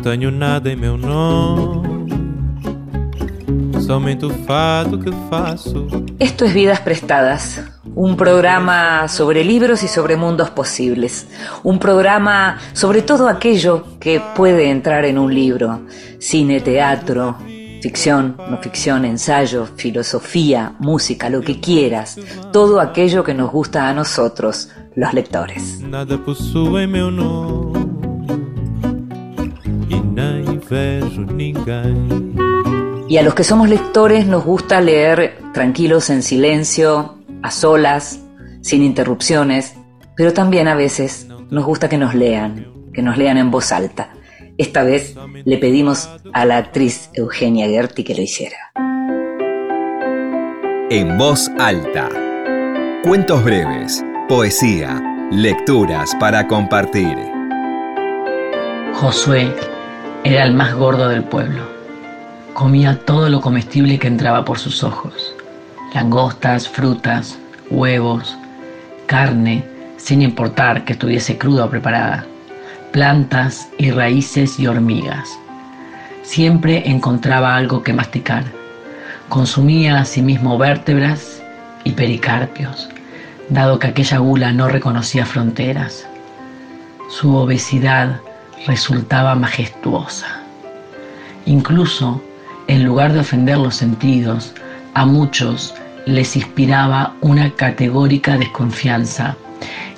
tenho 0.00 0.30
nada 0.30 0.70
em 0.70 0.76
meu 0.76 0.96
nome. 0.96 2.10
Somente 3.80 4.24
o 4.24 4.30
fado 4.44 4.98
que 4.98 5.10
faço. 5.28 5.86
Esto 6.18 6.44
es 6.44 6.52
Vidas 6.52 6.80
Prestadas, 6.80 7.62
un 8.00 8.16
programa 8.16 9.08
sobre 9.08 9.44
libros 9.44 9.82
y 9.82 9.88
sobre 9.88 10.16
mundos 10.16 10.48
posibles. 10.48 11.26
Un 11.62 11.78
programa 11.78 12.58
sobre 12.72 13.02
todo 13.02 13.28
aquello 13.28 13.98
que 14.00 14.22
puede 14.34 14.70
entrar 14.70 15.04
en 15.04 15.18
un 15.18 15.34
libro. 15.34 15.82
Cine, 16.18 16.62
teatro, 16.62 17.36
ficción, 17.82 18.36
no 18.38 18.56
ficción, 18.56 19.04
ensayo, 19.04 19.66
filosofía, 19.76 20.72
música, 20.78 21.28
lo 21.28 21.42
que 21.42 21.60
quieras. 21.60 22.18
Todo 22.54 22.80
aquello 22.80 23.22
que 23.22 23.34
nos 23.34 23.52
gusta 23.52 23.86
a 23.86 23.92
nosotros, 23.92 24.70
los 24.94 25.12
lectores. 25.12 25.80
Nada 25.82 26.16
possui 26.16 26.86
meu 26.86 27.10
nome. 27.10 27.80
Y 33.08 33.16
a 33.16 33.22
los 33.22 33.34
que 33.34 33.42
somos 33.42 33.68
lectores 33.68 34.26
nos 34.26 34.44
gusta 34.44 34.80
leer 34.80 35.36
tranquilos 35.52 36.10
en 36.10 36.22
silencio, 36.22 37.19
a 37.42 37.50
solas, 37.50 38.20
sin 38.60 38.82
interrupciones, 38.82 39.74
pero 40.16 40.32
también 40.32 40.68
a 40.68 40.74
veces 40.74 41.28
nos 41.50 41.64
gusta 41.64 41.88
que 41.88 41.98
nos 41.98 42.14
lean, 42.14 42.72
que 42.92 43.02
nos 43.02 43.16
lean 43.16 43.36
en 43.38 43.50
voz 43.50 43.72
alta. 43.72 44.12
Esta 44.58 44.82
vez 44.82 45.16
le 45.44 45.56
pedimos 45.58 46.10
a 46.32 46.44
la 46.44 46.58
actriz 46.58 47.10
Eugenia 47.14 47.66
Gerti 47.66 48.04
que 48.04 48.14
lo 48.14 48.22
hiciera. 48.22 48.72
En 50.90 51.16
voz 51.16 51.50
alta. 51.58 52.08
Cuentos 53.04 53.42
breves, 53.42 54.04
poesía, 54.28 55.00
lecturas 55.30 56.14
para 56.20 56.46
compartir. 56.46 57.16
Josué 58.92 59.54
era 60.24 60.44
el 60.44 60.52
más 60.52 60.74
gordo 60.74 61.08
del 61.08 61.24
pueblo. 61.24 61.62
Comía 62.52 62.98
todo 63.06 63.30
lo 63.30 63.40
comestible 63.40 63.98
que 63.98 64.08
entraba 64.08 64.44
por 64.44 64.58
sus 64.58 64.84
ojos. 64.84 65.34
Langostas, 65.94 66.68
frutas, 66.68 67.36
huevos, 67.68 68.36
carne, 69.06 69.64
sin 69.96 70.22
importar 70.22 70.84
que 70.84 70.92
estuviese 70.92 71.36
cruda 71.36 71.64
o 71.64 71.70
preparada. 71.70 72.24
Plantas 72.92 73.68
y 73.76 73.90
raíces 73.90 74.58
y 74.60 74.68
hormigas. 74.68 75.28
Siempre 76.22 76.88
encontraba 76.88 77.56
algo 77.56 77.82
que 77.82 77.92
masticar. 77.92 78.44
Consumía 79.28 79.98
asimismo 80.00 80.58
vértebras 80.58 81.42
y 81.82 81.92
pericarpios, 81.92 82.88
dado 83.48 83.80
que 83.80 83.88
aquella 83.88 84.18
gula 84.18 84.52
no 84.52 84.68
reconocía 84.68 85.26
fronteras. 85.26 86.06
Su 87.08 87.34
obesidad 87.34 88.20
resultaba 88.66 89.34
majestuosa. 89.34 90.40
Incluso, 91.46 92.22
en 92.68 92.84
lugar 92.84 93.12
de 93.12 93.20
ofender 93.20 93.58
los 93.58 93.74
sentidos, 93.74 94.54
a 94.94 95.04
muchos 95.06 95.74
les 96.06 96.36
inspiraba 96.36 97.14
una 97.20 97.54
categórica 97.54 98.36
desconfianza 98.38 99.36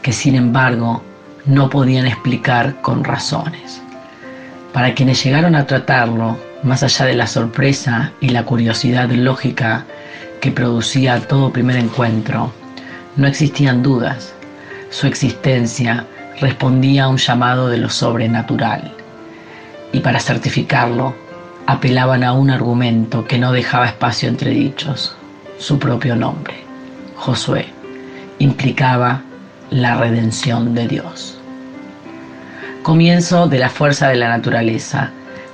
que 0.03 0.13
sin 0.13 0.35
embargo 0.35 1.03
no 1.47 1.71
podían 1.71 2.07
explicar 2.07 2.81
con 2.83 3.05
razones. 3.05 3.81
Para 4.73 4.95
quienes 4.95 5.23
llegaron 5.23 5.55
a 5.55 5.67
tratarlo, 5.67 6.39
más 6.63 6.83
allá 6.83 7.07
de 7.07 7.15
la 7.15 7.27
sorpresa 7.27 8.13
y 8.21 8.31
la 8.31 8.45
curiosidad 8.45 9.11
lógica 9.11 9.85
que 10.41 10.51
producía 10.51 11.21
todo 11.21 11.53
primer 11.53 11.77
encuentro, 11.77 12.53
no 13.17 13.27
existían 13.27 13.83
dudas. 13.83 14.35
Su 14.91 15.07
existencia 15.07 16.07
respondía 16.41 17.05
a 17.05 17.09
un 17.09 17.19
llamado 17.19 17.69
de 17.69 17.79
lo 17.79 17.91
sobrenatural. 17.91 18.93
Y 19.93 20.01
para 20.01 20.21
certificarlo, 20.21 21.15
apelaban 21.67 22.25
a 22.25 22.33
un 22.33 22.51
argumento 22.51 23.25
que 23.27 23.39
no 23.39 23.53
dejaba 23.53 23.87
espacio 23.87 24.29
entre 24.29 24.51
dichos, 24.51 25.15
su 25.63 25.79
propio 25.79 26.17
nombre, 26.17 26.55
Josué, 27.15 27.67
implicaba 28.41 29.23
la 29.71 29.97
redención 29.97 30.75
de 30.75 30.89
Dios. 30.89 31.39
Comienzo 32.83 33.47
de 33.47 33.61
la 33.61 33.69
fuerza 33.69 34.09
de 34.09 34.17
la 34.17 34.29
naturaleza, 34.29 35.11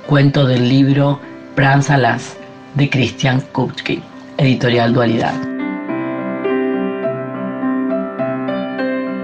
cuento 0.07 0.47
del 0.47 0.67
libro 0.67 1.19
Pranzalas 1.55 2.35
de 2.73 2.89
Christian 2.89 3.41
Kupski, 3.51 4.01
editorial 4.37 4.93
Dualidad. 4.93 5.58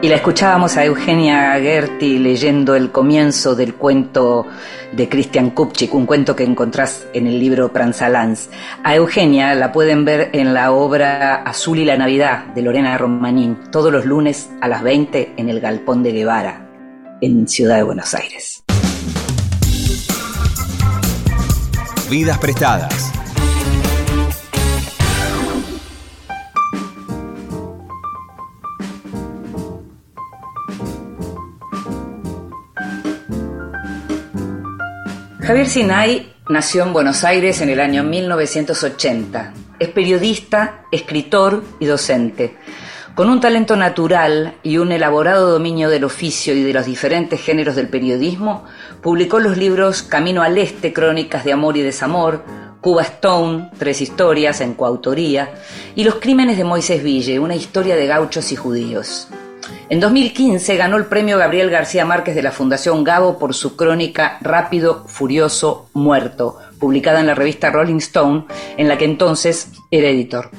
Y 0.06 0.08
la 0.08 0.18
escuchábamos 0.18 0.78
a 0.78 0.86
Eugenia 0.86 1.60
Gerti 1.60 2.20
leyendo 2.20 2.76
el 2.76 2.92
comienzo 2.92 3.56
del 3.56 3.74
cuento 3.74 4.46
de 4.92 5.10
Christian 5.10 5.50
Kupchik, 5.50 5.96
un 5.96 6.06
cuento 6.06 6.36
que 6.36 6.44
encontrás 6.44 7.08
en 7.16 7.26
el 7.26 7.40
libro 7.40 7.74
Pranzalans. 7.74 8.52
A 8.84 8.94
Eugenia 8.94 9.56
la 9.56 9.72
pueden 9.72 10.06
ver 10.06 10.30
en 10.34 10.54
la 10.54 10.74
obra 10.74 11.38
Azul 11.38 11.80
y 11.80 11.86
la 11.86 11.98
Navidad 11.98 12.46
de 12.54 12.62
Lorena 12.62 12.96
Romanín, 12.96 13.58
todos 13.72 13.92
los 13.92 14.06
lunes 14.06 14.52
a 14.62 14.68
las 14.68 14.84
20 14.84 15.34
en 15.38 15.50
el 15.50 15.60
Galpón 15.60 16.04
de 16.04 16.12
Guevara, 16.12 16.70
en 17.20 17.48
Ciudad 17.48 17.78
de 17.78 17.84
Buenos 17.84 18.14
Aires. 18.14 18.64
Vidas 22.12 22.38
prestadas 22.38 23.25
Javier 35.46 35.68
Sinay 35.68 36.34
nació 36.50 36.82
en 36.82 36.92
Buenos 36.92 37.24
Aires 37.24 37.62
en 37.62 37.70
el 37.70 37.80
año 37.80 38.04
1980. 38.04 39.54
Es 39.78 39.90
periodista, 39.90 40.86
escritor 40.92 41.64
y 41.80 41.86
docente. 41.86 42.58
Con 43.14 43.30
un 43.30 43.40
talento 43.40 43.76
natural 43.76 44.56
y 44.64 44.80
un 44.80 44.92
elaborado 44.92 45.52
dominio 45.52 45.90
del 45.90 46.04
oficio 46.04 46.56
y 46.56 46.64
de 46.64 46.74
los 46.74 46.88
diferentes 46.88 47.40
géneros 47.40 47.76
del 47.76 47.90
periodismo, 47.90 48.66
publicó 49.04 49.40
los 49.40 49.56
libros 49.56 50.02
Camino 50.02 50.42
al 50.42 50.58
Este, 50.58 50.92
Crónicas 50.92 51.46
de 51.46 51.54
Amor 51.54 51.78
y 51.78 51.84
Desamor, 51.84 52.44
Cuba 52.82 53.04
Stone, 53.04 53.70
tres 53.78 54.02
historias 54.02 54.62
en 54.62 54.74
coautoría, 54.74 55.54
y 55.94 56.06
Los 56.06 56.16
Crímenes 56.16 56.58
de 56.58 56.64
Moisés 56.64 57.04
Ville, 57.04 57.38
una 57.40 57.56
historia 57.56 57.96
de 57.96 58.08
gauchos 58.08 58.52
y 58.52 58.56
judíos. 58.56 59.28
En 59.88 60.00
2015 60.00 60.78
ganó 60.78 60.98
el 60.98 61.06
premio 61.06 61.38
Gabriel 61.38 61.70
García 61.70 62.06
Márquez 62.06 62.34
de 62.34 62.42
la 62.42 62.52
Fundación 62.52 63.04
Gabo 63.04 63.38
por 63.38 63.54
su 63.54 63.76
crónica 63.76 64.40
Rápido, 64.42 65.06
Furioso, 65.08 65.90
Muerto, 65.94 66.58
publicada 66.80 67.20
en 67.20 67.28
la 67.28 67.36
revista 67.36 67.70
Rolling 67.70 67.98
Stone, 67.98 68.46
en 68.78 68.88
la 68.88 68.98
que 68.98 69.06
entonces 69.06 69.70
era 69.92 70.10
editor. 70.10 70.50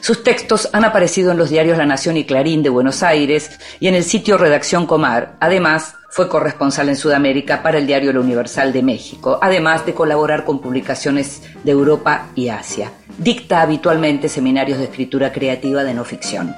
Sus 0.00 0.24
textos 0.24 0.68
han 0.72 0.84
aparecido 0.84 1.30
en 1.30 1.38
los 1.38 1.50
diarios 1.50 1.78
La 1.78 1.86
Nación 1.86 2.16
y 2.16 2.24
Clarín 2.24 2.64
de 2.64 2.70
Buenos 2.70 3.04
Aires 3.04 3.52
y 3.78 3.86
en 3.86 3.94
el 3.94 4.02
sitio 4.02 4.36
Redacción 4.36 4.86
Comar. 4.86 5.36
Además, 5.38 5.94
fue 6.10 6.28
corresponsal 6.28 6.88
en 6.88 6.96
Sudamérica 6.96 7.62
para 7.62 7.78
el 7.78 7.86
diario 7.86 8.12
La 8.12 8.18
Universal 8.18 8.72
de 8.72 8.82
México, 8.82 9.38
además 9.40 9.86
de 9.86 9.94
colaborar 9.94 10.44
con 10.44 10.60
publicaciones 10.60 11.42
de 11.62 11.70
Europa 11.70 12.26
y 12.34 12.48
Asia. 12.48 12.90
Dicta 13.16 13.62
habitualmente 13.62 14.28
seminarios 14.28 14.78
de 14.78 14.84
escritura 14.86 15.32
creativa 15.32 15.84
de 15.84 15.94
no 15.94 16.04
ficción. 16.04 16.52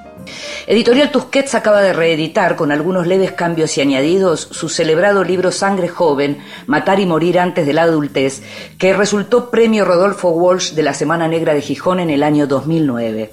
Editorial 0.67 1.11
Tusquets 1.11 1.55
acaba 1.55 1.83
de 1.83 1.93
reeditar, 1.93 2.57
con 2.57 2.73
algunos 2.73 3.07
leves 3.07 3.33
cambios 3.33 3.77
y 3.77 3.81
añadidos, 3.81 4.41
su 4.51 4.69
celebrado 4.69 5.25
libro 5.25 5.53
Sangre 5.53 5.89
Joven, 5.89 6.39
Matar 6.67 7.01
y 7.01 7.07
Morir 7.07 7.39
antes 7.39 7.67
de 7.67 7.73
la 7.73 7.83
adultez, 7.83 8.43
que 8.79 8.95
resultó 8.95 9.51
premio 9.51 9.85
Rodolfo 9.85 10.31
Walsh 10.31 10.73
de 10.73 10.83
la 10.83 10.95
Semana 10.95 11.29
Negra 11.29 11.55
de 11.55 11.61
Gijón 11.61 12.01
en 12.01 12.11
el 12.11 12.23
año 12.23 12.47
2009. 12.47 13.31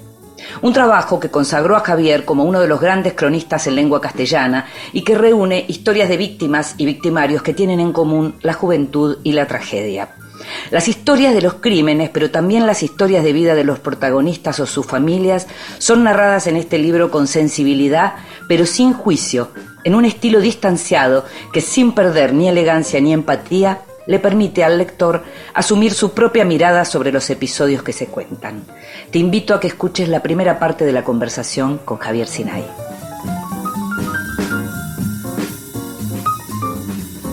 Un 0.60 0.72
trabajo 0.72 1.20
que 1.20 1.30
consagró 1.30 1.76
a 1.76 1.80
Javier 1.80 2.24
como 2.24 2.44
uno 2.44 2.60
de 2.60 2.68
los 2.68 2.80
grandes 2.80 3.14
cronistas 3.14 3.66
en 3.66 3.76
lengua 3.76 4.00
castellana 4.00 4.66
y 4.92 5.02
que 5.02 5.16
reúne 5.16 5.64
historias 5.68 6.08
de 6.08 6.16
víctimas 6.16 6.74
y 6.78 6.84
victimarios 6.84 7.42
que 7.42 7.54
tienen 7.54 7.80
en 7.80 7.92
común 7.92 8.36
la 8.42 8.52
juventud 8.52 9.18
y 9.22 9.32
la 9.32 9.46
tragedia. 9.46 10.16
Las 10.70 10.88
historias 10.88 11.34
de 11.34 11.42
los 11.42 11.54
crímenes, 11.54 12.10
pero 12.10 12.30
también 12.30 12.66
las 12.66 12.82
historias 12.82 13.24
de 13.24 13.32
vida 13.32 13.54
de 13.54 13.64
los 13.64 13.78
protagonistas 13.78 14.60
o 14.60 14.66
sus 14.66 14.86
familias, 14.86 15.46
son 15.78 16.04
narradas 16.04 16.46
en 16.46 16.56
este 16.56 16.78
libro 16.78 17.10
con 17.10 17.26
sensibilidad, 17.26 18.14
pero 18.48 18.66
sin 18.66 18.92
juicio, 18.92 19.50
en 19.84 19.94
un 19.94 20.04
estilo 20.04 20.40
distanciado 20.40 21.24
que 21.52 21.60
sin 21.60 21.92
perder 21.92 22.34
ni 22.34 22.48
elegancia 22.48 23.00
ni 23.00 23.12
empatía, 23.12 23.80
le 24.06 24.18
permite 24.18 24.64
al 24.64 24.78
lector 24.78 25.22
asumir 25.54 25.92
su 25.92 26.12
propia 26.12 26.44
mirada 26.44 26.84
sobre 26.84 27.12
los 27.12 27.28
episodios 27.30 27.82
que 27.82 27.92
se 27.92 28.06
cuentan. 28.06 28.64
Te 29.10 29.18
invito 29.18 29.54
a 29.54 29.60
que 29.60 29.68
escuches 29.68 30.08
la 30.08 30.22
primera 30.22 30.58
parte 30.58 30.84
de 30.84 30.92
la 30.92 31.04
conversación 31.04 31.78
con 31.78 31.98
Javier 31.98 32.26
Sinay. 32.26 32.91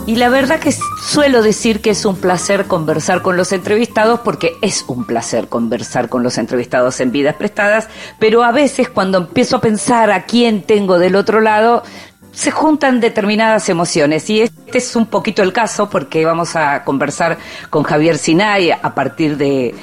Y 0.09 0.15
la 0.15 0.29
verdad 0.29 0.59
que 0.59 0.71
suelo 0.71 1.43
decir 1.43 1.81
que 1.81 1.91
es 1.91 2.03
un 2.03 2.15
placer 2.15 2.65
conversar 2.65 3.21
con 3.21 3.37
los 3.37 3.51
entrevistados 3.51 4.21
porque 4.21 4.53
es 4.63 4.83
un 4.87 5.05
placer 5.05 5.49
conversar 5.49 6.09
con 6.09 6.23
los 6.23 6.39
entrevistados 6.39 6.99
en 6.99 7.11
vidas 7.11 7.35
prestadas, 7.35 7.87
pero 8.17 8.43
a 8.43 8.51
veces 8.51 8.89
cuando 8.89 9.19
empiezo 9.19 9.57
a 9.57 9.61
pensar 9.61 10.09
a 10.09 10.23
quién 10.23 10.63
tengo 10.63 10.97
del 10.97 11.15
otro 11.15 11.41
lado, 11.41 11.83
se 12.31 12.49
juntan 12.49 13.01
determinadas 13.01 13.69
emociones 13.69 14.27
y 14.31 14.41
este 14.41 14.79
es 14.79 14.95
un 14.95 15.05
poquito 15.05 15.43
el 15.43 15.53
caso 15.53 15.91
porque 15.91 16.25
vamos 16.25 16.55
a 16.55 16.83
conversar 16.83 17.37
con 17.69 17.83
Javier 17.83 18.17
Sinay 18.17 18.71
a 18.71 18.95
partir 18.95 19.37
de 19.37 19.75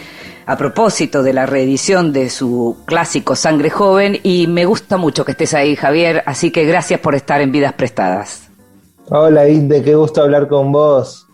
a 0.44 0.56
propósito 0.56 1.22
de 1.22 1.34
la 1.34 1.46
reedición 1.46 2.12
de 2.12 2.30
su 2.30 2.78
clásico 2.84 3.36
Sangre 3.36 3.70
Joven 3.70 4.18
y 4.24 4.48
me 4.48 4.64
gusta 4.64 4.96
mucho 4.96 5.24
que 5.24 5.30
estés 5.30 5.54
ahí 5.54 5.76
Javier, 5.76 6.24
así 6.26 6.50
que 6.50 6.64
gracias 6.64 6.98
por 6.98 7.14
estar 7.14 7.40
en 7.40 7.52
Vidas 7.52 7.74
Prestadas. 7.74 8.45
Hola 9.08 9.48
Inde, 9.48 9.84
qué 9.84 9.94
gusto 9.94 10.20
hablar 10.20 10.48
con 10.48 10.72
vos. 10.72 11.28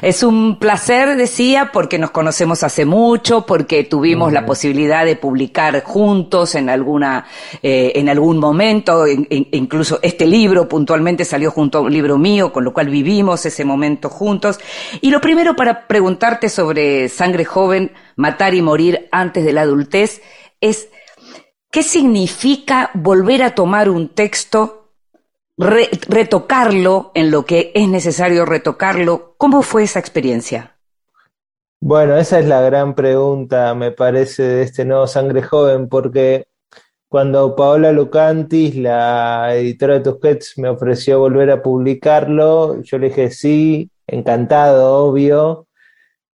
Es 0.00 0.22
un 0.22 0.58
placer, 0.58 1.14
decía, 1.16 1.70
porque 1.72 1.98
nos 1.98 2.10
conocemos 2.10 2.62
hace 2.62 2.86
mucho, 2.86 3.44
porque 3.46 3.84
tuvimos 3.84 4.32
la 4.32 4.46
posibilidad 4.46 5.04
de 5.04 5.16
publicar 5.16 5.82
juntos 5.84 6.54
en 6.54 6.70
alguna, 6.70 7.26
eh, 7.62 7.92
en 7.94 8.08
algún 8.08 8.38
momento, 8.38 9.06
incluso 9.06 10.00
este 10.02 10.26
libro 10.26 10.66
puntualmente 10.66 11.24
salió 11.24 11.50
junto 11.50 11.78
a 11.78 11.80
un 11.82 11.92
libro 11.92 12.18
mío, 12.18 12.52
con 12.52 12.64
lo 12.64 12.72
cual 12.72 12.88
vivimos 12.88 13.44
ese 13.46 13.64
momento 13.64 14.08
juntos. 14.08 14.58
Y 15.00 15.10
lo 15.10 15.20
primero 15.20 15.54
para 15.54 15.86
preguntarte 15.86 16.48
sobre 16.48 17.08
Sangre 17.08 17.44
Joven, 17.44 17.92
Matar 18.16 18.54
y 18.54 18.62
Morir 18.62 19.08
antes 19.12 19.44
de 19.44 19.52
la 19.52 19.62
adultez, 19.62 20.22
es 20.60 20.88
¿qué 21.70 21.82
significa 21.82 22.90
volver 22.94 23.42
a 23.42 23.54
tomar 23.54 23.90
un 23.90 24.08
texto 24.08 24.83
retocarlo 25.56 27.12
en 27.14 27.30
lo 27.30 27.44
que 27.44 27.72
es 27.74 27.88
necesario 27.88 28.44
retocarlo. 28.44 29.34
¿Cómo 29.38 29.62
fue 29.62 29.84
esa 29.84 30.00
experiencia? 30.00 30.76
Bueno, 31.80 32.16
esa 32.16 32.38
es 32.38 32.46
la 32.46 32.60
gran 32.62 32.94
pregunta, 32.94 33.74
me 33.74 33.92
parece, 33.92 34.42
de 34.42 34.62
este 34.62 34.84
nuevo 34.84 35.06
Sangre 35.06 35.42
Joven, 35.42 35.88
porque 35.88 36.46
cuando 37.08 37.54
Paola 37.54 37.92
Lucantis, 37.92 38.74
la 38.76 39.54
editora 39.54 39.94
de 39.94 40.00
Tusquets, 40.00 40.58
me 40.58 40.70
ofreció 40.70 41.18
volver 41.20 41.50
a 41.50 41.62
publicarlo, 41.62 42.80
yo 42.80 42.98
le 42.98 43.08
dije 43.08 43.30
sí, 43.30 43.90
encantado, 44.06 45.04
obvio, 45.04 45.66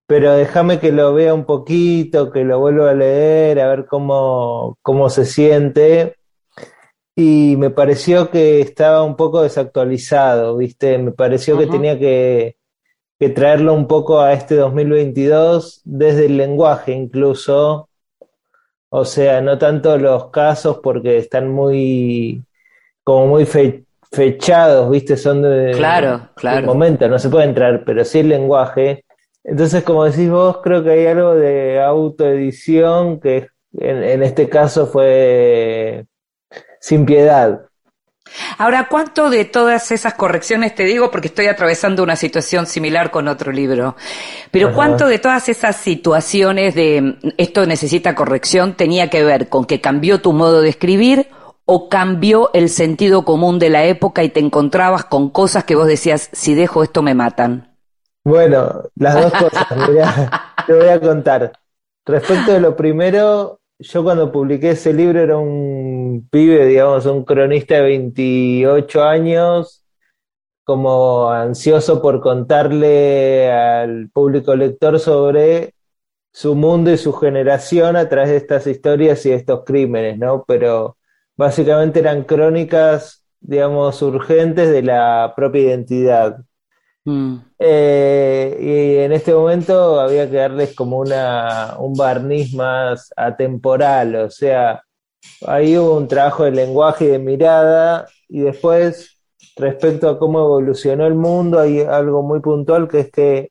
pero 0.06 0.32
déjame 0.32 0.80
que 0.80 0.92
lo 0.92 1.12
vea 1.12 1.34
un 1.34 1.44
poquito, 1.44 2.32
que 2.32 2.42
lo 2.44 2.58
vuelva 2.58 2.90
a 2.90 2.94
leer, 2.94 3.60
a 3.60 3.68
ver 3.68 3.86
cómo, 3.86 4.78
cómo 4.82 5.10
se 5.10 5.26
siente 5.26 6.16
y 7.16 7.56
me 7.58 7.70
pareció 7.70 8.30
que 8.30 8.60
estaba 8.60 9.04
un 9.04 9.16
poco 9.16 9.42
desactualizado, 9.42 10.56
¿viste? 10.56 10.98
Me 10.98 11.12
pareció 11.12 11.56
que 11.56 11.68
tenía 11.68 11.98
que, 11.98 12.56
que, 13.18 13.28
traerlo 13.28 13.72
un 13.74 13.86
poco 13.86 14.20
a 14.20 14.32
este 14.32 14.56
2022 14.56 15.82
desde 15.84 16.26
el 16.26 16.36
lenguaje 16.36 16.92
incluso. 16.92 17.88
O 18.88 19.04
sea, 19.04 19.40
no 19.40 19.58
tanto 19.58 19.96
los 19.96 20.30
casos 20.30 20.80
porque 20.82 21.18
están 21.18 21.50
muy, 21.50 22.42
como 23.04 23.28
muy 23.28 23.46
fechados, 24.10 24.90
¿viste? 24.90 25.16
Son 25.16 25.42
de, 25.42 25.72
claro, 25.76 26.30
claro. 26.34 26.66
momento, 26.66 27.08
no 27.08 27.18
se 27.20 27.28
puede 27.28 27.44
entrar, 27.46 27.84
pero 27.84 28.04
sí 28.04 28.20
el 28.20 28.28
lenguaje. 28.28 29.04
Entonces, 29.44 29.84
como 29.84 30.04
decís 30.04 30.30
vos, 30.30 30.58
creo 30.62 30.82
que 30.82 30.90
hay 30.90 31.06
algo 31.06 31.34
de 31.34 31.80
autoedición 31.80 33.20
que 33.20 33.48
en, 33.78 34.02
en 34.02 34.22
este 34.24 34.48
caso 34.48 34.86
fue 34.86 36.06
sin 36.84 37.06
piedad. 37.06 37.62
Ahora, 38.58 38.88
¿cuánto 38.90 39.30
de 39.30 39.46
todas 39.46 39.90
esas 39.90 40.12
correcciones 40.14 40.74
te 40.74 40.84
digo? 40.84 41.10
Porque 41.10 41.28
estoy 41.28 41.46
atravesando 41.46 42.02
una 42.02 42.14
situación 42.14 42.66
similar 42.66 43.10
con 43.10 43.26
otro 43.26 43.52
libro. 43.52 43.96
Pero 44.50 44.74
¿cuánto 44.74 45.06
de 45.06 45.18
todas 45.18 45.48
esas 45.48 45.76
situaciones 45.76 46.74
de 46.74 47.16
esto 47.38 47.64
necesita 47.64 48.14
corrección 48.14 48.74
tenía 48.74 49.08
que 49.08 49.24
ver 49.24 49.48
con 49.48 49.64
que 49.64 49.80
cambió 49.80 50.20
tu 50.20 50.34
modo 50.34 50.60
de 50.60 50.68
escribir 50.68 51.28
o 51.64 51.88
cambió 51.88 52.50
el 52.52 52.68
sentido 52.68 53.24
común 53.24 53.58
de 53.58 53.70
la 53.70 53.84
época 53.84 54.22
y 54.22 54.28
te 54.28 54.40
encontrabas 54.40 55.06
con 55.06 55.30
cosas 55.30 55.64
que 55.64 55.76
vos 55.76 55.86
decías, 55.86 56.28
si 56.32 56.54
dejo 56.54 56.82
esto 56.82 57.02
me 57.02 57.14
matan? 57.14 57.78
Bueno, 58.24 58.82
las 58.96 59.14
dos 59.14 59.32
cosas, 59.40 59.66
te 60.66 60.72
voy 60.74 60.88
a 60.88 61.00
contar. 61.00 61.50
Respecto 62.04 62.52
de 62.52 62.60
lo 62.60 62.76
primero, 62.76 63.60
yo 63.78 64.04
cuando 64.04 64.32
publiqué 64.32 64.70
ese 64.70 64.92
libro 64.92 65.20
era 65.20 65.36
un 65.36 66.28
pibe, 66.30 66.66
digamos, 66.66 67.06
un 67.06 67.24
cronista 67.24 67.76
de 67.76 67.82
28 67.82 69.04
años, 69.04 69.84
como 70.64 71.30
ansioso 71.30 72.00
por 72.00 72.20
contarle 72.20 73.50
al 73.52 74.10
público 74.10 74.56
lector 74.56 74.98
sobre 74.98 75.74
su 76.32 76.54
mundo 76.54 76.90
y 76.90 76.96
su 76.98 77.12
generación 77.12 77.96
a 77.96 78.08
través 78.08 78.30
de 78.30 78.36
estas 78.38 78.66
historias 78.66 79.24
y 79.26 79.32
estos 79.32 79.64
crímenes, 79.64 80.18
¿no? 80.18 80.44
Pero 80.46 80.96
básicamente 81.36 82.00
eran 82.00 82.24
crónicas, 82.24 83.24
digamos, 83.40 84.00
urgentes 84.02 84.70
de 84.70 84.82
la 84.82 85.32
propia 85.36 85.62
identidad. 85.62 86.38
Mm. 87.04 87.36
Eh, 87.58 88.58
y 88.60 89.02
en 89.02 89.12
este 89.12 89.34
momento 89.34 90.00
había 90.00 90.28
que 90.28 90.36
darles 90.36 90.74
como 90.74 90.98
una, 90.98 91.76
un 91.78 91.94
barniz 91.94 92.54
más 92.54 93.12
atemporal, 93.16 94.16
o 94.16 94.30
sea, 94.30 94.82
ahí 95.46 95.76
hubo 95.76 95.96
un 95.96 96.08
trabajo 96.08 96.44
de 96.44 96.52
lenguaje 96.52 97.04
y 97.04 97.08
de 97.08 97.18
mirada, 97.18 98.08
y 98.28 98.40
después, 98.40 99.18
respecto 99.56 100.08
a 100.08 100.18
cómo 100.18 100.40
evolucionó 100.40 101.06
el 101.06 101.14
mundo, 101.14 101.60
hay 101.60 101.80
algo 101.80 102.22
muy 102.22 102.40
puntual 102.40 102.88
que 102.88 103.00
es 103.00 103.10
que 103.10 103.50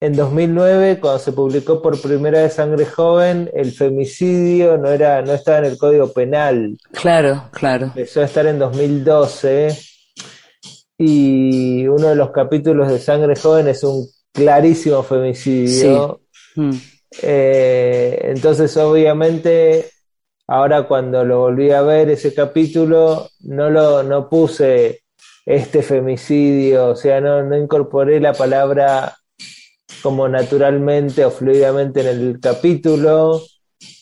en 0.00 0.14
2009, 0.14 1.00
cuando 1.00 1.18
se 1.18 1.32
publicó 1.32 1.82
por 1.82 2.00
primera 2.00 2.42
vez 2.42 2.54
Sangre 2.54 2.86
Joven, 2.86 3.50
el 3.52 3.72
femicidio 3.72 4.78
no, 4.78 4.90
era, 4.90 5.22
no 5.22 5.32
estaba 5.32 5.58
en 5.58 5.64
el 5.64 5.76
Código 5.76 6.12
Penal. 6.12 6.78
Claro, 6.92 7.48
claro. 7.50 7.86
Empezó 7.86 8.20
a 8.20 8.24
estar 8.26 8.46
en 8.46 8.60
2012 8.60 9.76
y 10.98 11.86
uno 11.86 12.08
de 12.08 12.16
los 12.16 12.32
capítulos 12.32 12.90
de 12.90 12.98
Sangre 12.98 13.36
Joven 13.36 13.68
es 13.68 13.84
un 13.84 14.06
clarísimo 14.32 15.04
femicidio. 15.04 16.20
Mm. 16.56 16.70
Eh, 17.22 18.20
entonces, 18.24 18.76
obviamente, 18.76 19.90
ahora 20.48 20.88
cuando 20.88 21.24
lo 21.24 21.38
volví 21.38 21.70
a 21.70 21.82
ver 21.82 22.10
ese 22.10 22.34
capítulo, 22.34 23.28
no 23.40 23.70
lo 23.70 24.02
no 24.02 24.28
puse 24.28 25.02
este 25.46 25.82
femicidio, 25.82 26.88
o 26.88 26.96
sea, 26.96 27.20
no, 27.20 27.42
no 27.42 27.56
incorporé 27.56 28.20
la 28.20 28.34
palabra 28.34 29.16
como 30.02 30.28
naturalmente 30.28 31.24
o 31.24 31.30
fluidamente 31.30 32.00
en 32.00 32.06
el 32.08 32.40
capítulo, 32.40 33.40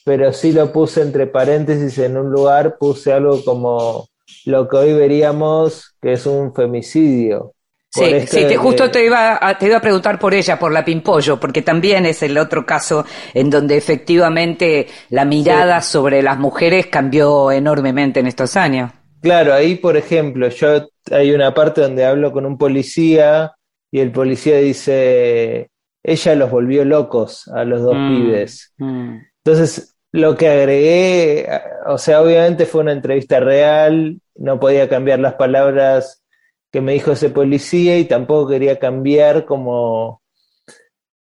pero 0.04 0.32
sí 0.32 0.52
lo 0.52 0.72
puse 0.72 1.02
entre 1.02 1.26
paréntesis 1.26 1.98
en 1.98 2.16
un 2.16 2.30
lugar, 2.30 2.78
puse 2.78 3.12
algo 3.12 3.44
como 3.44 4.08
lo 4.46 4.68
que 4.68 4.76
hoy 4.76 4.92
veríamos 4.92 5.96
que 6.00 6.12
es 6.12 6.24
un 6.24 6.54
femicidio. 6.54 7.52
Sí, 7.90 8.26
sí 8.26 8.54
justo 8.56 8.90
te 8.90 9.04
iba, 9.04 9.38
a, 9.40 9.56
te 9.56 9.66
iba 9.66 9.78
a 9.78 9.80
preguntar 9.80 10.18
por 10.18 10.34
ella, 10.34 10.58
por 10.58 10.70
la 10.70 10.84
Pimpollo, 10.84 11.40
porque 11.40 11.62
también 11.62 12.04
es 12.04 12.22
el 12.22 12.36
otro 12.36 12.66
caso 12.66 13.06
en 13.32 13.48
donde 13.48 13.76
efectivamente 13.76 14.86
la 15.10 15.24
mirada 15.24 15.80
sobre 15.80 16.22
las 16.22 16.38
mujeres 16.38 16.86
cambió 16.86 17.50
enormemente 17.50 18.20
en 18.20 18.26
estos 18.26 18.56
años. 18.56 18.90
Claro, 19.22 19.54
ahí 19.54 19.76
por 19.76 19.96
ejemplo, 19.96 20.48
yo 20.48 20.88
hay 21.10 21.32
una 21.32 21.54
parte 21.54 21.80
donde 21.80 22.04
hablo 22.04 22.32
con 22.32 22.44
un 22.44 22.58
policía 22.58 23.54
y 23.90 24.00
el 24.00 24.12
policía 24.12 24.58
dice, 24.58 25.70
ella 26.02 26.34
los 26.34 26.50
volvió 26.50 26.84
locos 26.84 27.48
a 27.48 27.64
los 27.64 27.82
dos 27.82 27.96
mm, 27.96 28.14
pibes. 28.14 28.74
Mm. 28.76 29.16
Entonces, 29.42 29.96
lo 30.12 30.36
que 30.36 30.48
agregué, 30.48 31.48
o 31.86 31.98
sea, 31.98 32.20
obviamente 32.20 32.66
fue 32.66 32.82
una 32.82 32.92
entrevista 32.92 33.40
real, 33.40 34.20
no 34.38 34.60
podía 34.60 34.88
cambiar 34.88 35.18
las 35.18 35.34
palabras 35.34 36.22
que 36.70 36.80
me 36.80 36.92
dijo 36.92 37.12
ese 37.12 37.30
policía 37.30 37.98
y 37.98 38.04
tampoco 38.04 38.50
quería 38.50 38.78
cambiar 38.78 39.44
como 39.44 40.22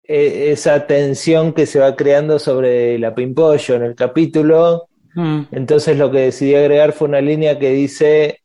e, 0.02 0.50
esa 0.52 0.86
tensión 0.86 1.52
que 1.52 1.66
se 1.66 1.78
va 1.78 1.96
creando 1.96 2.38
sobre 2.38 2.98
la 2.98 3.14
pimpollo 3.14 3.74
en 3.74 3.82
el 3.82 3.94
capítulo. 3.94 4.88
Mm. 5.14 5.42
Entonces 5.52 5.96
lo 5.96 6.10
que 6.10 6.18
decidí 6.18 6.54
agregar 6.54 6.92
fue 6.92 7.08
una 7.08 7.20
línea 7.20 7.58
que 7.58 7.70
dice 7.70 8.40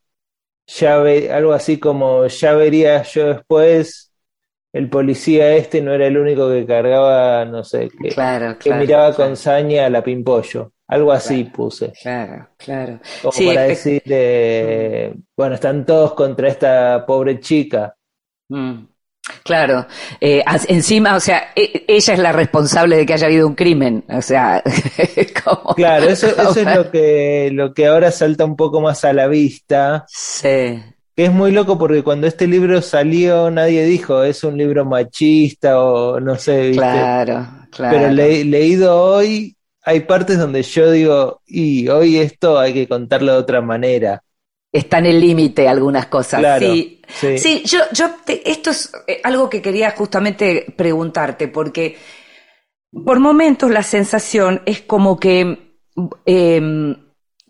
ya 0.68 0.96
algo 0.96 1.54
así 1.54 1.80
como 1.80 2.26
ya 2.28 2.54
vería 2.54 3.04
yo 3.04 3.28
después 3.28 4.12
el 4.74 4.90
policía 4.90 5.56
este 5.56 5.82
no 5.82 5.94
era 5.94 6.08
el 6.08 6.18
único 6.18 6.50
que 6.50 6.66
cargaba, 6.66 7.46
no 7.46 7.64
sé, 7.64 7.90
que, 7.90 8.10
que 8.60 8.74
miraba 8.74 9.14
con 9.14 9.38
saña 9.38 9.86
a 9.86 9.90
la 9.90 10.04
pimpollo. 10.04 10.74
Algo 10.88 11.12
así 11.12 11.46
puse. 11.46 11.92
Claro, 12.02 12.50
claro. 12.58 13.00
Como 13.22 13.48
para 13.48 13.64
decir, 13.64 14.04
mm. 14.06 15.24
bueno, 15.36 15.56
están 15.56 15.86
todos 15.86 16.14
contra 16.14 16.48
esta 16.48 17.06
pobre 17.06 17.40
chica. 17.40 17.96
Mm. 18.50 18.86
Claro, 19.44 19.88
eh, 20.22 20.44
encima, 20.68 21.16
o 21.16 21.20
sea, 21.20 21.52
e, 21.56 21.84
ella 21.88 22.14
es 22.14 22.20
la 22.20 22.32
responsable 22.32 22.96
de 22.96 23.06
que 23.08 23.14
haya 23.14 23.26
habido 23.26 23.48
un 23.48 23.56
crimen, 23.56 24.04
o 24.08 24.22
sea, 24.22 24.62
claro, 25.76 26.10
eso, 26.10 26.28
eso 26.30 26.60
es 26.60 26.76
lo 26.76 26.92
que, 26.92 27.50
lo 27.52 27.74
que 27.74 27.88
ahora 27.88 28.12
salta 28.12 28.46
un 28.46 28.56
poco 28.56 28.82
más 28.82 29.04
a 29.04 29.14
la 29.14 29.28
vista. 29.28 30.06
Sí. 30.08 30.80
que 31.16 31.26
es 31.26 31.32
muy 31.32 31.52
loco 31.52 31.78
porque 31.80 32.04
cuando 32.04 32.28
este 32.28 32.46
libro 32.46 32.82
salió 32.82 33.50
nadie 33.50 33.84
dijo 33.86 34.24
es 34.24 34.44
un 34.44 34.58
libro 34.58 34.86
machista 34.86 35.80
o 35.82 36.20
no 36.20 36.36
sé, 36.36 36.68
¿viste? 36.68 36.78
Claro, 36.78 37.48
claro. 37.72 37.98
Pero 37.98 38.12
le- 38.12 38.46
leído 38.46 39.02
hoy 39.02 39.55
hay 39.86 40.02
partes 40.02 40.38
donde 40.40 40.64
yo 40.64 40.92
digo, 40.92 41.42
y 41.46 41.88
hoy 41.90 42.18
esto 42.18 42.60
hay 42.60 42.74
que 42.74 42.88
contarlo 42.88 43.34
de 43.34 43.38
otra 43.38 43.62
manera. 43.62 44.24
Está 44.72 44.98
en 44.98 45.06
el 45.06 45.22
límite 45.22 45.68
algunas 45.70 46.08
cosas. 46.08 46.42
Claro, 46.42 46.74
sí, 46.74 47.02
sí. 47.08 47.38
Sí, 47.38 47.64
yo, 47.66 47.80
yo 47.94 48.10
te- 48.26 48.50
esto 48.50 48.72
es 48.72 48.92
eh, 49.08 49.22
algo 49.24 49.50
que 49.50 49.62
quería 49.62 49.92
justamente 49.92 50.66
preguntarte, 50.76 51.48
porque 51.48 51.98
por 53.06 53.20
momentos 53.20 53.70
la 53.72 53.84
sensación 53.84 54.62
es 54.66 54.82
como 54.82 55.20
que 55.20 55.78
em, 56.26 56.96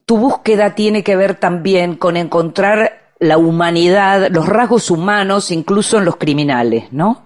tu 0.06 0.18
búsqueda 0.18 0.75
tiene 0.75 1.04
que 1.04 1.15
ver 1.15 1.36
también 1.36 1.96
con 1.96 2.18
encontrar 2.18 3.13
la 3.20 3.38
humanidad, 3.38 4.27
los 4.30 4.48
rasgos 4.48 4.92
humanos, 4.92 5.51
incluso 5.51 5.98
en 5.98 6.06
los 6.06 6.18
criminales, 6.18 6.92
¿no? 6.92 7.25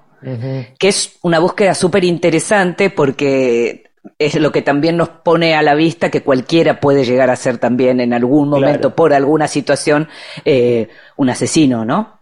Que 0.78 0.90
es 0.90 1.18
una 1.24 1.40
búsqueda 1.40 1.74
súper 1.76 2.04
interesante 2.06 2.90
porque 2.90 3.89
es 4.18 4.36
lo 4.36 4.52
que 4.52 4.62
también 4.62 4.98
nos 4.98 5.10
pone 5.10 5.56
a 5.56 5.62
la 5.62 5.76
vista 5.76 6.10
que 6.10 6.24
cualquiera 6.24 6.80
puede 6.80 7.04
llegar 7.06 7.30
a 7.30 7.36
ser 7.36 7.58
también 7.58 8.00
en 8.00 8.14
algún 8.14 8.50
momento, 8.50 8.80
Claro. 8.90 8.96
por 8.96 9.14
alguna 9.14 9.48
situación, 9.48 10.08
eh, 10.46 10.88
un 11.18 11.30
asesino, 11.30 11.86
¿no? 11.86 12.22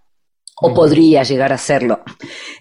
O 0.60 0.74
podría 0.74 1.22
llegar 1.22 1.54
a 1.54 1.58
serlo. 1.60 2.02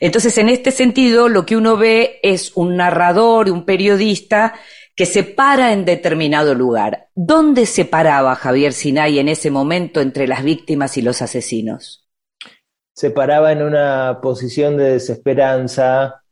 Entonces, 0.00 0.36
en 0.36 0.50
este 0.50 0.70
sentido, 0.70 1.28
lo 1.30 1.46
que 1.46 1.56
uno 1.56 1.78
ve 1.78 2.20
es 2.22 2.52
un 2.54 2.76
narrador, 2.76 3.50
un 3.50 3.64
periodista 3.64 4.54
que 4.94 5.06
se 5.06 5.22
para 5.22 5.72
en 5.72 5.86
determinado 5.86 6.54
lugar. 6.54 7.08
¿Dónde 7.14 7.64
se 7.64 7.86
paraba 7.86 8.34
Javier 8.34 8.74
Sinay 8.74 9.18
en 9.18 9.28
ese 9.28 9.50
momento 9.50 10.00
entre 10.02 10.26
las 10.28 10.42
víctimas 10.42 10.96
y 10.98 11.02
los 11.02 11.22
asesinos? 11.22 12.02
se 12.98 13.10
paraba 13.10 13.52
en 13.52 13.60
una 13.62 14.20
posición 14.22 14.78
de 14.78 14.92
desesperanza, 14.92 16.22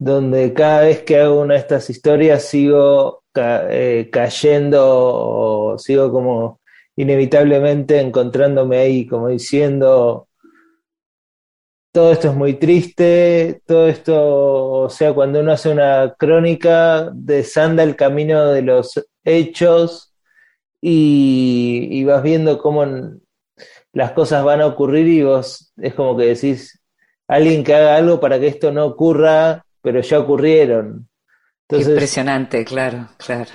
donde 0.00 0.54
cada 0.54 0.80
vez 0.82 1.02
que 1.02 1.20
hago 1.20 1.42
una 1.42 1.54
de 1.54 1.60
estas 1.60 1.90
historias 1.90 2.44
sigo 2.44 3.22
eh, 3.34 4.08
cayendo, 4.10 4.82
o 4.82 5.78
sigo 5.78 6.10
como 6.10 6.60
inevitablemente 6.96 8.00
encontrándome 8.00 8.78
ahí, 8.78 9.06
como 9.06 9.28
diciendo, 9.28 10.28
todo 11.92 12.12
esto 12.12 12.28
es 12.30 12.34
muy 12.34 12.54
triste, 12.54 13.60
todo 13.66 13.88
esto, 13.88 14.70
o 14.84 14.88
sea, 14.88 15.12
cuando 15.12 15.40
uno 15.40 15.52
hace 15.52 15.70
una 15.70 16.14
crónica, 16.18 17.10
desanda 17.12 17.82
el 17.82 17.94
camino 17.94 18.46
de 18.52 18.62
los 18.62 19.06
hechos 19.22 20.14
y, 20.80 21.88
y 21.90 22.04
vas 22.04 22.22
viendo 22.22 22.58
cómo 22.58 22.86
las 23.92 24.12
cosas 24.12 24.44
van 24.44 24.62
a 24.62 24.66
ocurrir 24.66 25.08
y 25.08 25.22
vos 25.24 25.74
es 25.76 25.92
como 25.94 26.16
que 26.16 26.24
decís, 26.26 26.80
alguien 27.28 27.64
que 27.64 27.74
haga 27.74 27.96
algo 27.96 28.18
para 28.18 28.40
que 28.40 28.46
esto 28.46 28.72
no 28.72 28.86
ocurra, 28.86 29.66
pero 29.82 30.00
ya 30.00 30.18
ocurrieron. 30.20 31.08
Entonces 31.68 31.88
Impresionante, 31.94 32.64
claro, 32.64 33.08
claro. 33.18 33.50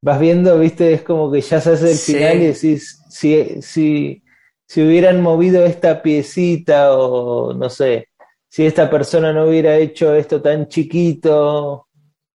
vas 0.00 0.20
viendo, 0.20 0.58
viste, 0.58 0.92
es 0.92 1.02
como 1.02 1.30
que 1.32 1.40
ya 1.40 1.60
se 1.60 1.72
hace 1.72 1.92
el 1.92 1.98
Sí. 1.98 2.12
final 2.12 2.42
y 2.42 2.46
decís, 2.46 3.02
si, 3.08 3.62
si, 3.62 4.22
si 4.66 4.82
hubieran 4.82 5.20
movido 5.22 5.64
esta 5.64 6.02
piecita 6.02 6.96
o 6.96 7.54
no 7.54 7.70
sé, 7.70 8.08
si 8.48 8.66
esta 8.66 8.90
persona 8.90 9.32
no 9.32 9.46
hubiera 9.46 9.76
hecho 9.76 10.14
esto 10.14 10.40
tan 10.42 10.68
chiquito, 10.68 11.88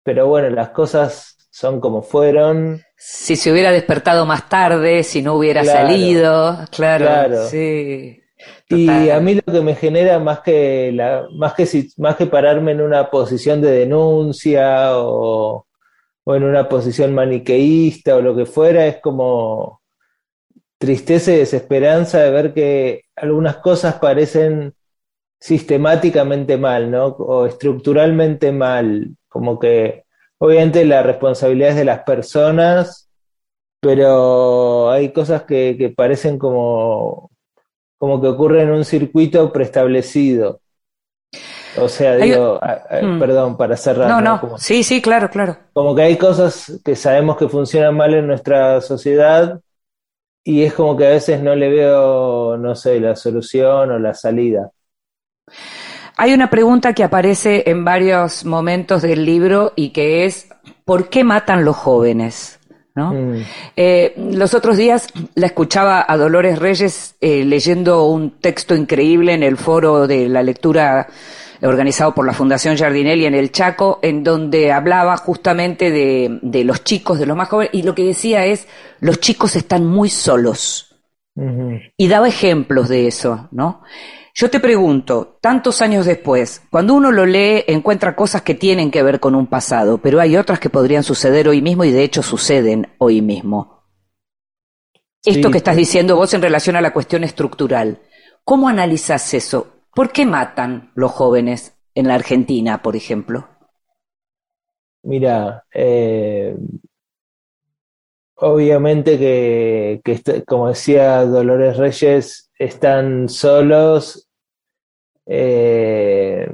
pero 0.03 0.27
bueno, 0.27 0.49
las 0.49 0.69
cosas 0.69 1.37
son 1.51 1.79
como 1.81 2.01
fueron. 2.01 2.81
Si 2.95 3.35
se 3.35 3.51
hubiera 3.51 3.71
despertado 3.71 4.25
más 4.25 4.49
tarde, 4.49 5.03
si 5.03 5.21
no 5.21 5.35
hubiera 5.35 5.63
Claro, 5.63 5.87
salido, 5.87 6.65
claro, 6.71 7.05
claro. 7.05 7.49
sí. 7.49 8.21
Y 8.69 9.09
a 9.09 9.19
mí 9.19 9.35
lo 9.35 9.53
que 9.53 9.61
me 9.61 9.75
genera 9.75 10.19
más 10.19 10.41
que 10.41 10.91
la, 10.93 11.27
más 11.33 11.53
que 11.53 11.65
si- 11.65 11.89
más 11.97 12.15
que 12.17 12.25
pararme 12.27 12.71
en 12.73 12.81
una 12.81 13.09
posición 13.09 13.61
de 13.61 13.71
denuncia 13.71 14.97
o, 14.99 15.67
o 16.25 16.35
en 16.35 16.43
una 16.43 16.67
posición 16.69 17.13
maniqueísta 17.15 18.15
o 18.15 18.21
lo 18.21 18.35
que 18.35 18.45
fuera, 18.45 18.85
es 18.87 18.97
como 19.01 19.81
tristeza 20.77 21.31
y 21.33 21.37
desesperanza 21.37 22.19
de 22.21 22.31
ver 22.31 22.53
que 22.53 23.03
algunas 23.15 23.57
cosas 23.57 23.95
parecen 23.95 24.73
sistemáticamente 25.39 26.57
mal, 26.57 26.91
¿no? 26.91 27.07
O 27.07 27.45
estructuralmente 27.45 28.51
mal, 28.51 29.15
como 29.29 29.59
que 29.59 30.05
obviamente 30.39 30.85
la 30.85 31.03
responsabilidad 31.03 31.71
es 31.71 31.75
de 31.77 31.85
las 31.85 32.03
personas, 32.03 33.09
pero 33.81 34.91
hay 34.91 35.13
cosas 35.13 35.43
que, 35.43 35.75
que 35.77 35.89
parecen 35.89 36.37
como 36.39 37.31
como 37.97 38.21
que 38.21 38.27
ocurre 38.27 38.63
en 38.63 38.71
un 38.71 38.85
circuito 38.85 39.51
preestablecido. 39.51 40.61
O 41.79 41.87
sea, 41.87 42.13
Hay- 42.13 42.31
digo, 42.31 42.59
a- 42.61 42.81
a- 42.89 43.01
Hmm. 43.03 43.19
perdón, 43.19 43.57
para 43.57 43.77
cerrar, 43.77 44.09
No, 44.09 44.21
¿no? 44.21 44.21
no, 44.35 44.41
Como, 44.41 44.57
sí, 44.57 44.83
sí, 44.83 45.01
claro, 45.01 45.29
claro. 45.29 45.57
como 45.73 45.95
que 45.95 46.01
hay 46.01 46.17
cosas 46.17 46.79
que 46.83 46.95
sabemos 46.95 47.37
que 47.37 47.47
funcionan 47.49 47.95
mal 47.95 48.13
en 48.13 48.27
nuestra 48.27 48.81
sociedad 48.81 49.59
y 50.43 50.63
es 50.63 50.73
como 50.73 50.97
que 50.97 51.05
a 51.07 51.09
veces 51.11 51.41
no 51.41 51.55
le 51.55 51.69
veo, 51.69 52.57
no 52.57 52.75
sé, 52.75 52.99
la 52.99 53.15
solución 53.15 53.91
o 53.91 53.99
la 53.99 54.13
salida. 54.13 54.71
Hay 56.15 56.33
una 56.33 56.49
pregunta 56.49 56.93
que 56.93 57.03
aparece 57.03 57.69
en 57.69 57.85
varios 57.85 58.43
momentos 58.43 59.01
del 59.03 59.23
libro 59.25 59.73
y 59.75 59.89
que 59.91 60.25
es, 60.25 60.49
¿por 60.83 61.09
qué 61.09 61.23
matan 61.23 61.63
los 61.63 61.75
jóvenes? 61.75 62.59
¿No? 62.97 63.13
Mm, 63.13 63.43
Eh, 63.75 64.13
los 64.31 64.55
otros 64.55 64.75
días 64.75 65.07
la 65.35 65.45
escuchaba 65.45 66.03
a 66.07 66.17
Dolores 66.17 66.57
Reyes 66.57 67.15
eh, 67.21 67.45
leyendo 67.45 68.05
un 68.05 68.31
texto 68.41 68.73
increíble 68.75 69.33
en 69.33 69.43
el 69.43 69.55
foro 69.55 70.07
de 70.07 70.27
la 70.27 70.41
lectura 70.41 71.07
organizado 71.61 72.15
por 72.15 72.25
la 72.25 72.33
Fundación 72.33 72.75
Jardinelli 72.75 73.25
en 73.25 73.35
el 73.35 73.51
Chaco, 73.51 73.99
en 74.01 74.23
donde 74.23 74.71
hablaba 74.71 75.15
justamente 75.17 75.91
de, 75.91 76.39
de 76.41 76.63
los 76.63 76.83
chicos, 76.83 77.19
de 77.19 77.27
los 77.27 77.37
más 77.37 77.49
jóvenes, 77.49 77.71
y 77.73 77.83
lo 77.83 77.93
que 77.93 78.03
decía 78.03 78.45
es, 78.45 78.67
los 78.99 79.19
chicos 79.19 79.55
están 79.55 79.85
muy 79.85 80.09
solos. 80.09 80.95
Y 81.97 82.07
daba 82.07 82.27
ejemplos 82.27 82.89
de 82.89 83.05
eso, 83.05 83.47
¿no? 83.51 83.83
Yo 84.39 84.51
te 84.51 84.59
pregunto, 84.59 85.39
tantos 85.41 85.81
años 85.81 86.05
después, 86.05 86.61
cuando 86.69 86.93
uno 86.93 87.11
lo 87.11 87.25
lee, 87.25 87.63
encuentra 87.65 88.15
cosas 88.15 88.43
que 88.43 88.53
tienen 88.53 88.91
que 88.91 89.01
ver 89.01 89.19
con 89.19 89.33
un 89.33 89.47
pasado, 89.47 89.97
pero 89.97 90.19
hay 90.19 90.37
otras 90.37 90.59
que 90.59 90.69
podrían 90.69 91.01
suceder 91.01 91.47
hoy 91.47 91.63
mismo 91.63 91.83
y 91.85 91.91
de 91.91 92.03
hecho 92.03 92.21
suceden 92.21 92.87
hoy 92.99 93.23
mismo. 93.23 93.81
Esto 95.25 95.49
que 95.49 95.57
estás 95.57 95.73
sí. 95.73 95.79
diciendo 95.79 96.15
vos 96.15 96.35
en 96.35 96.43
relación 96.43 96.75
a 96.75 96.81
la 96.81 96.93
cuestión 96.93 97.23
estructural, 97.23 97.99
¿cómo 98.43 98.69
analizas 98.69 99.33
eso? 99.33 99.85
¿Por 99.95 100.11
qué 100.11 100.27
matan 100.27 100.91
los 100.93 101.13
jóvenes 101.13 101.75
en 101.95 102.07
la 102.07 102.13
Argentina, 102.13 102.83
por 102.83 102.95
ejemplo? 102.95 103.49
Mira, 105.01 105.65
eh, 105.73 106.55
obviamente 108.35 109.17
que, 109.17 110.43
como 110.45 110.67
decía 110.67 111.25
Dolores 111.25 111.77
Reyes, 111.77 112.51
están 112.59 113.29
solos, 113.29 114.26
eh, 115.27 116.49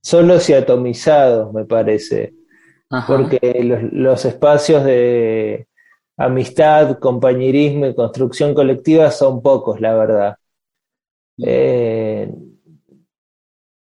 solos 0.00 0.48
y 0.50 0.54
atomizados, 0.54 1.52
me 1.52 1.64
parece, 1.64 2.34
Ajá. 2.90 3.06
porque 3.06 3.62
los, 3.64 3.92
los 3.92 4.24
espacios 4.24 4.84
de 4.84 5.66
amistad, 6.16 6.98
compañerismo 6.98 7.86
y 7.86 7.94
construcción 7.94 8.54
colectiva 8.54 9.10
son 9.10 9.42
pocos, 9.42 9.80
la 9.80 9.94
verdad. 9.94 10.36
Eh, 11.44 12.30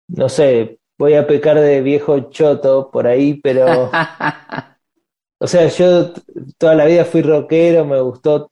no 0.08 0.30
sé, 0.30 0.80
voy 0.98 1.13
a 1.13 1.25
pecar 1.25 1.60
de 1.60 1.82
viejo 1.82 2.30
choto 2.30 2.89
por 2.91 3.08
ahí, 3.08 3.36
pero... 3.36 3.89
O 5.44 5.48
sea, 5.48 5.68
yo 5.70 6.13
toda 6.60 6.75
la 6.75 6.86
vida 6.86 7.03
fui 7.03 7.24
rockero, 7.24 7.84
me 7.84 8.00
gustó, 8.00 8.51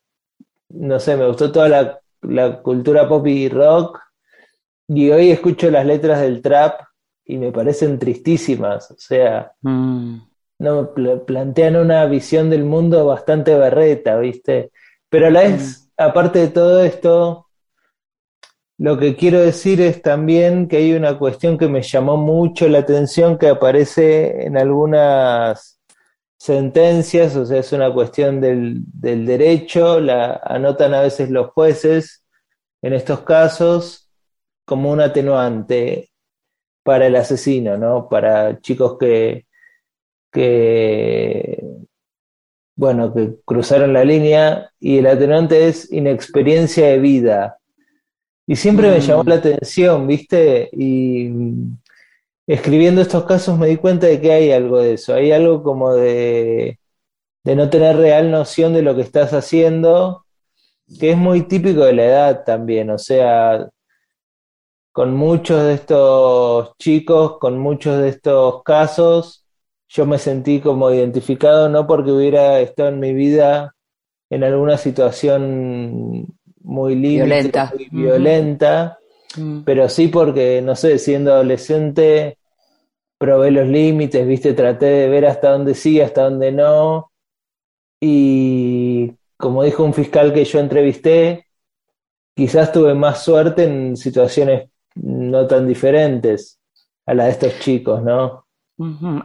no 0.69 0.99
sé, 0.99 1.15
me 1.15 1.27
gustó 1.27 1.51
toda 1.51 1.69
la, 1.69 1.99
la 2.23 2.63
cultura 2.63 3.07
pop 3.07 3.27
y 3.27 3.47
rock, 3.47 3.99
y 4.89 5.09
hoy 5.11 5.31
escucho 5.31 5.71
las 5.71 5.85
letras 5.85 6.21
del 6.21 6.41
trap 6.41 6.81
y 7.25 7.37
me 7.37 7.51
parecen 7.51 7.99
tristísimas, 7.99 8.91
o 8.91 8.97
sea, 8.97 9.53
Mm, 9.61 10.17
no 10.59 10.93
pla- 10.93 11.23
plantean 11.25 11.75
una 11.77 12.05
visión 12.05 12.49
del 12.49 12.65
mundo 12.65 13.05
bastante 13.05 13.55
berreta, 13.57 14.17
¿viste? 14.19 14.71
Pero 15.09 15.27
a 15.27 15.31
la 15.31 15.41
vez, 15.41 15.89
aparte 15.97 16.39
de 16.39 16.47
todo 16.49 16.83
esto, 16.83 17.47
lo 18.77 18.97
que 18.97 19.15
quiero 19.15 19.39
decir 19.41 19.81
es 19.81 20.01
también 20.01 20.67
que 20.67 20.77
hay 20.77 20.93
una 20.93 21.17
cuestión 21.19 21.57
que 21.57 21.67
me 21.67 21.81
llamó 21.81 22.17
mucho 22.17 22.67
la 22.69 22.79
atención 22.79 23.37
que 23.37 23.49
aparece 23.49 24.45
en 24.45 24.57
algunas 24.57 25.79
sentencias, 26.37 27.35
o 27.35 27.45
sea, 27.45 27.59
es 27.59 27.73
una 27.73 27.93
cuestión 27.93 28.41
del, 28.41 28.81
del 28.93 29.25
derecho, 29.25 29.99
la 29.99 30.41
anotan 30.43 30.93
a 30.93 31.01
veces 31.01 31.29
los 31.29 31.51
jueces 31.51 32.23
en 32.81 32.93
estos 32.93 33.21
casos 33.21 34.08
como 34.69 34.91
un 34.91 35.01
atenuante 35.01 36.11
para 36.83 37.07
el 37.07 37.15
asesino, 37.15 37.75
¿no? 37.75 38.07
Para 38.07 38.61
chicos 38.61 38.99
que, 38.99 39.47
que, 40.31 41.63
bueno, 42.75 43.11
que 43.11 43.37
cruzaron 43.43 43.93
la 43.93 44.03
línea 44.03 44.71
y 44.79 44.99
el 44.99 45.07
atenuante 45.07 45.67
es 45.67 45.91
inexperiencia 45.91 46.85
de 46.85 46.99
vida. 46.99 47.57
Y 48.45 48.57
siempre 48.57 48.91
me 48.91 49.01
llamó 49.01 49.23
mm. 49.23 49.27
la 49.29 49.35
atención, 49.35 50.05
¿viste? 50.05 50.69
Y 50.71 51.31
escribiendo 52.45 53.01
estos 53.01 53.25
casos 53.25 53.57
me 53.57 53.69
di 53.69 53.77
cuenta 53.77 54.05
de 54.05 54.21
que 54.21 54.31
hay 54.31 54.51
algo 54.51 54.77
de 54.77 54.93
eso, 54.93 55.15
hay 55.15 55.31
algo 55.31 55.63
como 55.63 55.95
de, 55.95 56.77
de 57.43 57.55
no 57.55 57.71
tener 57.71 57.97
real 57.97 58.29
noción 58.29 58.73
de 58.73 58.83
lo 58.83 58.95
que 58.95 59.01
estás 59.01 59.33
haciendo, 59.33 60.25
que 60.99 61.09
es 61.09 61.17
muy 61.17 61.41
típico 61.47 61.85
de 61.85 61.93
la 61.93 62.05
edad 62.05 62.43
también, 62.43 62.91
o 62.91 62.99
sea, 62.99 63.67
con 64.91 65.15
muchos 65.15 65.63
de 65.63 65.73
estos 65.75 66.75
chicos, 66.77 67.37
con 67.39 67.57
muchos 67.59 68.01
de 68.01 68.09
estos 68.09 68.63
casos, 68.63 69.45
yo 69.87 70.05
me 70.05 70.17
sentí 70.17 70.59
como 70.59 70.91
identificado, 70.91 71.69
no 71.69 71.87
porque 71.87 72.11
hubiera 72.11 72.59
estado 72.59 72.89
en 72.89 72.99
mi 72.99 73.13
vida 73.13 73.75
en 74.29 74.43
alguna 74.43 74.77
situación 74.77 76.27
muy 76.61 76.95
violenta, 76.95 77.73
muy 77.75 77.87
violenta 77.89 78.99
mm. 79.35 79.61
pero 79.61 79.89
sí 79.89 80.07
porque, 80.07 80.61
no 80.61 80.75
sé, 80.75 80.99
siendo 80.99 81.33
adolescente, 81.33 82.37
probé 83.17 83.51
los 83.51 83.67
límites, 83.67 84.25
viste, 84.27 84.53
traté 84.53 84.85
de 84.85 85.09
ver 85.09 85.25
hasta 85.25 85.51
dónde 85.51 85.73
sí, 85.73 85.99
hasta 86.01 86.23
dónde 86.23 86.51
no. 86.51 87.11
Y 87.99 89.11
como 89.37 89.63
dijo 89.63 89.83
un 89.83 89.93
fiscal 89.93 90.33
que 90.33 90.45
yo 90.45 90.59
entrevisté, 90.59 91.47
quizás 92.35 92.71
tuve 92.71 92.93
más 92.93 93.23
suerte 93.23 93.63
en 93.63 93.97
situaciones 93.97 94.69
no 95.03 95.47
tan 95.47 95.67
diferentes 95.67 96.59
a 97.05 97.13
la 97.13 97.25
de 97.25 97.31
estos 97.31 97.59
chicos, 97.59 98.03
¿no? 98.03 98.45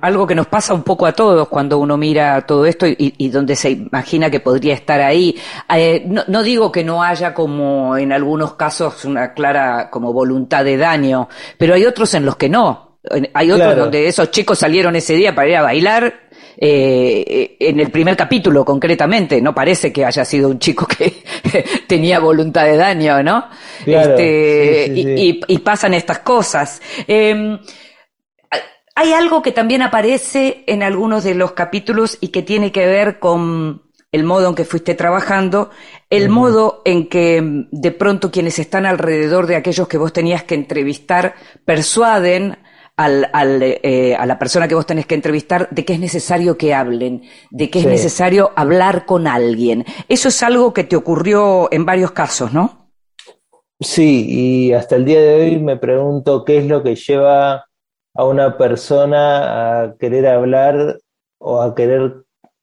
Algo 0.00 0.26
que 0.26 0.34
nos 0.34 0.48
pasa 0.48 0.74
un 0.74 0.82
poco 0.82 1.06
a 1.06 1.12
todos 1.12 1.46
cuando 1.46 1.78
uno 1.78 1.96
mira 1.96 2.44
todo 2.44 2.66
esto 2.66 2.86
y, 2.88 3.28
donde 3.28 3.54
se 3.54 3.70
imagina 3.70 4.28
que 4.28 4.40
podría 4.40 4.74
estar 4.74 5.00
ahí. 5.00 5.36
Eh, 5.72 6.04
no, 6.26 6.42
digo 6.42 6.72
que 6.72 6.82
no 6.82 7.04
haya 7.04 7.32
como 7.32 7.96
en 7.96 8.10
algunos 8.10 8.54
casos 8.54 9.04
una 9.04 9.32
clara 9.32 9.90
como 9.90 10.12
voluntad 10.12 10.64
de 10.64 10.76
daño, 10.76 11.28
pero 11.56 11.74
hay 11.74 11.84
otros 11.84 12.14
en 12.14 12.24
los 12.24 12.34
que 12.34 12.48
no. 12.48 12.98
Hay 13.32 13.52
otros 13.52 13.76
donde 13.76 14.08
esos 14.08 14.32
chicos 14.32 14.58
salieron 14.58 14.96
ese 14.96 15.14
día 15.14 15.32
para 15.32 15.48
ir 15.48 15.56
a 15.56 15.62
bailar. 15.62 16.14
Eh, 16.56 17.56
en 17.60 17.80
el 17.80 17.90
primer 17.90 18.16
capítulo 18.16 18.64
concretamente, 18.64 19.40
no 19.40 19.54
parece 19.54 19.92
que 19.92 20.04
haya 20.04 20.24
sido 20.24 20.48
un 20.48 20.58
chico 20.58 20.86
que 20.86 21.23
tenía 21.86 22.18
voluntad 22.18 22.64
de 22.64 22.76
daño, 22.76 23.22
¿no? 23.22 23.48
este, 23.86 24.86
Y, 24.94 25.58
pasan 25.58 25.94
estas 25.94 26.20
cosas. 26.20 26.80
Eh, 27.06 27.58
hay 28.96 29.12
algo 29.12 29.42
que 29.42 29.52
también 29.52 29.82
aparece 29.82 30.62
en 30.66 30.82
algunos 30.82 31.24
de 31.24 31.34
los 31.34 31.52
capítulos 31.52 32.16
y 32.20 32.28
que 32.28 32.42
tiene 32.42 32.70
que 32.70 32.86
ver 32.86 33.18
con 33.18 33.82
el 34.12 34.22
modo 34.22 34.48
en 34.48 34.54
que 34.54 34.64
fuiste 34.64 34.94
trabajando, 34.94 35.70
el 36.08 36.28
modo 36.28 36.82
en 36.84 37.08
que 37.08 37.42
mm, 37.42 37.68
de 37.72 37.90
pronto 37.90 38.30
quienes 38.30 38.60
están 38.60 38.86
alrededor 38.86 39.48
de 39.48 39.56
aquellos 39.56 39.88
que 39.88 39.98
vos 39.98 40.12
tenías 40.12 40.44
que 40.44 40.54
entrevistar 40.54 41.34
persuaden 41.64 42.56
al, 42.96 43.60
eh, 43.62 44.14
a 44.14 44.26
la 44.26 44.38
persona 44.38 44.68
que 44.68 44.74
vos 44.74 44.86
tenés 44.86 45.06
que 45.06 45.14
entrevistar 45.14 45.68
de 45.70 45.84
que 45.84 45.94
es 45.94 46.00
necesario 46.00 46.56
que 46.56 46.74
hablen, 46.74 47.22
de 47.50 47.70
que 47.70 47.80
es 47.80 47.86
necesario 47.86 48.52
hablar 48.56 49.04
con 49.04 49.26
alguien. 49.26 49.84
Eso 50.08 50.28
es 50.28 50.42
algo 50.42 50.72
que 50.72 50.84
te 50.84 50.96
ocurrió 50.96 51.68
en 51.72 51.84
varios 51.84 52.12
casos, 52.12 52.52
¿no? 52.52 52.90
Sí, 53.80 54.26
y 54.28 54.72
hasta 54.72 54.96
el 54.96 55.04
día 55.04 55.20
de 55.20 55.34
hoy 55.34 55.58
me 55.58 55.76
pregunto 55.76 56.44
qué 56.44 56.58
es 56.58 56.66
lo 56.66 56.82
que 56.82 56.94
lleva 56.94 57.66
a 58.14 58.24
una 58.24 58.56
persona 58.56 59.82
a 59.82 59.96
querer 59.96 60.28
hablar 60.28 60.98
o 61.38 61.60
a 61.60 61.74
querer 61.74 62.22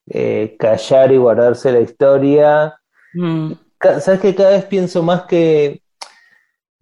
eh, 0.09 0.55
callar 0.57 1.11
y 1.11 1.17
guardarse 1.17 1.71
la 1.71 1.81
historia. 1.81 2.75
Mm. 3.13 3.51
Sabes 3.99 4.21
que 4.21 4.35
cada 4.35 4.51
vez 4.51 4.65
pienso 4.65 5.03
más 5.03 5.23
que 5.23 5.81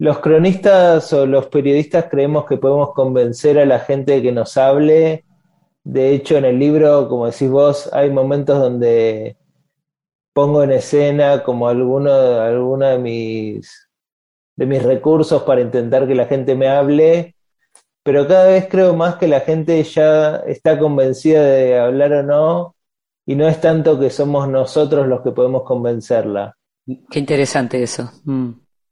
los 0.00 0.18
cronistas 0.18 1.12
o 1.12 1.26
los 1.26 1.46
periodistas 1.46 2.06
creemos 2.10 2.44
que 2.46 2.56
podemos 2.56 2.92
convencer 2.92 3.60
a 3.60 3.64
la 3.64 3.78
gente 3.78 4.14
de 4.14 4.22
que 4.22 4.32
nos 4.32 4.56
hable. 4.56 5.24
De 5.84 6.12
hecho, 6.12 6.36
en 6.36 6.44
el 6.44 6.58
libro, 6.58 7.08
como 7.08 7.26
decís 7.26 7.48
vos, 7.48 7.88
hay 7.92 8.10
momentos 8.10 8.58
donde 8.58 9.36
pongo 10.32 10.64
en 10.64 10.72
escena 10.72 11.44
como 11.44 11.68
alguno, 11.68 12.10
alguno 12.10 12.86
de 12.86 12.98
mis 12.98 13.88
de 14.56 14.66
mis 14.66 14.82
recursos 14.82 15.42
para 15.44 15.60
intentar 15.60 16.08
que 16.08 16.14
la 16.16 16.26
gente 16.26 16.56
me 16.56 16.68
hable 16.68 17.36
pero 18.02 18.26
cada 18.26 18.46
vez 18.46 18.66
creo 18.68 18.94
más 18.94 19.16
que 19.16 19.28
la 19.28 19.40
gente 19.40 19.82
ya 19.82 20.36
está 20.46 20.78
convencida 20.78 21.44
de 21.44 21.78
hablar 21.78 22.12
o 22.12 22.22
no, 22.22 22.76
y 23.26 23.36
no 23.36 23.46
es 23.46 23.60
tanto 23.60 24.00
que 24.00 24.10
somos 24.10 24.48
nosotros 24.48 25.06
los 25.06 25.20
que 25.22 25.32
podemos 25.32 25.62
convencerla. 25.62 26.56
Qué 26.86 27.18
interesante 27.18 27.82
eso. 27.82 28.10
Mm. 28.24 28.50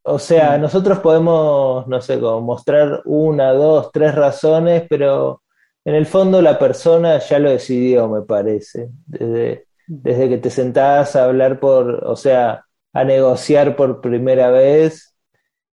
O 0.09 0.19
sea, 0.19 0.57
mm. 0.57 0.61
nosotros 0.61 0.99
podemos, 1.01 1.87
no 1.87 2.01
sé, 2.01 2.19
como 2.21 2.41
mostrar 2.41 3.03
una, 3.05 3.53
dos, 3.53 3.91
tres 3.93 4.15
razones, 4.15 4.85
pero 4.89 5.43
en 5.85 5.95
el 5.95 6.07
fondo 6.07 6.43
la 6.43 6.59
persona 6.59 7.19
ya 7.19 7.39
lo 7.39 7.51
decidió, 7.51 8.09
me 8.09 8.23
parece. 8.23 8.91
Desde, 9.07 9.67
desde 9.87 10.29
que 10.29 10.39
te 10.39 10.51
sentás 10.51 11.17
a 11.17 11.25
hablar 11.25 11.61
por, 11.61 12.05
o 12.05 12.17
sea, 12.17 12.65
a 12.93 13.05
negociar 13.05 13.77
por 13.77 14.01
primera 14.01 14.51
vez, 14.51 15.15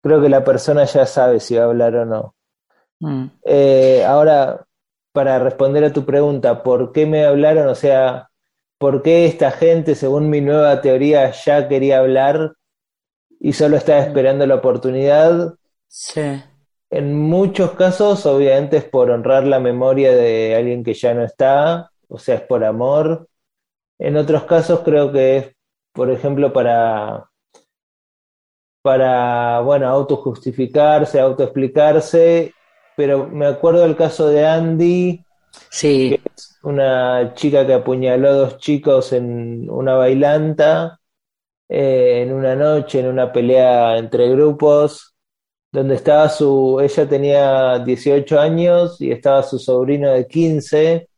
creo 0.02 0.22
que 0.22 0.30
la 0.30 0.43
persona 0.43 0.86
ya 0.86 1.06
sabe 1.06 1.39
si 1.39 1.56
va 1.56 1.63
a 1.63 1.67
hablar 1.67 1.96
o 1.96 2.06
no. 2.06 2.36
Mm. 3.00 3.26
Eh, 3.46 4.04
ahora, 4.06 4.65
para 5.13 5.39
responder 5.39 5.84
a 5.84 5.93
tu 5.93 6.06
pregunta, 6.06 6.63
¿por 6.63 6.91
qué 6.91 7.06
me 7.06 7.26
hablaron? 7.26 7.67
O 7.67 7.76
sea, 7.76 8.30
¿por 8.78 9.02
qué 9.02 9.26
esta 9.26 9.52
gente, 9.52 9.96
según 9.96 10.30
mi 10.30 10.41
nueva 10.41 10.82
teoría, 10.82 11.32
ya 11.32 11.67
quería 11.67 12.00
hablar 12.00 12.54
y 13.43 13.53
solo 13.53 13.77
mm. 13.77 13.91
esperando 13.91 14.47
la 14.47 14.56
oportunidad? 14.56 15.53
Sí. 15.88 16.41
En 16.89 17.13
muchos 17.15 17.73
casos, 17.73 18.25
obviamente, 18.25 18.77
es 18.77 18.86
por 18.86 19.12
honrar 19.12 19.45
la 19.45 19.60
memoria 19.60 20.12
de 20.15 20.56
alguien 20.56 20.84
que 20.84 20.95
ya 20.95 21.13
no 21.13 21.23
está, 21.23 21.91
o 22.08 22.17
sea, 22.17 22.36
es 22.36 22.41
por 22.41 22.63
amor. 22.63 23.27
En 23.99 24.17
otros 24.17 24.45
casos 24.45 24.79
creo 24.79 25.12
que 25.12 25.38
es, 25.38 25.56
por 25.91 26.10
ejemplo, 26.10 26.51
para, 26.51 27.29
para 28.82 29.60
bueno, 29.60 29.88
autojustificarse, 29.88 31.19
autoexplicarse 31.19 32.53
pero 32.95 33.27
me 33.27 33.45
acuerdo 33.45 33.82
del 33.82 33.95
caso 33.95 34.27
de 34.27 34.45
Andy, 34.45 35.23
sí. 35.69 36.19
una 36.63 37.34
chica 37.34 37.65
que 37.65 37.73
apuñaló 37.73 38.29
a 38.29 38.34
dos 38.34 38.58
chicos 38.58 39.13
en 39.13 39.69
una 39.69 39.95
bailanta, 39.95 40.99
eh, 41.76 42.22
en 42.22 42.32
una 42.32 42.56
noche, 42.56 43.00
en 43.00 43.08
una 43.08 43.32
pelea 43.32 43.98
entre 43.98 44.30
grupos, 44.30 45.16
donde 45.72 45.96
estaba 45.96 46.30
su, 46.30 46.80
ella 46.80 47.10
tenía 47.10 47.80
18 47.80 48.40
años 48.40 49.02
y 49.02 49.12
estaba 49.12 49.42
su 49.42 49.58
sobrino 49.58 50.12
de 50.12 50.28
15, 50.28 51.10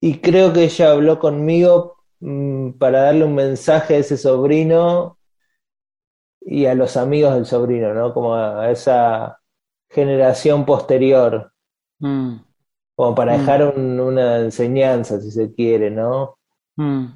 y 0.00 0.18
creo 0.20 0.50
que 0.54 0.64
ella 0.64 0.92
habló 0.92 1.18
conmigo 1.18 1.96
mm, 2.20 2.70
para 2.78 3.02
darle 3.02 3.26
un 3.26 3.34
mensaje 3.34 3.96
a 3.96 3.98
ese 3.98 4.16
sobrino 4.16 5.18
y 6.40 6.64
a 6.64 6.74
los 6.74 6.96
amigos 6.96 7.34
del 7.34 7.44
sobrino, 7.44 7.92
¿no? 7.92 8.14
Como 8.14 8.34
a 8.34 8.70
esa 8.70 9.40
generación 9.90 10.64
posterior. 10.64 11.52
Mm. 11.98 12.36
Como 12.94 13.14
para 13.14 13.36
mm. 13.36 13.40
dejar 13.40 13.78
una 13.78 14.38
enseñanza, 14.38 15.20
si 15.20 15.30
se 15.30 15.52
quiere, 15.52 15.90
¿no? 15.90 16.38
Mm. 16.76 17.08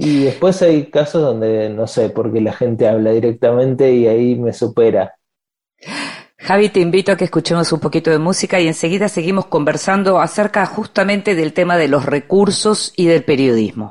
Y 0.00 0.22
después 0.22 0.62
hay 0.62 0.90
casos 0.90 1.22
donde 1.22 1.68
no 1.70 1.88
sé, 1.88 2.10
porque 2.10 2.40
la 2.40 2.52
gente 2.52 2.86
habla 2.86 3.10
directamente 3.10 3.92
y 3.92 4.06
ahí 4.06 4.36
me 4.36 4.52
supera. 4.52 5.16
Javi, 6.38 6.68
te 6.68 6.78
invito 6.78 7.10
a 7.10 7.16
que 7.16 7.24
escuchemos 7.24 7.72
un 7.72 7.80
poquito 7.80 8.12
de 8.12 8.20
música 8.20 8.60
y 8.60 8.68
enseguida 8.68 9.08
seguimos 9.08 9.46
conversando 9.46 10.20
acerca 10.20 10.64
justamente 10.66 11.34
del 11.34 11.52
tema 11.52 11.76
de 11.76 11.88
los 11.88 12.06
recursos 12.06 12.92
y 12.94 13.06
del 13.06 13.24
periodismo. 13.24 13.90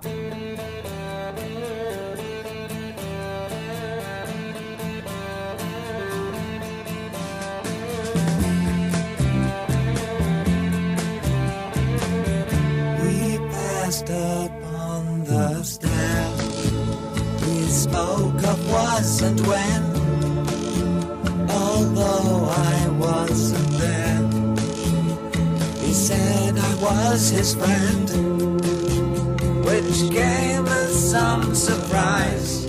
Was 27.18 27.30
his 27.30 27.56
friend, 27.56 28.10
which 29.66 30.12
came 30.12 30.68
as 30.68 31.12
some 31.12 31.56
surprise. 31.56 32.68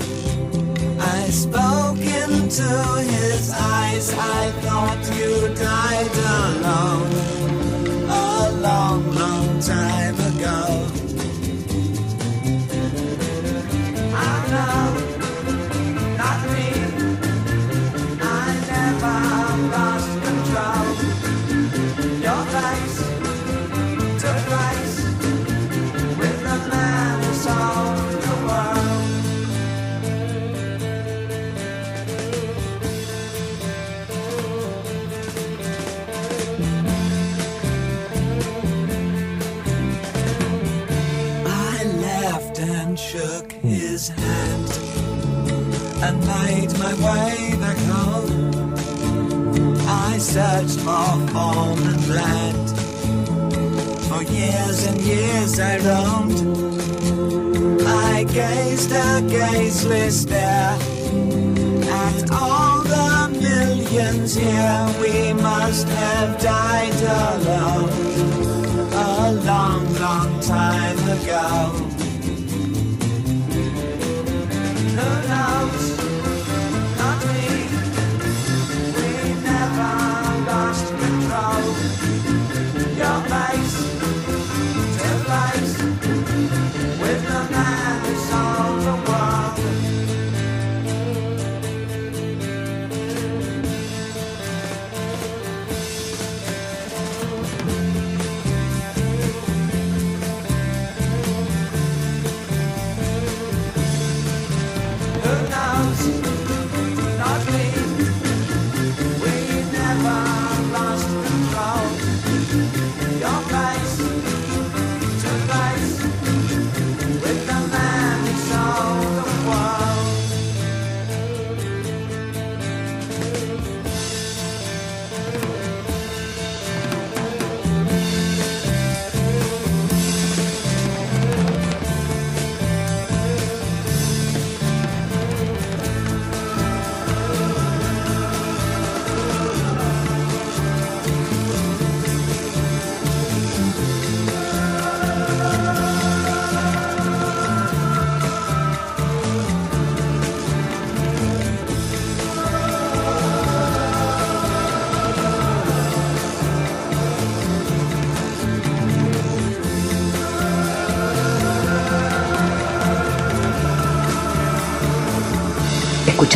I 0.98 1.28
spoke 1.28 1.98
into 1.98 2.70
his 3.12 3.50
eyes, 3.50 4.14
I 4.14 4.50
thought 4.62 5.02
you 5.18 5.54
died 5.54 6.16
alone 6.38 7.07
my 46.88 46.94
way 46.94 47.56
back 47.60 47.76
home. 47.78 48.74
I 49.86 50.18
searched 50.18 50.80
for 50.80 50.90
and 50.90 52.08
land. 52.08 52.70
For 54.08 54.22
years 54.22 54.86
and 54.86 55.00
years 55.00 55.60
I 55.60 55.78
roamed. 55.78 56.38
I 57.86 58.24
gazed 58.24 58.92
a 58.92 59.20
gazeless 59.28 60.22
stare 60.22 60.78
at 61.90 62.30
all 62.30 62.82
the 62.82 63.38
millions 63.38 64.34
here. 64.34 64.94
We 65.00 65.32
must 65.34 65.88
have 65.88 66.40
died 66.40 67.00
alone 67.02 67.90
a 68.92 69.32
long, 69.44 69.94
long 69.96 70.40
time 70.40 70.98
ago. 71.08 71.87
melhor 82.98 83.28
mais. 83.28 83.87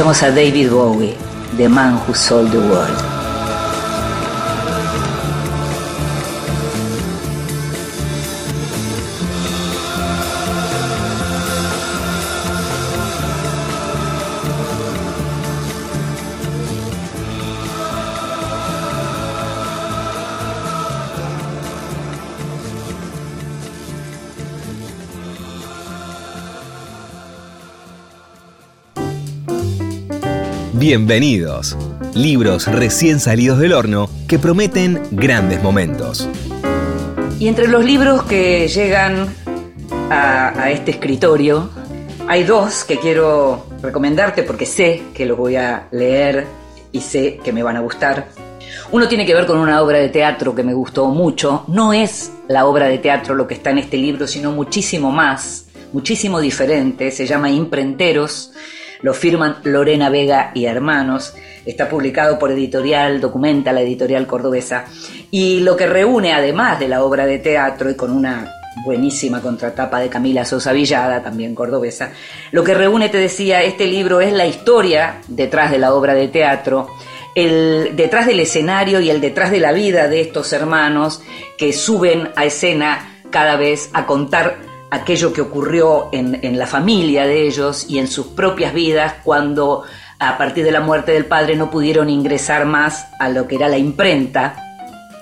Escuchamos 0.03 0.23
a 0.25 0.35
David 0.35 0.71
Bowie, 0.73 1.15
The 1.57 1.69
Man 1.69 1.97
Who 2.05 2.13
Sold 2.13 2.51
the 2.51 2.59
World. 2.59 3.22
Bienvenidos. 30.95 31.75
Libros 32.13 32.67
recién 32.67 33.19
salidos 33.19 33.59
del 33.59 33.73
horno 33.73 34.11
que 34.29 34.39
prometen 34.39 35.01
grandes 35.11 35.63
momentos. 35.63 36.29
Y 37.41 37.49
entre 37.49 37.67
los 37.67 37.83
libros 37.83 38.25
que 38.25 38.69
llegan 38.69 39.35
a, 40.11 40.71
este 40.71 40.91
escritorio, 40.91 41.71
hay 42.29 42.45
dos 42.45 42.85
que 42.85 42.99
quiero 42.99 43.69
recomendarte 43.81 44.43
porque 44.43 44.67
sé 44.67 45.05
que 45.15 45.25
los 45.25 45.39
voy 45.39 45.57
a 45.57 45.89
leer 45.93 46.45
y 46.93 47.01
sé 47.01 47.41
que 47.43 47.55
me 47.55 47.63
van 47.63 47.79
a 47.79 47.81
gustar. 47.81 48.29
Uno 48.91 49.09
tiene 49.09 49.25
que 49.25 49.35
ver 49.35 49.47
con 49.47 49.61
una 49.61 49.81
obra 49.81 49.97
de 49.97 50.11
teatro 50.11 50.55
que 50.55 50.63
me 50.63 50.75
gustó 50.75 51.09
mucho. 51.09 51.65
No 51.69 51.95
es 51.95 52.33
la 52.49 52.67
obra 52.67 52.89
de 52.89 52.99
teatro 52.99 53.35
lo 53.35 53.47
que 53.47 53.55
está 53.55 53.71
en 53.71 53.79
este 53.79 53.97
libro, 53.97 54.27
sino 54.27 54.53
muchísimo 54.53 55.11
más, 55.11 55.69
muchísimo 55.95 56.39
diferente. 56.39 57.11
Se 57.11 57.27
llama 57.27 57.49
Imprenteros. 57.49 58.53
Lo 59.03 59.13
firman 59.15 59.57
Lorena 59.65 60.09
Vega 60.09 60.53
y 60.55 60.65
hermanos. 60.65 61.35
Está 61.67 61.89
publicado 61.89 62.39
por 62.39 62.51
Editorial 62.51 63.21
Documenta, 63.21 63.73
la 63.73 63.83
editorial 63.83 64.27
cordobesa. 64.27 64.87
Y 65.31 65.61
lo 65.61 65.77
que 65.77 65.87
reúne, 65.87 66.33
además 66.33 66.79
de 66.79 66.89
la 66.89 67.05
obra 67.05 67.27
de 67.27 67.39
teatro 67.39 67.91
y 67.91 67.97
con 67.97 68.11
una 68.11 68.51
buenísima 68.85 69.41
contratapa 69.41 70.01
de 70.01 70.09
Camila 70.09 70.45
Sosa 70.45 70.73
Villada, 70.73 71.23
también 71.23 71.55
cordobesa, 71.55 72.13
lo 72.53 72.65
que 72.65 72.75
reúne, 72.75 73.09
te 73.09 73.19
decía, 73.19 73.63
este 73.63 73.87
libro 73.87 74.21
es 74.21 74.33
la 74.33 74.47
historia 74.47 75.21
detrás 75.29 75.71
de 75.71 75.79
la 75.79 75.95
obra 75.95 76.15
de 76.15 76.29
teatro, 76.29 76.89
el 77.35 77.95
detrás 77.95 78.27
del 78.27 78.41
escenario 78.41 79.01
y 79.01 79.11
el 79.11 79.21
detrás 79.21 79.51
de 79.51 79.61
la 79.61 79.73
vida 79.73 80.09
de 80.09 80.21
estos 80.21 80.53
hermanos 80.53 81.23
que 81.59 81.73
suben 81.73 82.31
a 82.37 82.45
escena 82.45 83.21
cada 83.31 83.57
vez 83.57 83.91
a 83.93 84.07
contar 84.07 84.72
aquello 84.93 85.33
que 85.33 85.41
ocurrió 85.41 86.11
en, 86.13 86.39
en, 86.43 86.59
la 86.59 86.67
familia 86.67 87.27
de 87.27 87.47
ellos 87.47 87.87
y 87.89 87.99
en 87.99 88.07
sus 88.07 88.27
propias 88.27 88.75
vidas 88.75 89.15
cuando 89.25 89.85
a 90.19 90.37
partir 90.37 90.65
de 90.65 90.71
la 90.71 90.81
muerte 90.81 91.13
del 91.13 91.25
padre 91.25 91.57
no 91.57 91.71
pudieron 91.71 92.11
ingresar 92.11 92.67
más 92.67 93.07
a 93.19 93.31
lo 93.31 93.49
que 93.49 93.57
era 93.57 93.69
la 93.69 93.79
imprenta 93.79 94.55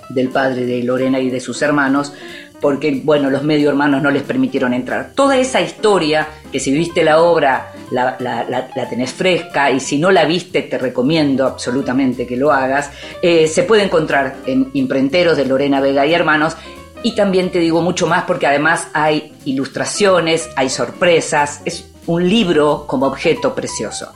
del 0.09 0.29
padre 0.29 0.67
de 0.67 0.83
Lorena 0.83 1.21
y 1.21 1.31
de 1.31 1.39
sus 1.39 1.63
hermanos, 1.63 2.13
porque 2.61 3.01
bueno, 3.05 3.31
los 3.31 3.45
medio 3.45 3.71
hermanos 3.71 4.03
no 4.03 4.11
les 4.11 4.25
permitieron 4.25 4.75
entrar. 4.75 5.13
Toda 5.15 5.39
esa 5.39 5.61
historia, 5.61 6.27
que 6.51 6.59
si 6.59 6.73
viste 6.73 7.05
la 7.05 7.23
obra 7.23 7.73
la, 7.93 8.17
la, 8.19 8.43
la, 8.51 8.69
la 8.75 8.89
tenés 8.89 9.13
fresca 9.13 9.71
y 9.71 9.79
si 9.79 9.99
no 9.99 10.11
la 10.11 10.25
viste 10.25 10.63
te 10.63 10.79
recomiendo 10.79 11.47
absolutamente 11.47 12.27
que 12.27 12.37
lo 12.37 12.51
hagas, 12.51 12.91
eh, 13.23 13.47
se 13.47 13.63
puede 13.63 13.85
encontrar 13.85 14.35
en 14.47 14.69
Imprenteros 14.75 15.37
de 15.37 15.47
Lorena 15.47 15.81
Vega 15.81 16.05
y 16.07 16.13
Hermanos 16.13 16.57
y 17.03 17.15
también 17.15 17.51
te 17.51 17.59
digo 17.59 17.81
mucho 17.83 18.07
más 18.07 18.25
porque 18.25 18.47
además 18.47 18.89
hay 18.93 19.33
ilustraciones, 19.45 20.49
hay 20.57 20.69
sorpresas, 20.69 21.63
es 21.65 21.87
un 22.07 22.29
libro 22.29 22.85
como 22.87 23.07
objeto 23.07 23.55
precioso. 23.55 24.13